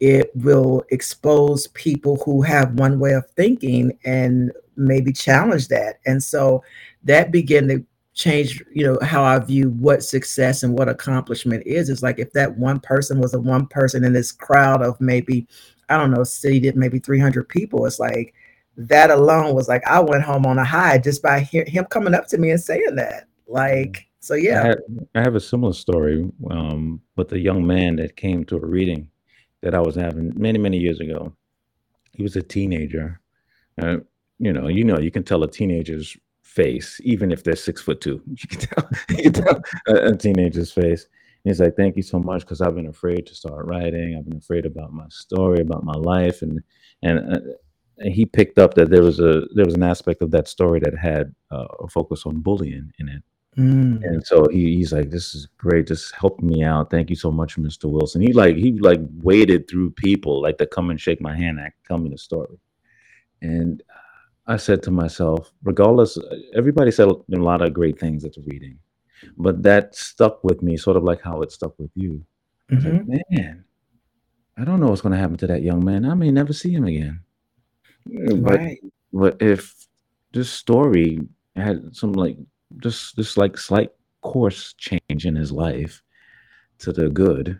it 0.00 0.30
will 0.34 0.84
expose 0.90 1.68
people 1.68 2.16
who 2.24 2.42
have 2.42 2.78
one 2.78 2.98
way 2.98 3.12
of 3.12 3.28
thinking 3.30 3.98
and 4.04 4.52
maybe 4.76 5.12
challenge 5.12 5.68
that. 5.68 6.00
And 6.06 6.22
so 6.22 6.62
that 7.04 7.32
began 7.32 7.68
to 7.68 7.84
change, 8.14 8.62
you 8.72 8.84
know, 8.84 8.98
how 9.02 9.22
I 9.22 9.38
view 9.38 9.70
what 9.70 10.02
success 10.02 10.62
and 10.62 10.76
what 10.76 10.88
accomplishment 10.88 11.62
is. 11.66 11.88
It's 11.88 12.02
like 12.02 12.18
if 12.18 12.32
that 12.32 12.56
one 12.56 12.80
person 12.80 13.20
was 13.20 13.34
a 13.34 13.40
one 13.40 13.66
person 13.66 14.04
in 14.04 14.12
this 14.12 14.32
crowd 14.32 14.82
of 14.82 15.00
maybe, 15.00 15.46
I 15.88 15.96
don't 15.96 16.10
know, 16.10 16.24
seated 16.24 16.76
maybe 16.76 16.98
300 16.98 17.48
people, 17.48 17.86
it's 17.86 17.98
like 17.98 18.34
that 18.76 19.10
alone 19.10 19.54
was 19.54 19.68
like 19.68 19.86
I 19.86 20.00
went 20.00 20.24
home 20.24 20.44
on 20.46 20.58
a 20.58 20.64
high 20.64 20.98
just 20.98 21.22
by 21.22 21.40
hear, 21.40 21.64
him 21.66 21.86
coming 21.86 22.14
up 22.14 22.26
to 22.28 22.38
me 22.38 22.50
and 22.50 22.60
saying 22.60 22.96
that. 22.96 23.28
Like, 23.46 24.06
so 24.20 24.34
yeah. 24.34 24.62
I, 24.62 24.66
had, 24.66 24.78
I 25.14 25.20
have 25.20 25.34
a 25.36 25.40
similar 25.40 25.72
story 25.72 26.30
um, 26.50 27.00
with 27.16 27.32
a 27.32 27.38
young 27.38 27.66
man 27.66 27.96
that 27.96 28.16
came 28.16 28.44
to 28.46 28.56
a 28.56 28.66
reading 28.66 29.08
that 29.62 29.74
I 29.74 29.80
was 29.80 29.94
having 29.94 30.32
many, 30.36 30.58
many 30.58 30.78
years 30.78 31.00
ago. 31.00 31.32
He 32.12 32.22
was 32.22 32.36
a 32.36 32.42
teenager. 32.42 33.20
Uh, 33.80 33.98
you 34.38 34.52
know, 34.52 34.68
you 34.68 34.84
know, 34.84 34.98
you 34.98 35.10
can 35.10 35.22
tell 35.22 35.42
a 35.42 35.50
teenager's 35.50 36.16
face, 36.42 37.00
even 37.04 37.30
if 37.32 37.44
they're 37.44 37.56
six 37.56 37.82
foot 37.82 38.00
two. 38.00 38.22
You 38.28 38.48
can 38.48 38.60
tell, 38.60 38.90
you 39.10 39.30
can 39.30 39.32
tell 39.32 39.62
a, 39.88 39.94
a 40.12 40.16
teenager's 40.16 40.72
face. 40.72 41.04
And 41.04 41.50
he's 41.50 41.60
like, 41.60 41.76
"Thank 41.76 41.96
you 41.96 42.02
so 42.02 42.18
much," 42.18 42.40
because 42.40 42.60
I've 42.60 42.74
been 42.74 42.88
afraid 42.88 43.26
to 43.26 43.34
start 43.34 43.66
writing. 43.66 44.16
I've 44.16 44.28
been 44.28 44.38
afraid 44.38 44.66
about 44.66 44.92
my 44.92 45.06
story, 45.10 45.60
about 45.60 45.84
my 45.84 45.94
life, 45.94 46.42
and 46.42 46.60
and, 47.02 47.18
uh, 47.34 47.40
and 47.98 48.12
he 48.12 48.26
picked 48.26 48.58
up 48.58 48.74
that 48.74 48.90
there 48.90 49.02
was 49.02 49.20
a 49.20 49.46
there 49.54 49.64
was 49.64 49.74
an 49.74 49.82
aspect 49.82 50.22
of 50.22 50.30
that 50.32 50.48
story 50.48 50.80
that 50.80 50.96
had 50.98 51.34
uh, 51.50 51.66
a 51.80 51.88
focus 51.88 52.26
on 52.26 52.40
bullying 52.40 52.92
in 52.98 53.08
it. 53.08 53.22
Mm. 53.58 54.04
And 54.04 54.26
so 54.26 54.46
he, 54.48 54.76
he's 54.76 54.92
like, 54.92 55.10
"This 55.10 55.34
is 55.34 55.48
great. 55.56 55.86
This 55.86 56.10
helped 56.10 56.42
me 56.42 56.62
out. 56.62 56.90
Thank 56.90 57.08
you 57.08 57.16
so 57.16 57.30
much, 57.30 57.56
Mr. 57.56 57.90
Wilson." 57.90 58.20
He 58.20 58.32
like 58.32 58.56
he 58.56 58.72
like 58.78 59.00
waded 59.22 59.68
through 59.68 59.92
people 59.92 60.42
like 60.42 60.58
to 60.58 60.66
come 60.66 60.90
and 60.90 61.00
shake 61.00 61.22
my 61.22 61.34
hand 61.34 61.58
and 61.58 61.72
tell 61.86 61.96
me 61.96 62.10
the 62.10 62.18
story. 62.18 62.58
And 63.40 63.82
I 64.46 64.58
said 64.58 64.82
to 64.84 64.90
myself, 64.90 65.52
regardless, 65.62 66.18
everybody 66.54 66.90
said 66.90 67.08
a 67.08 67.16
lot 67.30 67.62
of 67.62 67.72
great 67.72 67.98
things 67.98 68.24
at 68.24 68.34
the 68.34 68.42
reading, 68.46 68.78
but 69.38 69.62
that 69.62 69.94
stuck 69.94 70.44
with 70.44 70.62
me, 70.62 70.76
sort 70.76 70.96
of 70.96 71.02
like 71.02 71.22
how 71.22 71.40
it 71.40 71.50
stuck 71.50 71.78
with 71.78 71.90
you. 71.94 72.24
Mm-hmm. 72.70 73.10
Like, 73.10 73.22
man, 73.30 73.64
I 74.58 74.64
don't 74.64 74.80
know 74.80 74.88
what's 74.88 75.00
going 75.00 75.12
to 75.12 75.18
happen 75.18 75.36
to 75.38 75.46
that 75.46 75.62
young 75.62 75.84
man. 75.84 76.04
I 76.04 76.14
may 76.14 76.30
never 76.30 76.52
see 76.52 76.72
him 76.72 76.84
again. 76.84 77.20
Right. 78.06 78.78
But, 79.12 79.38
but 79.40 79.42
if 79.42 79.74
this 80.32 80.50
story 80.50 81.20
had 81.56 81.96
some 81.96 82.12
like 82.12 82.36
just 82.78 83.16
this 83.16 83.36
like 83.36 83.56
slight 83.58 83.90
course 84.22 84.74
change 84.74 85.26
in 85.26 85.34
his 85.34 85.52
life 85.52 86.02
to 86.78 86.92
the 86.92 87.08
good, 87.08 87.58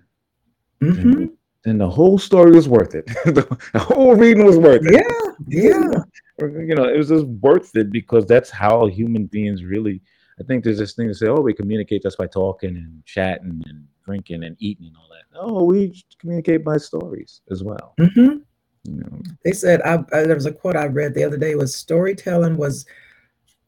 mm-hmm. 0.82 1.12
then, 1.12 1.36
then, 1.64 1.78
the 1.78 1.88
whole 1.88 2.18
story 2.18 2.52
was 2.52 2.68
worth 2.68 2.94
it. 2.94 3.06
the, 3.24 3.46
the 3.72 3.78
whole 3.78 4.14
reading 4.14 4.44
was 4.44 4.58
worth 4.58 4.82
it. 4.84 5.04
Yeah, 5.48 5.80
yeah 5.80 6.02
you 6.38 6.74
know, 6.74 6.84
it 6.84 6.96
was 6.96 7.08
just 7.08 7.26
worth 7.26 7.74
it 7.76 7.90
because 7.90 8.26
that's 8.26 8.50
how 8.50 8.86
human 8.86 9.26
beings 9.26 9.64
really. 9.64 10.02
I 10.38 10.42
think 10.42 10.64
there's 10.64 10.78
this 10.78 10.92
thing 10.92 11.08
to 11.08 11.14
say, 11.14 11.28
oh, 11.28 11.40
we 11.40 11.54
communicate 11.54 12.02
just 12.02 12.18
by 12.18 12.26
talking 12.26 12.76
and 12.76 13.02
chatting 13.06 13.62
and 13.66 13.86
drinking 14.04 14.44
and 14.44 14.54
eating 14.58 14.86
and 14.86 14.96
all 14.96 15.08
that. 15.08 15.34
No, 15.34 15.64
we 15.64 16.02
communicate 16.18 16.62
by 16.62 16.76
stories 16.76 17.40
as 17.50 17.62
well. 17.62 17.94
Mm-hmm. 17.98 18.38
You 18.84 18.94
know? 19.00 19.22
They 19.44 19.52
said 19.52 19.80
I, 19.82 20.04
I, 20.12 20.22
there 20.24 20.34
was 20.34 20.46
a 20.46 20.52
quote 20.52 20.76
I 20.76 20.86
read 20.86 21.14
the 21.14 21.24
other 21.24 21.38
day 21.38 21.54
was 21.54 21.74
storytelling 21.74 22.56
was, 22.58 22.84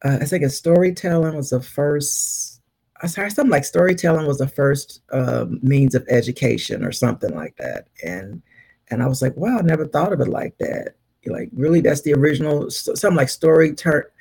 uh, 0.03 0.19
I 0.21 0.25
think 0.25 0.43
a 0.43 0.49
storytelling 0.49 1.35
was 1.35 1.51
the 1.51 1.61
first. 1.61 2.61
I 3.01 3.07
sorry, 3.07 3.31
something 3.31 3.51
like 3.51 3.63
storytelling 3.63 4.27
was 4.27 4.39
the 4.39 4.47
first 4.47 5.01
uh, 5.11 5.45
means 5.61 5.95
of 5.95 6.05
education 6.09 6.83
or 6.83 6.91
something 6.91 7.33
like 7.33 7.55
that, 7.57 7.87
and 8.03 8.41
and 8.89 9.03
I 9.03 9.07
was 9.07 9.21
like, 9.21 9.37
wow, 9.37 9.59
I 9.59 9.61
never 9.61 9.87
thought 9.87 10.13
of 10.13 10.19
it 10.19 10.27
like 10.27 10.57
that 10.57 10.95
like 11.25 11.49
really 11.53 11.81
that's 11.81 12.01
the 12.01 12.13
original 12.13 12.69
something 12.69 13.15
like 13.15 13.29
story 13.29 13.73
ter- 13.73 14.11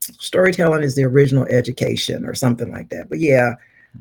storytelling 0.00 0.82
is 0.82 0.94
the 0.94 1.04
original 1.04 1.44
education 1.46 2.24
or 2.24 2.34
something 2.34 2.70
like 2.70 2.88
that 2.88 3.08
but 3.08 3.18
yeah 3.18 3.54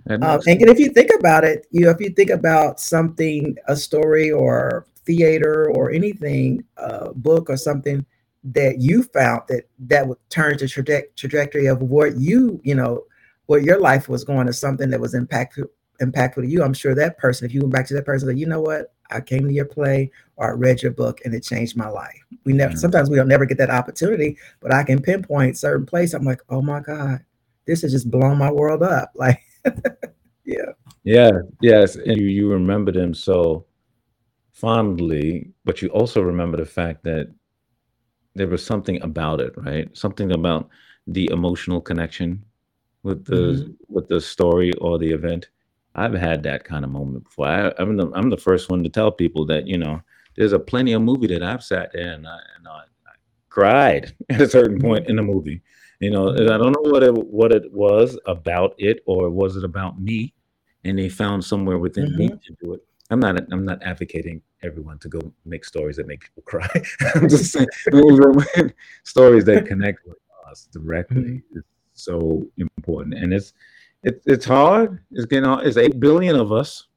um, 0.10 0.22
and 0.48 0.70
if 0.70 0.80
you 0.80 0.90
think 0.90 1.12
about 1.20 1.44
it 1.44 1.66
you 1.72 1.82
know 1.82 1.92
if 1.92 2.00
you 2.00 2.10
think 2.10 2.30
about 2.30 2.80
something 2.80 3.56
a 3.68 3.76
story 3.76 4.32
or 4.32 4.86
theater 5.06 5.70
or 5.72 5.92
anything 5.92 6.64
a 6.78 7.14
book 7.14 7.50
or 7.50 7.58
something 7.58 8.06
that 8.54 8.80
you 8.80 9.04
found 9.04 9.42
that 9.48 9.64
that 9.80 10.08
would 10.08 10.18
turn 10.30 10.58
the 10.58 10.66
traje- 10.66 11.16
trajectory 11.16 11.68
of 11.68 11.82
what 11.82 12.18
you 12.18 12.60
you 12.64 12.76
know 12.76 13.04
what 13.48 13.64
your 13.64 13.80
life 13.80 14.10
was 14.10 14.24
going 14.24 14.48
to 14.48 14.54
something 14.54 14.90
that 14.90 15.00
was 15.00 15.14
impactful 15.14 15.66
impactful 16.02 16.36
to 16.36 16.48
you 16.48 16.64
i'm 16.64 16.74
sure 16.74 16.94
that 16.94 17.18
person 17.18 17.46
if 17.46 17.54
you 17.54 17.62
went 17.62 17.74
back 17.74 17.88
to 17.88 17.94
that 17.94 18.06
person 18.06 18.28
that 18.28 18.38
you 18.38 18.46
know 18.46 18.62
what 18.62 18.94
I 19.10 19.22
came 19.22 19.48
to 19.48 19.54
your 19.54 19.66
play 19.66 20.12
or 20.36 20.52
I 20.52 20.54
read 20.54 20.82
your 20.82 20.92
book 20.92 21.20
and 21.26 21.34
it 21.34 21.44
changed 21.44 21.78
my 21.78 21.90
life. 21.90 22.20
We 22.44 22.54
never 22.54 22.72
mm-hmm. 22.72 22.80
sometimes 22.80 23.10
we 23.10 23.18
don't 23.18 23.28
never 23.28 23.46
get 23.46 23.58
that 23.60 23.70
opportunity, 23.70 24.38
but 24.60 24.74
I 24.74 24.84
can 24.84 25.02
pinpoint 25.02 25.58
certain 25.58 25.86
place. 25.86 26.14
I'm 26.14 26.26
like, 26.26 26.42
oh 26.50 26.62
my 26.62 26.80
God, 26.80 27.24
this 27.66 27.82
has 27.82 27.92
just 27.92 28.12
blown 28.12 28.38
my 28.38 28.52
world 28.52 28.84
up. 28.84 29.12
Like, 29.16 29.42
yeah. 30.46 30.72
Yeah, 31.04 31.32
yes. 31.62 31.96
And 31.96 32.18
you, 32.18 32.28
you 32.28 32.50
remember 32.50 32.92
them 32.92 33.14
so 33.14 33.66
fondly, 34.54 35.52
but 35.66 35.82
you 35.82 35.90
also 35.90 36.22
remember 36.22 36.58
the 36.58 36.66
fact 36.66 37.04
that 37.04 37.34
there 38.38 38.48
was 38.48 38.66
something 38.66 39.02
about 39.02 39.42
it, 39.42 39.54
right? 39.58 39.96
Something 39.98 40.32
about 40.32 40.70
the 41.08 41.30
emotional 41.32 41.82
connection 41.82 42.44
with 43.04 43.26
the 43.26 43.36
mm-hmm. 43.36 43.72
with 43.88 44.08
the 44.08 44.22
story 44.22 44.74
or 44.74 44.98
the 44.98 45.12
event 45.12 45.50
I've 45.96 46.14
had 46.14 46.44
that 46.44 46.64
kind 46.64 46.86
of 46.86 46.92
moment 46.92 47.24
before. 47.24 47.48
I, 47.48 47.74
am 47.80 47.98
the 47.98 48.12
I'm 48.14 48.30
the 48.30 48.38
first 48.38 48.70
one 48.70 48.84
to 48.84 48.90
tell 48.90 49.12
people 49.12 49.46
that 49.48 49.68
you 49.68 49.78
know 49.78 50.02
there's 50.36 50.54
a 50.54 50.60
plenty 50.60 50.94
of 50.94 51.02
movie 51.02 51.28
that 51.28 51.42
I've 51.42 51.64
sat 51.64 51.92
there 51.94 52.14
and 52.14 52.28
I, 52.28 52.38
and 52.58 52.68
I, 52.68 52.82
I 53.08 53.14
cried 53.50 54.14
at 54.30 54.42
a 54.42 54.50
certain 54.50 54.80
point 54.80 55.10
in 55.10 55.16
the 55.16 55.24
movie. 55.24 55.62
You 56.00 56.12
know, 56.12 56.30
I 56.32 56.58
don't 56.58 56.74
know 56.74 56.92
what 56.92 57.04
it 57.04 57.14
what 57.14 57.52
it 57.52 57.72
was 57.74 58.20
about 58.28 58.76
it 58.78 59.02
or 59.08 59.32
was 59.32 59.56
it 59.56 59.64
about 59.64 60.00
me, 60.00 60.34
and 60.84 61.00
they 61.00 61.10
found 61.10 61.44
somewhere 61.44 61.80
within 61.80 62.10
mm-hmm. 62.10 62.18
me 62.18 62.28
to 62.30 62.56
do 62.62 62.74
it. 62.74 62.82
I'm 63.10 63.20
not 63.20 63.42
I'm 63.52 63.66
not 63.66 63.82
advocating 63.82 64.42
everyone 64.64 64.98
to 65.00 65.10
go 65.10 65.20
make 65.46 65.66
stories 65.66 65.98
that 65.98 66.08
make 66.08 66.22
people 66.22 66.44
cry. 66.46 66.68
I'm 67.16 67.30
just 67.30 67.52
saying 67.52 67.68
stories 69.04 69.46
that 69.46 69.66
connect 69.66 70.06
with 70.08 70.18
us 70.50 70.68
directly 70.72 71.22
mm-hmm. 71.22 71.60
is 71.60 71.64
so 71.94 72.48
important, 72.58 73.16
and 73.16 73.34
it's 73.34 73.54
it, 74.04 74.22
it's 74.26 74.46
hard. 74.46 75.00
It's 75.12 75.26
getting 75.26 75.46
hard. 75.46 75.66
It's 75.66 75.78
eight 75.78 76.00
billion 76.00 76.36
of 76.36 76.52
us, 76.52 76.88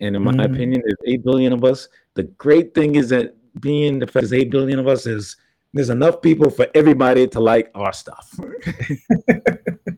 and 0.00 0.16
in 0.16 0.22
my 0.22 0.32
mm. 0.32 0.44
opinion, 0.44 0.82
there's 0.84 0.96
eight 1.06 1.24
billion 1.24 1.52
of 1.52 1.64
us. 1.64 1.88
The 2.14 2.24
great 2.24 2.74
thing 2.74 2.94
is 2.94 3.08
that 3.10 3.34
being 3.60 3.98
the 3.98 4.06
fact 4.06 4.28
there's 4.28 4.32
eight 4.32 4.50
billion 4.50 4.78
of 4.78 4.88
us 4.88 5.06
is 5.06 5.36
there's 5.72 5.90
enough 5.90 6.22
people 6.22 6.50
for 6.50 6.68
everybody 6.74 7.26
to 7.26 7.40
like 7.40 7.70
our 7.74 7.92
stuff. 7.92 8.32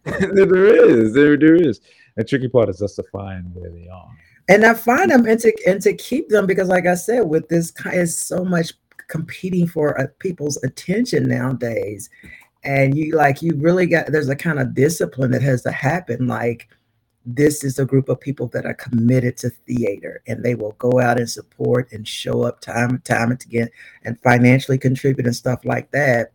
there 0.04 0.90
is, 0.90 1.12
there, 1.12 1.36
there 1.36 1.54
is. 1.54 1.80
The 2.16 2.24
tricky 2.24 2.48
part 2.48 2.70
is 2.70 2.78
just 2.78 2.96
justifying 2.96 3.44
where 3.52 3.70
they 3.70 3.86
are. 3.88 4.08
And 4.48 4.64
I 4.64 4.74
find 4.74 5.11
them 5.11 5.26
and 5.26 5.40
to 5.40 5.52
and 5.66 5.82
to 5.82 5.92
keep 5.92 6.28
them 6.28 6.46
because, 6.46 6.68
like 6.68 6.87
I 6.87 6.94
said, 6.94 7.20
with 7.22 7.48
this 7.48 7.70
kind 7.70 8.00
of 8.00 8.09
so 8.09 8.44
much 8.44 8.72
competing 9.09 9.66
for 9.66 10.00
uh, 10.00 10.06
people's 10.18 10.56
attention 10.62 11.24
nowadays, 11.24 12.09
and 12.62 12.96
you 12.96 13.14
like 13.14 13.42
you 13.42 13.52
really 13.56 13.87
got 13.87 14.06
there's 14.09 14.28
a 14.28 14.37
kind 14.37 14.59
of 14.59 14.74
discipline 14.74 15.30
that 15.30 15.42
has 15.42 15.62
to 15.62 15.72
happen 15.72 16.26
like 16.26 16.68
this 17.24 17.64
is 17.64 17.78
a 17.80 17.85
group 17.85 18.09
of 18.09 18.20
people 18.20 18.46
that 18.48 18.64
are 18.64 18.74
committed 18.74 19.37
to 19.37 19.50
theater 19.50 20.22
and 20.28 20.44
they 20.44 20.54
will 20.54 20.72
go 20.72 21.00
out 21.00 21.18
and 21.18 21.28
support 21.28 21.90
and 21.92 22.06
show 22.06 22.42
up 22.42 22.61
time 22.61 22.90
and 22.90 23.04
time 23.04 23.32
and 23.32 23.42
again 23.42 23.68
and 24.04 24.20
financially 24.20 24.78
contribute 24.78 25.26
and 25.26 25.35
stuff 25.35 25.64
like 25.64 25.90
that. 25.90 26.32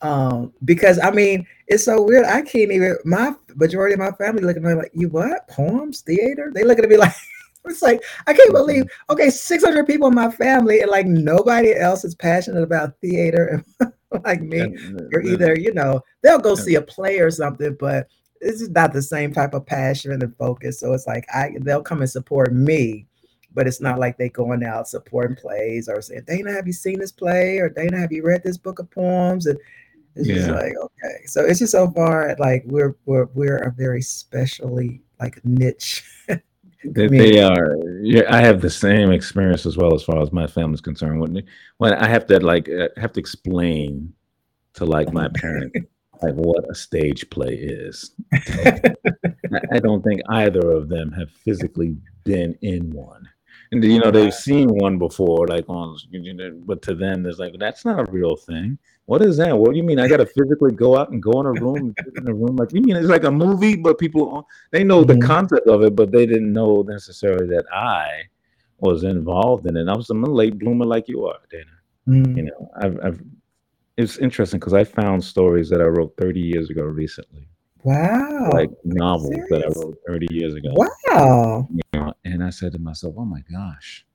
Um 0.00 0.52
because 0.64 1.00
i 1.00 1.10
mean 1.10 1.44
it's 1.66 1.84
so 1.84 2.00
weird 2.00 2.24
i 2.24 2.40
can't 2.40 2.70
even 2.70 2.96
my 3.04 3.34
majority 3.56 3.94
of 3.94 3.98
my 3.98 4.12
family 4.12 4.42
look 4.42 4.56
at 4.56 4.62
me 4.62 4.74
like 4.74 4.92
you 4.94 5.08
what? 5.08 5.48
Poems? 5.48 6.02
Theater? 6.02 6.52
They 6.54 6.62
look 6.62 6.78
at 6.78 6.88
me 6.88 6.96
like 6.96 7.14
it's 7.64 7.82
like 7.82 8.02
I 8.26 8.32
can't 8.32 8.52
believe 8.52 8.84
okay, 9.10 9.30
600 9.30 9.86
people 9.86 10.08
in 10.08 10.14
my 10.14 10.30
family 10.30 10.80
and 10.80 10.90
like 10.90 11.06
nobody 11.06 11.74
else 11.74 12.04
is 12.04 12.14
passionate 12.14 12.62
about 12.62 12.98
theater 13.00 13.64
like 14.24 14.42
me. 14.42 14.60
Uh, 14.60 15.04
or 15.12 15.22
either 15.22 15.58
you 15.58 15.74
know 15.74 16.00
they'll 16.22 16.38
go 16.38 16.54
see 16.54 16.76
a 16.76 16.82
play 16.82 17.18
or 17.18 17.30
something, 17.30 17.76
but 17.78 18.08
it's 18.40 18.60
just 18.60 18.72
not 18.72 18.92
the 18.92 19.02
same 19.02 19.32
type 19.32 19.54
of 19.54 19.66
passion 19.66 20.12
and 20.12 20.36
focus. 20.36 20.80
So 20.80 20.92
it's 20.92 21.06
like 21.06 21.26
I 21.34 21.50
they'll 21.60 21.82
come 21.82 22.00
and 22.00 22.10
support 22.10 22.52
me, 22.52 23.06
but 23.52 23.66
it's 23.66 23.80
not 23.80 23.98
like 23.98 24.16
they 24.16 24.28
going 24.28 24.64
out 24.64 24.88
supporting 24.88 25.36
plays 25.36 25.88
or 25.88 26.00
saying 26.00 26.24
Dana, 26.26 26.52
have 26.52 26.66
you 26.66 26.72
seen 26.72 26.98
this 26.98 27.12
play? 27.12 27.58
Or 27.58 27.68
Dana, 27.68 27.98
have 27.98 28.12
you 28.12 28.24
read 28.24 28.42
this 28.42 28.58
book 28.58 28.78
of 28.78 28.90
poems? 28.90 29.46
And 29.46 29.58
it's 30.14 30.28
yeah. 30.28 30.34
just 30.34 30.50
like 30.50 30.72
okay, 30.76 31.26
so 31.26 31.44
it's 31.44 31.60
just 31.60 31.72
so 31.72 31.90
far 31.90 32.34
like 32.38 32.64
we're 32.66 32.96
we're 33.06 33.26
we're 33.34 33.58
a 33.58 33.72
very 33.72 34.02
specially 34.02 35.00
like 35.20 35.40
niche 35.44 36.04
They, 36.94 37.08
they 37.08 37.42
are. 37.42 37.76
Yeah, 38.02 38.24
I 38.28 38.40
have 38.40 38.60
the 38.60 38.70
same 38.70 39.10
experience 39.10 39.66
as 39.66 39.76
well 39.76 39.94
as 39.94 40.02
far 40.02 40.20
as 40.20 40.32
my 40.32 40.46
family's 40.46 40.80
concerned. 40.80 41.20
When 41.20 41.42
when 41.78 41.94
I 41.94 42.08
have 42.08 42.26
to 42.26 42.40
like 42.40 42.68
I 42.68 43.00
have 43.00 43.12
to 43.12 43.20
explain 43.20 44.12
to 44.74 44.84
like 44.84 45.12
my 45.12 45.28
parents 45.34 45.76
like 46.22 46.34
what 46.34 46.70
a 46.70 46.74
stage 46.74 47.28
play 47.30 47.54
is. 47.54 48.12
I 48.32 49.78
don't 49.80 50.02
think 50.02 50.20
either 50.28 50.70
of 50.70 50.88
them 50.88 51.12
have 51.12 51.30
physically 51.30 51.96
been 52.24 52.56
in 52.62 52.90
one. 52.90 53.28
And 53.70 53.84
you 53.84 53.98
know 54.00 54.10
they've 54.10 54.32
seen 54.32 54.68
one 54.68 54.98
before, 54.98 55.46
like 55.46 55.68
on, 55.68 55.98
but 56.64 56.80
to 56.82 56.94
them, 56.94 57.22
there's 57.22 57.38
like 57.38 57.54
that's 57.58 57.84
not 57.84 58.08
a 58.08 58.10
real 58.10 58.36
thing. 58.36 58.78
What 59.04 59.22
is 59.22 59.36
that? 59.38 59.56
What 59.56 59.72
do 59.72 59.76
you 59.76 59.82
mean? 59.82 59.98
I 59.98 60.08
got 60.08 60.18
to 60.18 60.26
physically 60.38 60.72
go 60.72 60.96
out 60.96 61.10
and 61.10 61.22
go 61.22 61.40
in 61.40 61.46
a 61.46 61.52
room, 61.52 61.94
in 62.16 62.28
a 62.28 62.34
room 62.34 62.56
like 62.56 62.72
you 62.72 62.80
mean 62.80 62.96
it's 62.96 63.08
like 63.08 63.24
a 63.24 63.30
movie, 63.30 63.76
but 63.76 63.98
people 63.98 64.46
they 64.70 64.84
know 64.84 65.04
mm-hmm. 65.04 65.20
the 65.20 65.26
concept 65.26 65.66
of 65.66 65.82
it, 65.82 65.94
but 65.94 66.12
they 66.12 66.24
didn't 66.24 66.52
know 66.52 66.82
necessarily 66.82 67.46
that 67.48 67.66
I 67.72 68.22
was 68.78 69.04
involved 69.04 69.66
in 69.66 69.76
it. 69.76 69.88
I 69.88 69.96
was 69.96 70.08
a 70.08 70.14
late 70.14 70.58
bloomer 70.58 70.86
like 70.86 71.08
you 71.08 71.26
are, 71.26 71.38
Dana. 71.50 71.64
Mm-hmm. 72.08 72.36
You 72.38 72.42
know, 72.44 72.70
I've, 72.80 72.98
I've 73.04 73.20
it's 73.98 74.16
interesting 74.18 74.60
because 74.60 74.74
I 74.74 74.84
found 74.84 75.22
stories 75.22 75.68
that 75.70 75.80
I 75.80 75.84
wrote 75.86 76.14
30 76.16 76.40
years 76.40 76.70
ago 76.70 76.84
recently. 76.84 77.48
Wow. 77.82 78.50
Like 78.52 78.70
novels 78.84 79.34
that 79.50 79.64
I 79.64 79.78
wrote 79.78 79.98
30 80.06 80.26
years 80.30 80.54
ago. 80.54 80.72
Wow. 80.72 81.68
And 82.32 82.42
I 82.44 82.50
said 82.50 82.72
to 82.72 82.78
myself, 82.78 83.14
oh 83.18 83.24
my 83.24 83.42
gosh, 83.50 84.06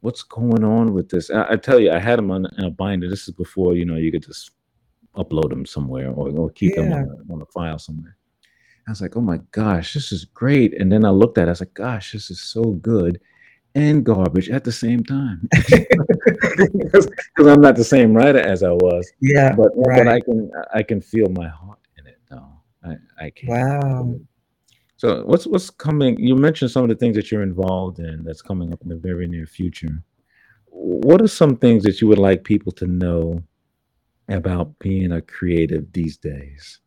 what's 0.00 0.22
going 0.22 0.64
on 0.64 0.92
with 0.92 1.08
this? 1.08 1.30
I, 1.30 1.52
I 1.52 1.56
tell 1.56 1.80
you, 1.80 1.92
I 1.92 1.98
had 1.98 2.18
them 2.18 2.30
on, 2.30 2.46
in 2.58 2.64
a 2.64 2.70
binder. 2.70 3.08
This 3.08 3.28
is 3.28 3.34
before, 3.34 3.74
you 3.74 3.84
know, 3.84 3.96
you 3.96 4.12
could 4.12 4.24
just 4.24 4.50
upload 5.16 5.50
them 5.50 5.64
somewhere 5.64 6.10
or, 6.10 6.28
or 6.30 6.50
keep 6.50 6.74
yeah. 6.76 6.82
them 6.82 6.92
on 6.92 7.02
a, 7.02 7.32
on 7.32 7.42
a 7.42 7.46
file 7.46 7.78
somewhere. 7.78 8.16
I 8.86 8.90
was 8.90 9.00
like, 9.00 9.16
oh 9.16 9.22
my 9.22 9.38
gosh, 9.50 9.94
this 9.94 10.12
is 10.12 10.26
great. 10.26 10.78
And 10.78 10.92
then 10.92 11.04
I 11.04 11.10
looked 11.10 11.38
at 11.38 11.44
it, 11.44 11.46
I 11.48 11.50
was 11.52 11.60
like, 11.60 11.74
gosh, 11.74 12.12
this 12.12 12.30
is 12.30 12.42
so 12.42 12.62
good 12.62 13.20
and 13.74 14.04
garbage 14.04 14.50
at 14.50 14.64
the 14.64 14.72
same 14.72 15.02
time 15.02 15.48
because 15.68 17.08
I'm 17.38 17.60
not 17.60 17.76
the 17.76 17.84
same 17.84 18.14
writer 18.14 18.38
as 18.38 18.62
I 18.62 18.70
was. 18.70 19.10
Yeah, 19.20 19.54
but 19.54 19.72
right. 19.74 19.98
but 19.98 20.08
I 20.08 20.20
can 20.20 20.50
I 20.72 20.82
can 20.82 21.00
feel 21.00 21.28
my 21.30 21.48
heart 21.48 21.80
in 21.98 22.06
it 22.06 22.18
though. 22.30 22.52
I 22.84 22.96
I 23.18 23.30
can. 23.30 23.48
Wow. 23.48 24.14
So 24.96 25.24
what's 25.24 25.46
what's 25.46 25.70
coming? 25.70 26.18
You 26.18 26.36
mentioned 26.36 26.70
some 26.70 26.84
of 26.84 26.88
the 26.88 26.94
things 26.94 27.16
that 27.16 27.30
you're 27.30 27.42
involved 27.42 27.98
in 27.98 28.22
that's 28.22 28.42
coming 28.42 28.72
up 28.72 28.80
in 28.82 28.88
the 28.88 28.96
very 28.96 29.26
near 29.26 29.46
future. 29.46 30.02
What 30.66 31.20
are 31.20 31.28
some 31.28 31.56
things 31.56 31.82
that 31.84 32.00
you 32.00 32.08
would 32.08 32.18
like 32.18 32.44
people 32.44 32.72
to 32.72 32.86
know 32.86 33.42
about 34.28 34.78
being 34.78 35.12
a 35.12 35.20
creative 35.20 35.92
these 35.92 36.16
days? 36.16 36.80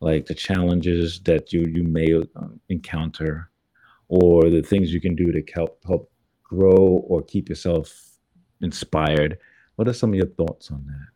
Like 0.00 0.26
the 0.26 0.34
challenges 0.34 1.20
that 1.20 1.52
you 1.52 1.66
you 1.66 1.84
may 1.84 2.12
um, 2.36 2.60
encounter, 2.68 3.50
or 4.08 4.50
the 4.50 4.62
things 4.62 4.92
you 4.92 5.00
can 5.00 5.14
do 5.14 5.30
to 5.30 5.42
help 5.54 5.78
help 5.86 6.10
grow 6.42 7.04
or 7.06 7.22
keep 7.22 7.48
yourself 7.48 7.92
inspired. 8.60 9.38
What 9.76 9.88
are 9.88 9.92
some 9.92 10.10
of 10.10 10.16
your 10.16 10.26
thoughts 10.26 10.70
on 10.70 10.84
that? 10.86 11.08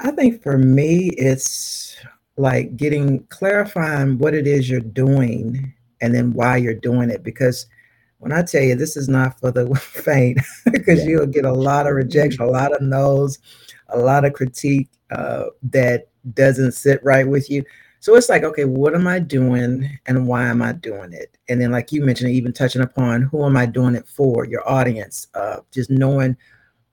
I 0.00 0.10
think 0.12 0.42
for 0.42 0.58
me, 0.58 1.10
it's 1.16 1.96
like 2.36 2.76
getting 2.76 3.24
clarifying 3.26 4.18
what 4.18 4.34
it 4.34 4.46
is 4.46 4.68
you're 4.68 4.80
doing 4.80 5.72
and 6.00 6.14
then 6.14 6.32
why 6.32 6.56
you're 6.56 6.74
doing 6.74 7.10
it. 7.10 7.22
Because 7.22 7.66
when 8.18 8.32
I 8.32 8.42
tell 8.42 8.62
you 8.62 8.74
this 8.74 8.96
is 8.96 9.08
not 9.08 9.38
for 9.38 9.50
the 9.50 9.74
faint, 9.76 10.38
because 10.70 11.00
yeah. 11.00 11.10
you'll 11.10 11.26
get 11.26 11.44
a 11.44 11.52
lot 11.52 11.86
of 11.86 11.94
rejection, 11.94 12.42
a 12.42 12.46
lot 12.46 12.74
of 12.74 12.82
no's, 12.82 13.38
a 13.88 13.98
lot 13.98 14.24
of 14.24 14.32
critique 14.32 14.88
uh, 15.10 15.44
that 15.62 16.08
doesn't 16.34 16.72
sit 16.72 17.02
right 17.02 17.26
with 17.26 17.50
you. 17.50 17.64
So 18.00 18.16
it's 18.16 18.28
like, 18.28 18.42
okay, 18.42 18.64
what 18.64 18.96
am 18.96 19.06
I 19.06 19.20
doing 19.20 19.98
and 20.06 20.26
why 20.26 20.48
am 20.48 20.60
I 20.60 20.72
doing 20.72 21.12
it? 21.12 21.38
And 21.48 21.60
then, 21.60 21.70
like 21.70 21.92
you 21.92 22.04
mentioned, 22.04 22.32
even 22.32 22.52
touching 22.52 22.82
upon 22.82 23.22
who 23.22 23.44
am 23.44 23.56
I 23.56 23.66
doing 23.66 23.94
it 23.94 24.08
for, 24.08 24.44
your 24.44 24.68
audience, 24.68 25.28
uh, 25.34 25.58
just 25.70 25.88
knowing 25.88 26.36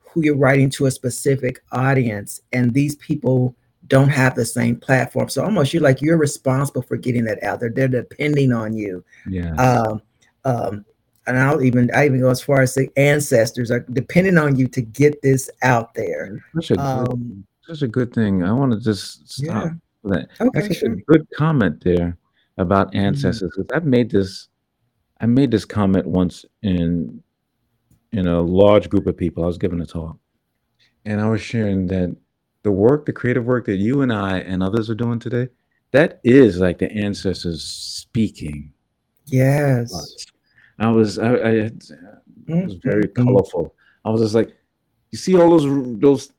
who 0.02 0.24
you're 0.24 0.38
writing 0.38 0.70
to 0.72 0.86
a 0.86 0.92
specific 0.92 1.62
audience. 1.72 2.42
And 2.54 2.74
these 2.74 2.96
people 2.98 3.56
don't 3.90 4.10
have 4.10 4.36
the 4.36 4.46
same 4.46 4.78
platform. 4.78 5.30
So 5.30 5.44
almost 5.44 5.74
you're 5.74 5.84
like, 5.84 6.02
you're 6.02 6.18
responsible 6.18 6.82
for 6.82 6.98
getting 6.98 7.26
that 7.26 7.44
out 7.44 7.60
there. 7.60 7.70
They're 7.70 7.88
depending 7.88 8.54
on 8.54 8.74
you. 8.74 9.04
Yeah. 9.28 9.54
Um, 9.56 10.02
um, 10.46 10.86
and 11.28 11.38
I'll 11.38 11.62
even 11.62 11.92
I 11.94 12.06
even 12.06 12.22
go 12.22 12.30
as 12.30 12.42
far 12.42 12.62
as 12.62 12.74
say 12.74 12.90
ancestors 12.98 13.70
are 13.70 13.86
depending 13.92 14.38
on 14.38 14.56
you 14.56 14.68
to 14.70 14.82
get 14.82 15.22
this 15.22 15.50
out 15.62 15.94
there. 15.94 16.44
Such 16.56 16.72
a, 16.72 16.80
um, 16.80 17.06
good, 17.06 17.44
such 17.62 17.82
a 17.84 17.88
good 17.88 18.14
thing. 18.14 18.44
I 18.44 18.52
want 18.52 18.72
to 18.72 18.80
just 18.80 19.30
stop 19.30 19.66
yeah 19.66 19.70
that. 20.04 20.30
Okay, 20.40 20.62
That's 20.62 20.78
sure. 20.78 20.94
a 20.94 20.96
good 20.96 21.28
comment 21.36 21.84
there 21.84 22.18
about 22.58 22.90
mm-hmm. 22.90 23.00
ancestors. 23.00 23.52
Mm-hmm. 23.58 23.76
I've 23.76 23.86
made 23.86 24.12
this, 24.12 24.48
I 25.22 25.26
made 25.26 25.52
this 25.52 25.66
comment 25.66 26.06
once 26.06 26.46
in 26.62 27.22
in 28.12 28.28
a 28.28 28.42
large 28.42 28.90
group 28.90 29.08
of 29.08 29.18
people. 29.18 29.44
I 29.44 29.48
was 29.48 29.58
giving 29.58 29.82
a 29.82 29.86
talk, 29.86 30.18
and 31.06 31.22
I 31.22 31.30
was 31.30 31.42
sharing 31.42 31.88
that 31.88 32.16
the 32.64 32.72
work, 32.72 33.06
the 33.06 33.14
creative 33.14 33.46
work 33.46 33.66
that 33.66 33.78
you 33.78 34.02
and 34.02 34.12
I 34.12 34.40
and 34.40 34.62
others 34.62 34.90
are 34.90 34.96
doing 34.96 35.20
today, 35.20 35.50
that 35.92 36.20
is 36.24 36.60
like 36.60 36.78
the 36.78 36.92
ancestors 36.92 37.64
speaking. 37.64 38.72
Yes. 39.26 40.26
I 40.80 40.90
was, 40.90 41.20
I, 41.20 41.34
I 41.34 41.52
it 41.52 41.84
was 42.48 42.76
very 42.76 43.04
mm-hmm. 43.04 43.24
colorful. 43.24 43.76
I 44.06 44.10
was 44.10 44.22
just 44.22 44.36
like, 44.36 44.56
you 45.12 45.18
see 45.18 45.38
all 45.38 45.58
those 45.58 46.00
those 46.00 46.32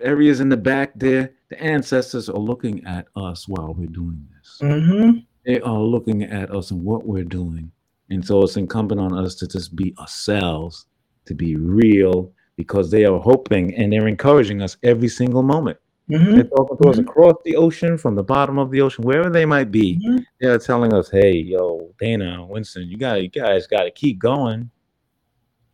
areas 0.00 0.40
in 0.40 0.48
the 0.48 0.56
back 0.56 0.92
there 0.94 1.32
the 1.48 1.62
ancestors 1.62 2.28
are 2.28 2.38
looking 2.38 2.84
at 2.84 3.06
us 3.14 3.46
while 3.46 3.72
we're 3.74 3.86
doing 3.86 4.26
this. 4.36 4.58
Mm-hmm. 4.62 5.18
They 5.44 5.60
are 5.60 5.78
looking 5.78 6.24
at 6.24 6.50
us 6.50 6.70
and 6.70 6.82
what 6.82 7.06
we're 7.06 7.24
doing. 7.24 7.70
And 8.10 8.24
so 8.24 8.42
it's 8.42 8.56
incumbent 8.56 9.00
on 9.00 9.16
us 9.16 9.34
to 9.36 9.46
just 9.46 9.76
be 9.76 9.94
ourselves, 9.98 10.86
to 11.26 11.34
be 11.34 11.56
real, 11.56 12.32
because 12.56 12.90
they 12.90 13.04
are 13.04 13.18
hoping 13.18 13.74
and 13.74 13.92
they're 13.92 14.08
encouraging 14.08 14.62
us 14.62 14.76
every 14.82 15.08
single 15.08 15.42
moment. 15.42 15.78
Mm-hmm. 16.10 16.34
They're 16.34 16.44
talking 16.44 16.76
to 16.78 16.88
us 16.88 16.96
mm-hmm. 16.96 17.08
across 17.08 17.34
the 17.44 17.56
ocean, 17.56 17.98
from 17.98 18.14
the 18.14 18.22
bottom 18.22 18.58
of 18.58 18.70
the 18.70 18.80
ocean, 18.80 19.04
wherever 19.04 19.28
they 19.28 19.44
might 19.44 19.70
be. 19.72 19.98
Mm-hmm. 19.98 20.18
They're 20.40 20.58
telling 20.58 20.92
us, 20.92 21.10
"Hey, 21.10 21.32
yo, 21.32 21.92
Dana, 21.98 22.44
Winston, 22.46 22.88
you 22.88 22.96
got, 22.96 23.22
you 23.22 23.28
guys 23.28 23.66
got 23.66 23.82
to 23.84 23.90
keep 23.90 24.18
going. 24.18 24.70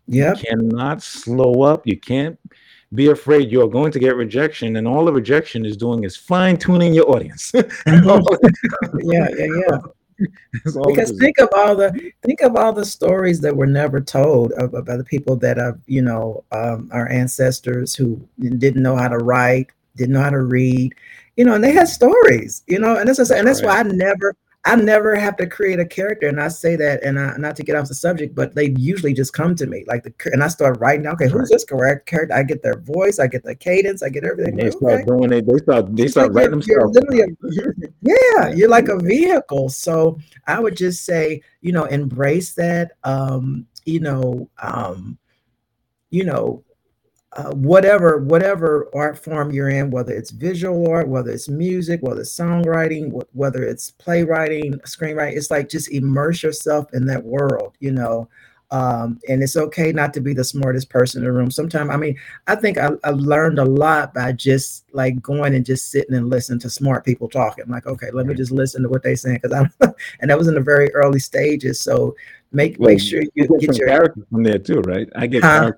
Yeah, 0.08 0.34
cannot 0.34 1.02
slow 1.02 1.62
up. 1.62 1.86
You 1.86 1.98
can't 1.98 2.38
be 2.94 3.08
afraid 3.08 3.50
you're 3.50 3.68
going 3.68 3.92
to 3.92 3.98
get 3.98 4.16
rejection, 4.16 4.76
and 4.76 4.88
all 4.88 5.04
the 5.04 5.12
rejection 5.12 5.66
is 5.66 5.76
doing 5.76 6.04
is 6.04 6.16
fine 6.16 6.56
tuning 6.56 6.94
your 6.94 7.10
audience. 7.10 7.52
yeah, 7.54 7.62
yeah, 7.86 9.28
yeah. 9.36 9.78
Because 10.64 11.18
think 11.18 11.38
of 11.38 11.48
all 11.56 11.74
the 11.74 12.12
think 12.22 12.40
of 12.42 12.56
all 12.56 12.72
the 12.72 12.84
stories 12.84 13.40
that 13.40 13.56
were 13.56 13.66
never 13.66 14.00
told 14.00 14.52
of, 14.52 14.74
about 14.74 14.98
the 14.98 15.04
people 15.04 15.36
that 15.36 15.58
are 15.58 15.78
you 15.86 16.02
know 16.02 16.44
um, 16.52 16.88
our 16.92 17.08
ancestors 17.10 17.94
who 17.94 18.20
didn't 18.38 18.82
know 18.82 18.96
how 18.96 19.08
to 19.08 19.18
write, 19.18 19.68
didn't 19.96 20.14
know 20.14 20.22
how 20.22 20.30
to 20.30 20.42
read, 20.42 20.94
you 21.36 21.44
know, 21.44 21.54
and 21.54 21.64
they 21.64 21.72
had 21.72 21.88
stories, 21.88 22.62
you 22.66 22.78
know, 22.78 22.96
and 22.96 23.08
that's 23.08 23.18
and 23.30 23.46
that's 23.46 23.62
why 23.62 23.78
I 23.78 23.82
never 23.82 24.34
I 24.64 24.76
never 24.76 25.16
have 25.16 25.36
to 25.38 25.46
create 25.46 25.80
a 25.80 25.84
character, 25.84 26.28
and 26.28 26.40
I 26.40 26.46
say 26.46 26.76
that, 26.76 27.02
and 27.02 27.18
I, 27.18 27.36
not 27.36 27.56
to 27.56 27.64
get 27.64 27.74
off 27.74 27.88
the 27.88 27.94
subject, 27.94 28.36
but 28.36 28.54
they 28.54 28.72
usually 28.78 29.12
just 29.12 29.32
come 29.32 29.56
to 29.56 29.66
me, 29.66 29.82
like 29.88 30.04
the, 30.04 30.14
and 30.32 30.42
I 30.42 30.46
start 30.46 30.78
writing. 30.78 31.08
Okay, 31.08 31.28
who's 31.28 31.48
this 31.48 31.64
correct 31.64 32.06
character? 32.06 32.34
I 32.34 32.44
get 32.44 32.62
their 32.62 32.78
voice, 32.78 33.18
I 33.18 33.26
get 33.26 33.42
the 33.42 33.56
cadence, 33.56 34.04
I 34.04 34.08
get 34.08 34.22
everything. 34.22 34.54
they 34.54 34.70
start 34.70 35.00
okay. 35.00 35.04
doing 35.04 35.32
it. 35.32 35.46
They 35.48 35.58
start. 35.58 35.96
They 35.96 36.06
start 36.06 36.28
like 36.28 36.36
writing 36.36 36.60
themselves. 36.60 36.96
yeah, 38.02 38.50
you're 38.50 38.68
like 38.68 38.88
a 38.88 38.98
vehicle. 38.98 39.68
So 39.68 40.20
I 40.46 40.60
would 40.60 40.76
just 40.76 41.04
say, 41.04 41.42
you 41.60 41.72
know, 41.72 41.84
embrace 41.86 42.54
that. 42.54 42.92
Um, 43.02 43.66
you 43.84 43.98
know, 43.98 44.48
um, 44.62 45.18
you 46.10 46.22
know, 46.24 46.62
uh, 47.34 47.50
whatever 47.52 48.18
whatever 48.18 48.88
art 48.94 49.18
form 49.18 49.50
you're 49.52 49.70
in, 49.70 49.90
whether 49.90 50.12
it's 50.12 50.30
visual 50.30 50.90
art, 50.90 51.08
whether 51.08 51.30
it's 51.30 51.48
music, 51.48 52.00
whether 52.02 52.20
it's 52.20 52.36
songwriting, 52.36 53.10
wh- 53.10 53.36
whether 53.36 53.62
it's 53.62 53.90
playwriting, 53.92 54.74
screenwriting, 54.80 55.36
it's 55.36 55.50
like 55.50 55.68
just 55.68 55.90
immerse 55.90 56.42
yourself 56.42 56.92
in 56.92 57.06
that 57.06 57.24
world, 57.24 57.74
you 57.80 57.90
know. 57.92 58.28
Um, 58.72 59.20
and 59.28 59.42
it's 59.42 59.54
okay 59.54 59.92
not 59.92 60.14
to 60.14 60.20
be 60.22 60.32
the 60.32 60.42
smartest 60.42 60.88
person 60.88 61.20
in 61.20 61.26
the 61.26 61.32
room. 61.32 61.50
Sometimes, 61.50 61.90
I 61.90 61.98
mean, 61.98 62.16
I 62.46 62.54
think 62.54 62.78
I, 62.78 62.92
I, 63.04 63.10
learned 63.10 63.58
a 63.58 63.66
lot 63.66 64.14
by 64.14 64.32
just 64.32 64.86
like 64.94 65.20
going 65.20 65.54
and 65.54 65.64
just 65.64 65.90
sitting 65.90 66.16
and 66.16 66.30
listening 66.30 66.58
to 66.60 66.70
smart 66.70 67.04
people 67.04 67.28
talking. 67.28 67.66
Like, 67.68 67.86
okay, 67.86 68.10
let 68.14 68.24
me 68.24 68.32
just 68.32 68.50
listen 68.50 68.82
to 68.82 68.88
what 68.88 69.02
they're 69.02 69.14
saying 69.14 69.40
because 69.42 69.52
I'm, 69.52 69.92
and 70.20 70.30
that 70.30 70.38
was 70.38 70.48
in 70.48 70.54
the 70.54 70.62
very 70.62 70.90
early 70.94 71.18
stages. 71.18 71.82
So 71.82 72.16
make 72.50 72.76
well, 72.78 72.92
make 72.92 73.00
sure 73.00 73.20
you, 73.20 73.30
you 73.34 73.58
get, 73.60 73.76
your 73.76 73.88
characters 73.88 74.24
from 74.30 74.42
there 74.42 74.58
too, 74.58 74.80
right? 74.80 75.06
I 75.16 75.26
get 75.26 75.42
huh? 75.42 75.72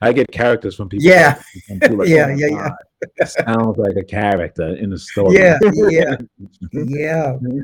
I 0.00 0.14
get 0.14 0.32
characters 0.32 0.76
from 0.76 0.88
people. 0.88 1.04
Yeah, 1.04 1.42
like, 1.68 1.82
yeah, 2.08 2.26
oh, 2.26 2.36
yeah, 2.36 2.70
yeah. 3.18 3.24
sounds 3.26 3.76
like 3.76 3.96
a 3.96 4.04
character 4.04 4.76
in 4.76 4.88
the 4.88 4.98
story. 5.10 5.36
Yeah, 5.36 5.58
yeah, 5.74 6.16
yeah. 6.72 7.60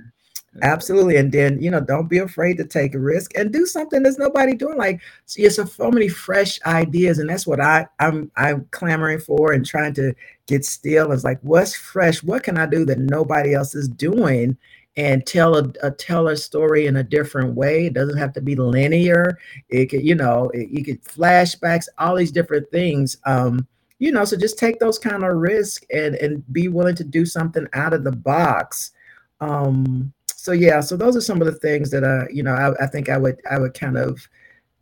Absolutely. 0.63 1.17
And 1.17 1.33
then, 1.33 1.61
you 1.61 1.71
know, 1.71 1.81
don't 1.81 2.09
be 2.09 2.19
afraid 2.19 2.57
to 2.59 2.65
take 2.65 2.95
a 2.95 2.99
risk 2.99 3.37
and 3.37 3.53
do 3.53 3.67
something 3.67 4.03
there's 4.03 4.19
nobody 4.19 4.55
doing. 4.55 4.79
Like 4.79 5.01
it's 5.37 5.57
so, 5.57 5.65
so 5.65 5.91
many 5.91 6.09
fresh 6.09 6.61
ideas. 6.65 7.19
And 7.19 7.29
that's 7.29 7.47
what 7.47 7.61
I, 7.61 7.87
I'm 7.99 8.31
I'm 8.37 8.67
clamoring 8.71 9.21
for 9.21 9.53
and 9.53 9.67
trying 9.67 9.95
to 9.95 10.15
get 10.47 10.65
still. 10.65 11.13
It's 11.13 11.25
like, 11.25 11.41
what's 11.43 11.75
fresh? 11.75 12.23
What 12.23 12.43
can 12.43 12.59
I 12.59 12.67
do 12.67 12.85
that 12.87 12.99
nobody 12.99 13.55
else 13.55 13.75
is 13.75 13.89
doing? 13.89 14.57
and 14.99 15.27
tell 15.27 15.57
a, 15.57 15.71
a 15.83 15.91
tell 15.91 16.29
a 16.29 16.37
story 16.37 16.87
in 16.87 16.97
a 16.97 17.03
different 17.03 17.55
way. 17.55 17.87
It 17.87 17.93
doesn't 17.93 18.17
have 18.17 18.33
to 18.33 18.41
be 18.41 18.57
linear. 18.57 19.39
It 19.69 19.91
could, 19.91 20.03
you 20.03 20.15
know, 20.15 20.51
it, 20.55 20.71
you 20.71 20.83
could 20.83 21.05
flashbacks, 21.05 21.87
all 21.99 22.17
these 22.17 22.33
different 22.33 22.71
things. 22.71 23.19
Um, 23.25 23.67
you 23.99 24.13
know, 24.13 24.25
so 24.25 24.37
just 24.37 24.59
take 24.59 24.79
those 24.79 24.99
kind 24.99 25.25
of 25.25 25.37
risks 25.37 25.85
and 25.93 26.15
and 26.17 26.43
be 26.53 26.69
willing 26.69 26.97
to 26.97 27.05
do 27.05 27.27
something 27.27 27.67
out 27.73 27.93
of 27.93 28.05
the 28.05 28.13
box. 28.13 28.93
Um, 29.41 30.13
so 30.47 30.53
yeah, 30.53 30.81
so 30.81 30.97
those 30.97 31.17
are 31.17 31.21
some 31.21 31.41
of 31.41 31.49
the 31.49 31.59
things 31.59 31.91
that 31.91 32.05
uh, 32.05 32.29
you 32.31 32.45
know, 32.45 32.55
I, 32.55 32.85
I 32.85 32.87
think 32.87 33.09
I 33.09 33.19
would 33.19 33.41
I 33.51 33.59
would 33.59 33.75
kind 33.75 33.97
of 33.97 34.29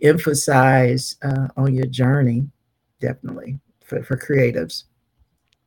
emphasize 0.03 1.17
uh, 1.23 1.49
on 1.57 1.75
your 1.75 1.87
journey, 1.87 2.47
definitely 3.01 3.59
for, 3.83 4.03
for 4.03 4.19
creatives. 4.19 4.85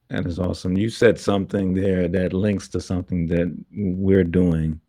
That 0.09 0.27
is 0.27 0.37
awesome. 0.37 0.77
You 0.77 0.91
said 0.91 1.19
something 1.19 1.73
there 1.73 2.07
that 2.09 2.33
links 2.33 2.67
to 2.69 2.79
something 2.79 3.25
that 3.29 3.51
we're 3.73 4.23
doing. 4.23 4.79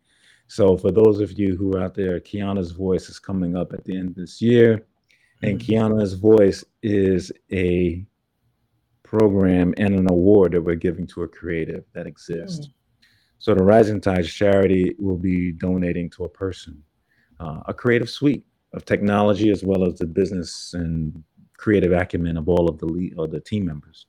So, 0.45 0.77
for 0.77 0.91
those 0.91 1.21
of 1.21 1.39
you 1.39 1.55
who 1.55 1.73
are 1.73 1.85
out 1.85 1.95
there, 1.95 2.19
Kiana's 2.19 2.69
Voice 2.69 3.09
is 3.09 3.17
coming 3.17 3.57
up 3.57 3.73
at 3.73 3.83
the 3.85 3.97
end 3.97 4.09
of 4.09 4.15
this 4.15 4.39
year. 4.39 4.85
And 5.41 5.59
mm-hmm. 5.59 5.71
Kiana's 5.71 6.13
Voice 6.13 6.63
is 6.83 7.31
a 7.51 8.05
program 9.01 9.73
and 9.77 9.95
an 9.95 10.11
award 10.11 10.51
that 10.51 10.61
we're 10.61 10.75
giving 10.75 11.07
to 11.07 11.23
a 11.23 11.27
creative 11.27 11.83
that 11.93 12.05
exists. 12.05 12.69
So, 13.39 13.55
the 13.55 13.63
Rising 13.63 14.01
Tides 14.01 14.31
charity 14.31 14.95
will 14.99 15.17
be 15.17 15.51
donating 15.51 16.09
to 16.11 16.25
a 16.25 16.29
person 16.29 16.83
uh, 17.39 17.61
a 17.67 17.73
creative 17.73 18.09
suite 18.09 18.45
of 18.73 18.85
technology 18.85 19.49
as 19.49 19.63
well 19.63 19.85
as 19.85 19.97
the 19.97 20.05
business 20.05 20.73
and 20.73 21.23
creative 21.57 21.91
acumen 21.91 22.37
of 22.37 22.47
all 22.47 22.69
of 22.69 22.77
the 22.79 22.85
lead, 22.85 23.15
or 23.17 23.27
the 23.27 23.39
team 23.39 23.65
members. 23.65 24.05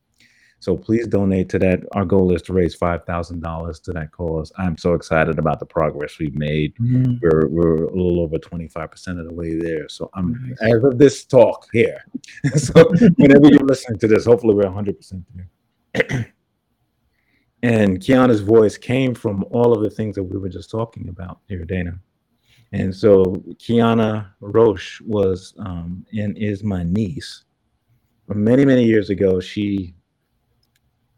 So 0.61 0.76
please 0.76 1.07
donate 1.07 1.49
to 1.51 1.59
that. 1.61 1.81
Our 1.93 2.05
goal 2.05 2.35
is 2.35 2.43
to 2.43 2.53
raise 2.53 2.74
five 2.74 3.05
thousand 3.05 3.41
dollars 3.41 3.81
to 3.81 3.93
that 3.93 4.12
cause. 4.12 4.53
I'm 4.59 4.76
so 4.76 4.93
excited 4.93 5.39
about 5.39 5.59
the 5.59 5.64
progress 5.64 6.18
we've 6.18 6.35
made. 6.35 6.74
Mm-hmm. 6.74 7.14
We're 7.22 7.49
we're 7.49 7.85
a 7.85 7.97
little 7.97 8.20
over 8.20 8.37
25 8.37 8.91
percent 8.91 9.18
of 9.18 9.26
the 9.26 9.33
way 9.33 9.59
there. 9.59 9.89
So 9.89 10.11
I'm 10.12 10.57
nice. 10.61 10.74
as 10.74 10.85
of 10.85 10.99
this 10.99 11.24
talk 11.24 11.66
here. 11.72 12.05
so 12.57 12.72
whenever 13.16 13.49
you're 13.49 13.61
listening 13.61 13.99
to 14.01 14.09
this, 14.09 14.26
hopefully 14.26 14.55
we're 14.55 14.64
100 14.64 14.99
percent 14.99 15.24
there. 15.35 16.35
and 17.63 18.01
Kiana's 18.01 18.41
voice 18.41 18.79
came 18.79 19.15
from 19.15 19.45
all 19.51 19.73
of 19.73 19.83
the 19.83 19.91
things 19.91 20.15
that 20.15 20.23
we 20.23 20.39
were 20.39 20.49
just 20.49 20.71
talking 20.71 21.09
about 21.09 21.41
here, 21.49 21.65
Dana. 21.65 21.99
And 22.73 22.95
so 22.95 23.25
Kiana 23.59 24.29
Roche 24.41 25.01
was 25.03 25.55
um, 25.59 26.07
and 26.13 26.37
is 26.39 26.63
my 26.63 26.85
niece. 26.85 27.45
Many 28.29 28.65
many 28.65 28.85
years 28.85 29.11
ago, 29.11 29.41
she 29.41 29.95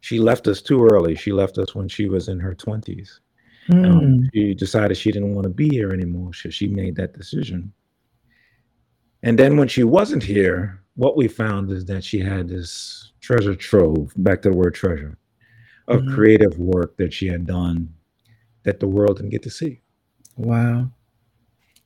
she 0.00 0.18
left 0.18 0.48
us 0.48 0.62
too 0.62 0.84
early. 0.84 1.14
She 1.14 1.32
left 1.32 1.58
us 1.58 1.74
when 1.74 1.88
she 1.88 2.08
was 2.08 2.28
in 2.28 2.40
her 2.40 2.54
20s. 2.54 3.20
Mm. 3.68 3.90
Um, 3.90 4.30
she 4.34 4.54
decided 4.54 4.96
she 4.96 5.12
didn't 5.12 5.34
want 5.34 5.44
to 5.44 5.50
be 5.50 5.68
here 5.68 5.92
anymore. 5.92 6.32
So 6.34 6.50
she 6.50 6.66
made 6.66 6.96
that 6.96 7.16
decision. 7.16 7.72
And 9.22 9.38
then 9.38 9.56
when 9.56 9.68
she 9.68 9.84
wasn't 9.84 10.24
here, 10.24 10.82
what 10.96 11.16
we 11.16 11.28
found 11.28 11.70
is 11.70 11.84
that 11.84 12.02
she 12.02 12.18
had 12.18 12.48
this 12.48 13.12
treasure 13.20 13.54
trove, 13.54 14.12
back 14.16 14.42
to 14.42 14.50
the 14.50 14.56
word 14.56 14.74
treasure, 14.74 15.16
of 15.88 16.00
mm-hmm. 16.00 16.14
creative 16.14 16.58
work 16.58 16.96
that 16.96 17.12
she 17.12 17.26
had 17.26 17.46
done 17.46 17.94
that 18.64 18.80
the 18.80 18.88
world 18.88 19.16
didn't 19.16 19.30
get 19.30 19.42
to 19.42 19.50
see. 19.50 19.80
Wow. 20.36 20.90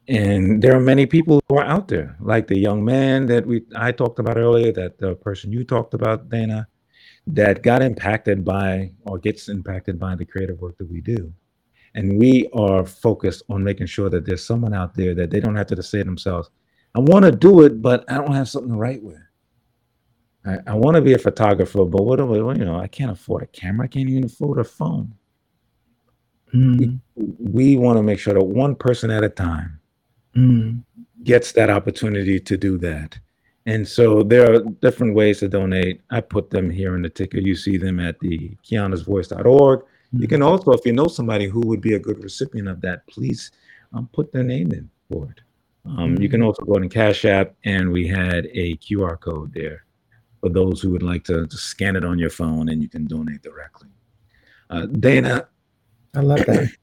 And 0.09 0.63
there 0.63 0.77
are 0.77 0.81
many 0.81 1.07
people 1.07 1.43
who 1.49 1.57
are 1.57 1.65
out 1.65 1.89
there, 1.89 2.17
like 2.21 2.47
the 2.47 2.59
young 2.59 2.85
man 2.85 3.27
that 3.27 3.45
we 3.45 3.63
I 3.75 3.91
talked 3.91 4.19
about 4.19 4.37
earlier, 4.37 4.73
that 4.73 4.99
the 4.99 5.17
person 5.17 5.51
you 5.51 5.65
talked 5.65 5.95
about, 5.95 6.29
Dana, 6.29 6.69
that 7.27 7.63
got 7.63 7.83
impacted 7.83 8.45
by 8.45 8.93
or 9.03 9.19
gets 9.19 9.49
impacted 9.49 9.99
by 9.99 10.15
the 10.15 10.25
creative 10.25 10.61
work 10.61 10.79
that 10.79 10.89
we 10.91 11.01
do. 11.01 11.33
And 11.95 12.19
we 12.19 12.49
are 12.53 12.85
focused 12.85 13.43
on 13.49 13.65
making 13.65 13.87
sure 13.87 14.09
that 14.11 14.27
there's 14.27 14.45
someone 14.45 14.75
out 14.75 14.95
there 14.95 15.15
that 15.15 15.31
they 15.31 15.41
don't 15.41 15.57
have 15.57 15.67
to 15.69 15.83
say 15.83 15.99
to 15.99 16.05
themselves, 16.05 16.51
I 16.95 17.01
want 17.01 17.25
to 17.25 17.33
do 17.33 17.63
it, 17.63 17.83
but 17.83 18.05
I 18.11 18.15
don't 18.15 18.33
have 18.33 18.49
something 18.49 18.73
to 18.73 18.79
write 18.79 19.03
with. 19.03 19.26
I, 20.47 20.59
I 20.69 20.75
want 20.75 20.95
to 20.95 21.03
be 21.03 21.15
a 21.15 21.19
photographer, 21.19 21.85
but 21.85 22.05
what 22.05 22.17
do 22.17 22.51
I, 22.51 22.55
you 22.55 22.65
know, 22.65 22.79
I 22.79 22.87
can't 22.87 23.11
afford 23.11 23.43
a 23.43 23.47
camera. 23.47 23.85
I 23.85 23.89
can't 23.89 24.09
even 24.09 24.25
afford 24.25 24.59
a 24.59 24.65
phone. 24.65 25.13
Mm. 26.55 27.01
We, 27.17 27.27
we 27.39 27.77
want 27.77 27.99
to 27.99 28.03
make 28.03 28.21
sure 28.21 28.35
that 28.35 28.45
one 28.45 28.77
person 28.77 29.11
at 29.11 29.25
a 29.25 29.29
time 29.29 29.81
mm. 30.37 30.83
gets 31.25 31.53
that 31.53 31.69
opportunity 31.69 32.39
to 32.39 32.57
do 32.57 32.79
that. 32.79 33.19
And 33.67 33.87
so 33.87 34.23
there 34.23 34.55
are 34.55 34.61
different 34.61 35.15
ways 35.15 35.41
to 35.41 35.49
donate. 35.49 36.01
I 36.11 36.21
put 36.21 36.51
them 36.51 36.71
here 36.71 36.95
in 36.95 37.03
the 37.03 37.11
ticker. 37.11 37.39
You 37.39 37.57
see 37.57 37.77
them 37.77 37.99
at 37.99 38.19
the 38.21 38.57
kianasvoice.org. 38.65 39.81
Mm-hmm. 39.81 40.23
You 40.23 40.29
can 40.29 40.43
also, 40.43 40.71
if 40.71 40.87
you 40.87 40.93
know 40.93 41.09
somebody 41.09 41.49
who 41.49 41.61
would 41.67 41.81
be 41.81 41.95
a 41.95 41.99
good 41.99 42.23
recipient 42.23 42.69
of 42.69 42.81
that, 42.83 43.05
please 43.09 43.51
um, 43.93 44.09
put 44.13 44.33
their 44.33 44.45
name 44.45 44.71
in 44.71 44.89
for 45.11 45.33
it. 45.33 45.41
Um, 45.85 45.97
mm-hmm. 45.97 46.23
You 46.23 46.29
can 46.29 46.43
also 46.43 46.63
go 46.63 46.79
to 46.79 46.89
Cash 46.89 47.25
App, 47.25 47.55
and 47.65 47.91
we 47.91 48.07
had 48.07 48.47
a 48.53 48.77
QR 48.77 49.19
code 49.19 49.53
there 49.53 49.86
for 50.47 50.53
those 50.53 50.81
who 50.81 50.91
would 50.91 51.03
like 51.03 51.25
to, 51.25 51.47
to 51.47 51.57
scan 51.57 51.97
it 51.97 52.05
on 52.05 52.19
your 52.21 52.31
phone 52.31 52.69
and 52.69 52.81
you 52.81 52.89
can 52.89 53.05
donate 53.05 53.43
directly. 53.43 53.89
Uh, 54.71 54.87
Dana. 54.87 55.49
I 56.15 56.21
love 56.21 56.45
that. 56.47 56.71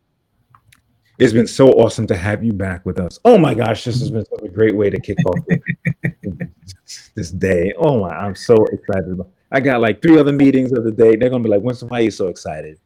It's 1.20 1.32
been 1.32 1.48
so 1.48 1.70
awesome 1.74 2.08
to 2.08 2.18
have 2.18 2.44
you 2.44 2.52
back 2.54 2.88
with 2.88 3.00
us. 3.00 3.20
Oh 3.24 3.38
my 3.38 3.54
gosh, 3.54 3.84
this 3.86 4.00
has 4.00 4.10
been 4.10 4.26
such 4.26 4.42
a 4.44 4.48
great 4.48 4.76
way 4.76 4.90
to 4.90 5.00
kick 5.00 5.20
off 5.28 5.38
this 7.16 7.30
day. 7.30 7.72
Oh 7.78 8.00
my, 8.00 8.10
I'm 8.10 8.34
so 8.34 8.56
excited. 8.66 9.22
I 9.52 9.60
got 9.60 9.80
like 9.80 10.02
three 10.02 10.18
other 10.18 10.34
meetings 10.34 10.72
of 10.74 10.84
the 10.84 10.92
day. 10.92 11.16
They're 11.16 11.30
gonna 11.30 11.44
be 11.44 11.50
like, 11.50 11.62
"When's 11.62 11.84
why 11.84 12.00
are 12.00 12.02
you 12.02 12.12
so 12.12 12.30
excited?" 12.30 12.80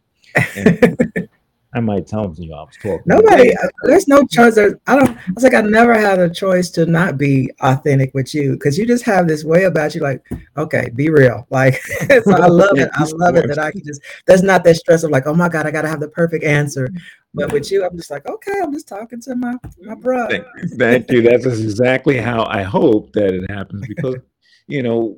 And 0.57 0.97
I 1.73 1.81
might 1.81 2.07
tell 2.07 2.23
them 2.23 2.35
to 2.35 2.43
you 2.43 2.53
I 2.53 2.61
was 2.61 2.75
talking. 2.81 3.01
Nobody, 3.05 3.53
there's 3.83 4.07
no 4.07 4.25
choice. 4.25 4.57
I 4.57 4.69
don't. 4.95 5.09
I 5.09 5.31
was 5.35 5.43
like, 5.43 5.53
I 5.53 5.61
never 5.61 5.93
had 5.93 6.17
a 6.17 6.29
choice 6.29 6.69
to 6.71 6.85
not 6.85 7.17
be 7.17 7.51
authentic 7.61 8.13
with 8.13 8.33
you 8.33 8.53
because 8.53 8.77
you 8.77 8.87
just 8.87 9.03
have 9.03 9.27
this 9.27 9.43
way 9.43 9.65
about 9.65 9.93
you. 9.93 10.01
Like, 10.01 10.25
okay, 10.55 10.89
be 10.95 11.09
real. 11.09 11.45
Like, 11.57 11.81
so 11.83 12.33
I 12.33 12.47
love 12.47 12.77
it. 12.77 12.89
I 12.93 13.03
love 13.15 13.35
it 13.35 13.47
that 13.47 13.57
I 13.57 13.71
can 13.71 13.83
just. 13.83 14.01
There's 14.27 14.43
not 14.43 14.63
that 14.63 14.75
stress 14.75 15.03
of 15.03 15.11
like, 15.11 15.25
oh 15.25 15.33
my 15.33 15.49
god, 15.49 15.65
I 15.65 15.71
got 15.71 15.81
to 15.81 15.87
have 15.87 15.99
the 15.99 16.07
perfect 16.07 16.43
answer. 16.43 16.89
But 17.33 17.51
with 17.51 17.71
you, 17.71 17.83
I'm 17.83 17.97
just 17.97 18.11
like, 18.11 18.27
okay, 18.27 18.59
I'm 18.61 18.71
just 18.71 18.87
talking 18.87 19.19
to 19.21 19.35
my 19.35 19.55
my 19.81 19.95
brother. 19.95 20.45
Thank, 20.55 20.79
thank 20.79 21.11
you. 21.11 21.21
That's 21.21 21.45
exactly 21.45 22.17
how 22.17 22.45
I 22.45 22.63
hope 22.63 23.11
that 23.13 23.33
it 23.33 23.49
happens 23.49 23.87
because 23.87 24.15
you 24.67 24.83
know, 24.83 25.17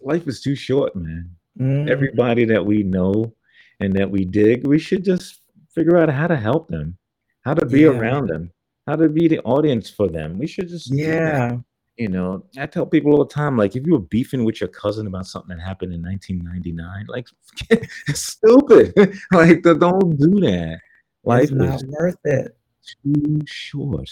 life 0.00 0.28
is 0.28 0.40
too 0.40 0.54
short, 0.54 0.94
man. 0.94 1.30
Mm. 1.58 1.90
Everybody 1.90 2.44
that 2.46 2.64
we 2.64 2.82
know 2.82 3.34
and 3.80 3.92
that 3.94 4.10
we 4.10 4.24
dig, 4.24 4.66
we 4.66 4.78
should 4.78 5.04
just 5.04 5.41
figure 5.74 5.98
out 5.98 6.08
how 6.08 6.26
to 6.26 6.36
help 6.36 6.68
them, 6.68 6.96
how 7.44 7.54
to 7.54 7.66
be 7.66 7.80
yeah. 7.80 7.88
around 7.88 8.28
them, 8.28 8.50
how 8.86 8.96
to 8.96 9.08
be 9.08 9.28
the 9.28 9.40
audience 9.40 9.90
for 9.90 10.08
them. 10.08 10.38
We 10.38 10.46
should 10.46 10.68
just 10.68 10.92
yeah. 10.92 11.56
You 11.98 12.08
know, 12.08 12.42
I 12.58 12.66
tell 12.66 12.86
people 12.86 13.12
all 13.12 13.24
the 13.24 13.32
time, 13.32 13.58
like 13.58 13.76
if 13.76 13.86
you 13.86 13.92
were 13.92 13.98
beefing 13.98 14.44
with 14.44 14.62
your 14.62 14.68
cousin 14.68 15.06
about 15.06 15.26
something 15.26 15.56
that 15.56 15.62
happened 15.62 15.92
in 15.92 16.02
1999, 16.02 17.06
like 17.08 17.26
stupid. 18.14 18.94
like 19.32 19.62
don't 19.62 20.16
do 20.16 20.40
that. 20.40 20.80
Life 21.24 21.44
it's 21.44 21.52
not 21.52 21.82
worth 21.84 22.16
it. 22.24 22.56
Too 23.04 23.40
short. 23.46 24.08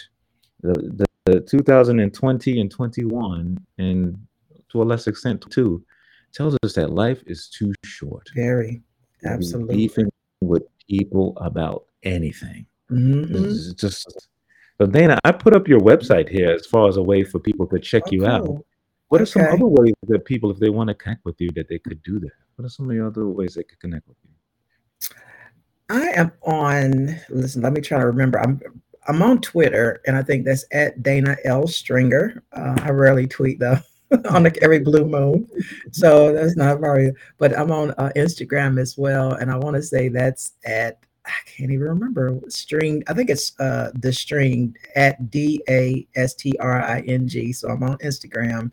The, 0.63 0.75
the, 0.75 1.07
the 1.25 1.41
2020 1.41 2.61
and 2.61 2.71
21, 2.71 3.59
and 3.79 4.27
to 4.71 4.83
a 4.83 4.85
less 4.85 5.07
extent 5.07 5.45
too, 5.51 5.83
tells 6.33 6.57
us 6.63 6.75
that 6.75 6.91
life 6.91 7.23
is 7.27 7.49
too 7.49 7.73
short. 7.85 8.29
Very, 8.35 8.83
absolutely. 9.25 9.77
Beefing 9.77 10.11
with 10.41 10.65
people 10.91 11.37
about 11.41 11.87
anything. 12.03 12.67
Mm-hmm. 12.91 13.75
Just 13.77 14.29
so 14.79 14.87
Dana, 14.87 15.19
I 15.25 15.33
put 15.33 15.55
up 15.55 15.69
your 15.69 15.81
website 15.81 16.29
here 16.29 16.51
as 16.51 16.67
far 16.67 16.89
as 16.89 16.97
a 16.97 17.03
way 17.03 17.23
for 17.23 17.39
people 17.39 17.67
to 17.69 17.79
check 17.79 18.11
you 18.11 18.27
out. 18.27 18.49
What 19.09 19.21
okay. 19.21 19.23
are 19.23 19.27
some 19.27 19.43
other 19.43 19.67
ways 19.67 19.95
that 20.09 20.25
people, 20.25 20.51
if 20.51 20.59
they 20.59 20.71
want 20.71 20.89
to 20.89 20.95
connect 20.95 21.25
with 21.25 21.41
you, 21.41 21.51
that 21.55 21.69
they 21.69 21.79
could 21.79 22.03
do 22.03 22.19
that? 22.21 22.31
What 22.57 22.65
are 22.65 22.69
some 22.69 22.91
of 22.91 22.97
the 22.97 23.07
other 23.07 23.27
ways 23.27 23.55
they 23.55 23.63
could 23.63 23.79
connect 23.79 24.09
with 24.09 24.17
you? 24.25 24.31
I 25.91 26.09
am 26.21 26.33
on. 26.43 27.21
Listen, 27.29 27.63
let 27.63 27.73
me 27.73 27.81
try 27.81 27.99
to 27.99 28.07
remember. 28.07 28.41
I'm 28.41 28.61
I'm 29.09 29.23
on 29.23 29.41
Twitter, 29.41 30.01
and 30.07 30.17
I 30.17 30.23
think 30.23 30.45
that's 30.45 30.65
at 30.73 31.03
Dana 31.03 31.37
L 31.45 31.67
Stringer. 31.67 32.43
Uh, 32.53 32.77
I 32.83 32.91
rarely 32.91 33.27
tweet 33.27 33.59
though. 33.59 33.79
on 34.31 34.43
the, 34.43 34.59
every 34.63 34.81
blue 34.81 35.05
moon. 35.05 35.49
So 35.93 36.33
that's 36.33 36.57
not 36.57 36.81
very, 36.81 37.13
but 37.39 37.57
I'm 37.57 37.71
on 37.71 37.93
uh, 37.93 38.11
Instagram 38.17 38.81
as 38.81 38.99
well. 38.99 39.33
And 39.33 39.51
I 39.51 39.57
want 39.57 39.77
to 39.77 39.83
say 39.83 40.09
that's 40.09 40.53
at, 40.65 40.99
I 41.27 41.33
can't 41.47 41.71
even 41.71 41.87
remember 41.87 42.41
string. 42.49 43.05
I 43.07 43.15
think 43.15 43.31
it's 43.31 43.59
uh, 43.61 43.93
the 43.95 44.13
string 44.13 44.75
at 44.97 45.31
D 45.31 45.63
A 45.69 46.07
S 46.17 46.35
T 46.35 46.53
R 46.59 46.83
I 46.83 47.01
N 47.01 47.29
G. 47.29 47.53
So 47.53 47.69
I'm 47.69 47.83
on 47.83 47.99
Instagram. 47.99 48.73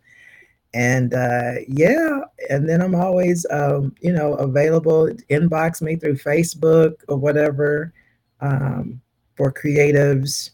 And 0.74 1.14
uh, 1.14 1.52
yeah, 1.66 2.20
and 2.50 2.68
then 2.68 2.82
I'm 2.82 2.94
always, 2.94 3.46
um, 3.50 3.94
you 4.00 4.12
know, 4.12 4.34
available. 4.34 5.08
Inbox 5.30 5.80
me 5.80 5.96
through 5.96 6.16
Facebook 6.16 6.94
or 7.08 7.16
whatever 7.16 7.92
um, 8.40 9.00
for 9.36 9.52
creatives. 9.52 10.50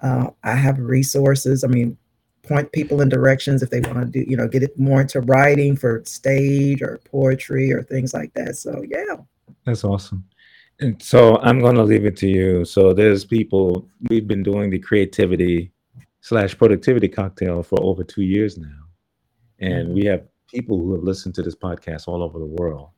Uh, 0.00 0.30
I 0.42 0.54
have 0.54 0.78
resources. 0.78 1.64
I 1.64 1.68
mean, 1.68 1.96
point 2.42 2.72
people 2.72 3.00
in 3.00 3.08
directions 3.08 3.62
if 3.62 3.70
they 3.70 3.80
want 3.80 3.98
to 3.98 4.04
do, 4.06 4.28
you 4.28 4.36
know, 4.36 4.48
get 4.48 4.62
it 4.62 4.78
more 4.78 5.00
into 5.00 5.20
writing 5.20 5.76
for 5.76 6.02
stage 6.04 6.82
or 6.82 7.00
poetry 7.10 7.72
or 7.72 7.82
things 7.82 8.12
like 8.12 8.32
that. 8.34 8.56
So 8.56 8.84
yeah. 8.88 9.16
That's 9.64 9.84
awesome. 9.84 10.24
And 10.80 11.00
so 11.00 11.38
I'm 11.38 11.60
going 11.60 11.76
to 11.76 11.84
leave 11.84 12.04
it 12.04 12.16
to 12.18 12.26
you. 12.26 12.64
So 12.64 12.92
there's 12.92 13.24
people 13.24 13.88
we've 14.08 14.26
been 14.26 14.42
doing 14.42 14.70
the 14.70 14.78
creativity 14.78 15.70
slash 16.20 16.56
productivity 16.56 17.08
cocktail 17.08 17.62
for 17.62 17.80
over 17.82 18.02
two 18.02 18.22
years 18.22 18.58
now, 18.58 18.82
and 19.60 19.92
we 19.92 20.04
have 20.06 20.24
people 20.48 20.78
who 20.78 20.94
have 20.94 21.02
listened 21.02 21.34
to 21.36 21.42
this 21.42 21.54
podcast 21.54 22.08
all 22.08 22.22
over 22.22 22.38
the 22.38 22.44
world. 22.44 22.88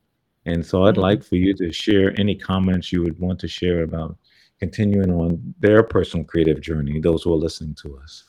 And 0.45 0.65
so 0.65 0.85
I'd 0.85 0.97
like 0.97 1.23
for 1.23 1.35
you 1.35 1.53
to 1.55 1.71
share 1.71 2.19
any 2.19 2.35
comments 2.35 2.91
you 2.91 3.01
would 3.03 3.19
want 3.19 3.39
to 3.39 3.47
share 3.47 3.83
about 3.83 4.17
continuing 4.59 5.11
on 5.11 5.55
their 5.59 5.83
personal 5.83 6.25
creative 6.25 6.61
journey, 6.61 6.99
those 6.99 7.23
who 7.23 7.33
are 7.33 7.37
listening 7.37 7.75
to 7.81 7.97
us, 7.97 8.23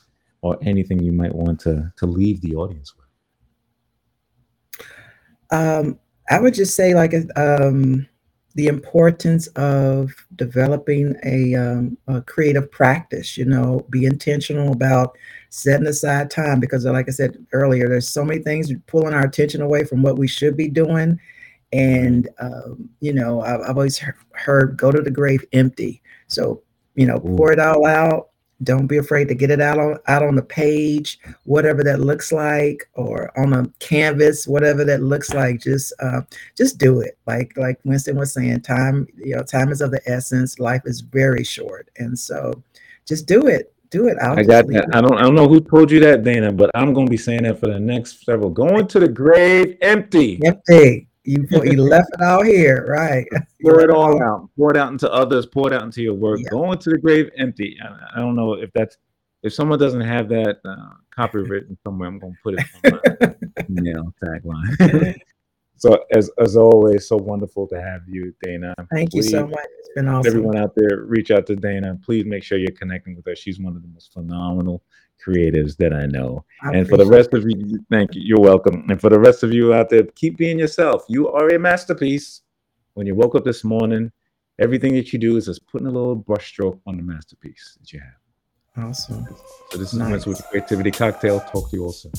or 0.47 0.57
anything 0.61 0.99
you 0.99 1.11
might 1.11 1.33
want 1.33 1.59
to 1.61 1.91
to 1.97 2.05
leave 2.05 2.41
the 2.41 2.55
audience 2.55 2.93
with. 2.95 3.05
Um, 5.49 5.99
I 6.29 6.39
would 6.39 6.53
just 6.53 6.75
say 6.75 6.93
like 6.93 7.13
um, 7.35 8.07
the 8.55 8.67
importance 8.67 9.47
of 9.47 10.11
developing 10.35 11.15
a, 11.23 11.55
um, 11.55 11.97
a, 12.07 12.21
creative 12.21 12.69
practice. 12.71 13.37
You 13.37 13.45
know, 13.45 13.85
be 13.89 14.05
intentional 14.05 14.73
about 14.73 15.17
setting 15.49 15.87
aside 15.87 16.29
time 16.29 16.59
because, 16.59 16.85
like 16.85 17.07
I 17.07 17.11
said 17.11 17.37
earlier, 17.53 17.87
there's 17.87 18.09
so 18.09 18.25
many 18.25 18.41
things 18.41 18.71
pulling 18.87 19.13
our 19.13 19.25
attention 19.25 19.61
away 19.61 19.83
from 19.83 20.01
what 20.01 20.17
we 20.17 20.27
should 20.27 20.57
be 20.57 20.67
doing. 20.67 21.19
And 21.71 22.29
um, 22.39 22.89
you 22.99 23.13
know, 23.13 23.41
I've, 23.41 23.61
I've 23.61 23.77
always 23.77 24.01
heard, 24.33 24.77
"Go 24.77 24.91
to 24.91 25.01
the 25.01 25.11
grave 25.11 25.45
empty." 25.53 26.01
So 26.27 26.63
you 26.95 27.05
know, 27.05 27.19
pour 27.19 27.51
it 27.51 27.59
all 27.59 27.85
out, 27.85 28.29
don't 28.63 28.87
be 28.87 28.97
afraid 28.97 29.27
to 29.27 29.35
get 29.35 29.51
it 29.51 29.61
out 29.61 29.77
on 29.77 29.97
out 30.07 30.23
on 30.23 30.35
the 30.35 30.41
page, 30.41 31.19
whatever 31.43 31.83
that 31.83 31.99
looks 31.99 32.31
like, 32.31 32.89
or 32.93 33.31
on 33.37 33.53
a 33.53 33.67
canvas, 33.79 34.47
whatever 34.47 34.83
that 34.83 35.01
looks 35.01 35.33
like. 35.33 35.61
Just 35.61 35.93
uh, 35.99 36.21
just 36.55 36.77
do 36.77 37.01
it. 37.01 37.17
Like 37.27 37.55
like 37.57 37.79
Winston 37.83 38.17
was 38.17 38.33
saying, 38.33 38.61
time 38.61 39.07
you 39.15 39.35
know 39.35 39.43
time 39.43 39.71
is 39.71 39.81
of 39.81 39.91
the 39.91 40.01
essence. 40.05 40.59
Life 40.59 40.83
is 40.85 41.01
very 41.01 41.43
short, 41.43 41.89
and 41.97 42.17
so 42.17 42.63
just 43.05 43.27
do 43.27 43.47
it. 43.47 43.73
Do 43.89 44.07
it. 44.07 44.17
I'll 44.21 44.37
i 44.37 44.43
got 44.43 44.67
that. 44.67 44.89
I 44.93 45.01
don't 45.01 45.17
I 45.17 45.21
don't 45.21 45.35
know 45.35 45.47
who 45.47 45.61
told 45.61 45.91
you 45.91 45.99
that, 46.01 46.23
Dana, 46.23 46.51
but 46.51 46.71
I'm 46.73 46.93
gonna 46.93 47.09
be 47.09 47.17
saying 47.17 47.43
that 47.43 47.59
for 47.59 47.67
the 47.67 47.79
next 47.79 48.25
several. 48.25 48.49
Going 48.49 48.87
to 48.87 48.99
the 48.99 49.07
grave 49.07 49.77
empty. 49.81 50.39
Empty. 50.43 51.06
You 51.27 51.45
you 51.65 51.83
left 51.83 52.07
it 52.13 52.21
out 52.21 52.45
here, 52.45 52.85
right? 52.87 53.27
Pour 53.61 53.81
it 53.81 53.89
all 53.89 54.23
out. 54.23 54.49
Pour 54.55 54.71
it 54.71 54.77
out 54.77 54.93
into 54.93 55.11
others. 55.11 55.45
Pour 55.45 55.67
it 55.67 55.73
out 55.73 55.83
into 55.83 56.01
your 56.01 56.13
work. 56.13 56.39
Yeah. 56.41 56.51
Going 56.51 56.77
to 56.79 56.89
the 56.89 56.97
grave 56.97 57.29
empty. 57.37 57.77
I, 57.83 58.15
I, 58.15 58.19
don't 58.21 58.33
know 58.33 58.53
if 58.53 58.71
that's 58.73 58.95
if 59.43 59.53
someone 59.53 59.77
doesn't 59.77 59.99
have 59.99 60.29
that 60.29 60.59
uh, 60.63 60.93
copywritten 61.17 61.75
somewhere. 61.83 62.07
I'm 62.07 62.17
going 62.17 62.31
to 62.31 62.39
put 62.41 62.53
it 62.53 62.65
on 62.85 63.17
my 63.19 63.35
email 63.69 64.13
tagline. 64.23 65.19
so 65.75 66.01
as 66.13 66.31
as 66.39 66.55
always, 66.55 67.09
so 67.09 67.17
wonderful 67.17 67.67
to 67.67 67.81
have 67.81 68.03
you, 68.07 68.33
Dana. 68.41 68.73
Thank 68.89 69.11
Please, 69.11 69.25
you 69.25 69.31
so 69.31 69.47
much. 69.47 69.65
It's 69.79 69.89
been 69.95 70.07
awesome. 70.07 70.31
Everyone 70.31 70.55
out 70.55 70.75
there, 70.77 71.03
reach 71.07 71.29
out 71.29 71.45
to 71.47 71.57
Dana. 71.57 71.99
Please 72.05 72.23
make 72.25 72.43
sure 72.43 72.57
you're 72.57 72.71
connecting 72.71 73.17
with 73.17 73.25
her. 73.25 73.35
She's 73.35 73.59
one 73.59 73.75
of 73.75 73.81
the 73.81 73.89
most 73.89 74.13
phenomenal 74.13 74.81
creatives 75.25 75.77
that 75.77 75.93
I 75.93 76.05
know. 76.05 76.45
I 76.63 76.71
and 76.73 76.87
for 76.87 76.97
the 76.97 77.05
rest 77.05 77.33
of 77.33 77.43
you, 77.43 77.83
thank 77.89 78.15
you. 78.15 78.21
You're 78.23 78.39
welcome. 78.39 78.85
And 78.89 78.99
for 78.99 79.09
the 79.09 79.19
rest 79.19 79.43
of 79.43 79.53
you 79.53 79.73
out 79.73 79.89
there, 79.89 80.03
keep 80.03 80.37
being 80.37 80.59
yourself. 80.59 81.05
You 81.07 81.29
are 81.29 81.47
a 81.49 81.59
masterpiece. 81.59 82.41
When 82.93 83.05
you 83.05 83.15
woke 83.15 83.35
up 83.35 83.45
this 83.45 83.63
morning, 83.63 84.11
everything 84.59 84.93
that 84.95 85.13
you 85.13 85.19
do 85.19 85.37
is 85.37 85.45
just 85.45 85.67
putting 85.67 85.87
a 85.87 85.91
little 85.91 86.17
brushstroke 86.17 86.79
on 86.87 86.97
the 86.97 87.03
masterpiece 87.03 87.77
that 87.79 87.93
you 87.93 87.99
have. 87.99 88.85
Awesome. 88.85 89.27
So 89.71 89.77
this 89.77 89.93
is 89.93 89.99
nice. 89.99 90.25
with 90.25 90.43
Creativity 90.49 90.91
Cocktail. 90.91 91.39
Talk 91.39 91.69
to 91.71 91.77
you 91.77 91.83
all 91.83 91.91
soon. 91.91 92.11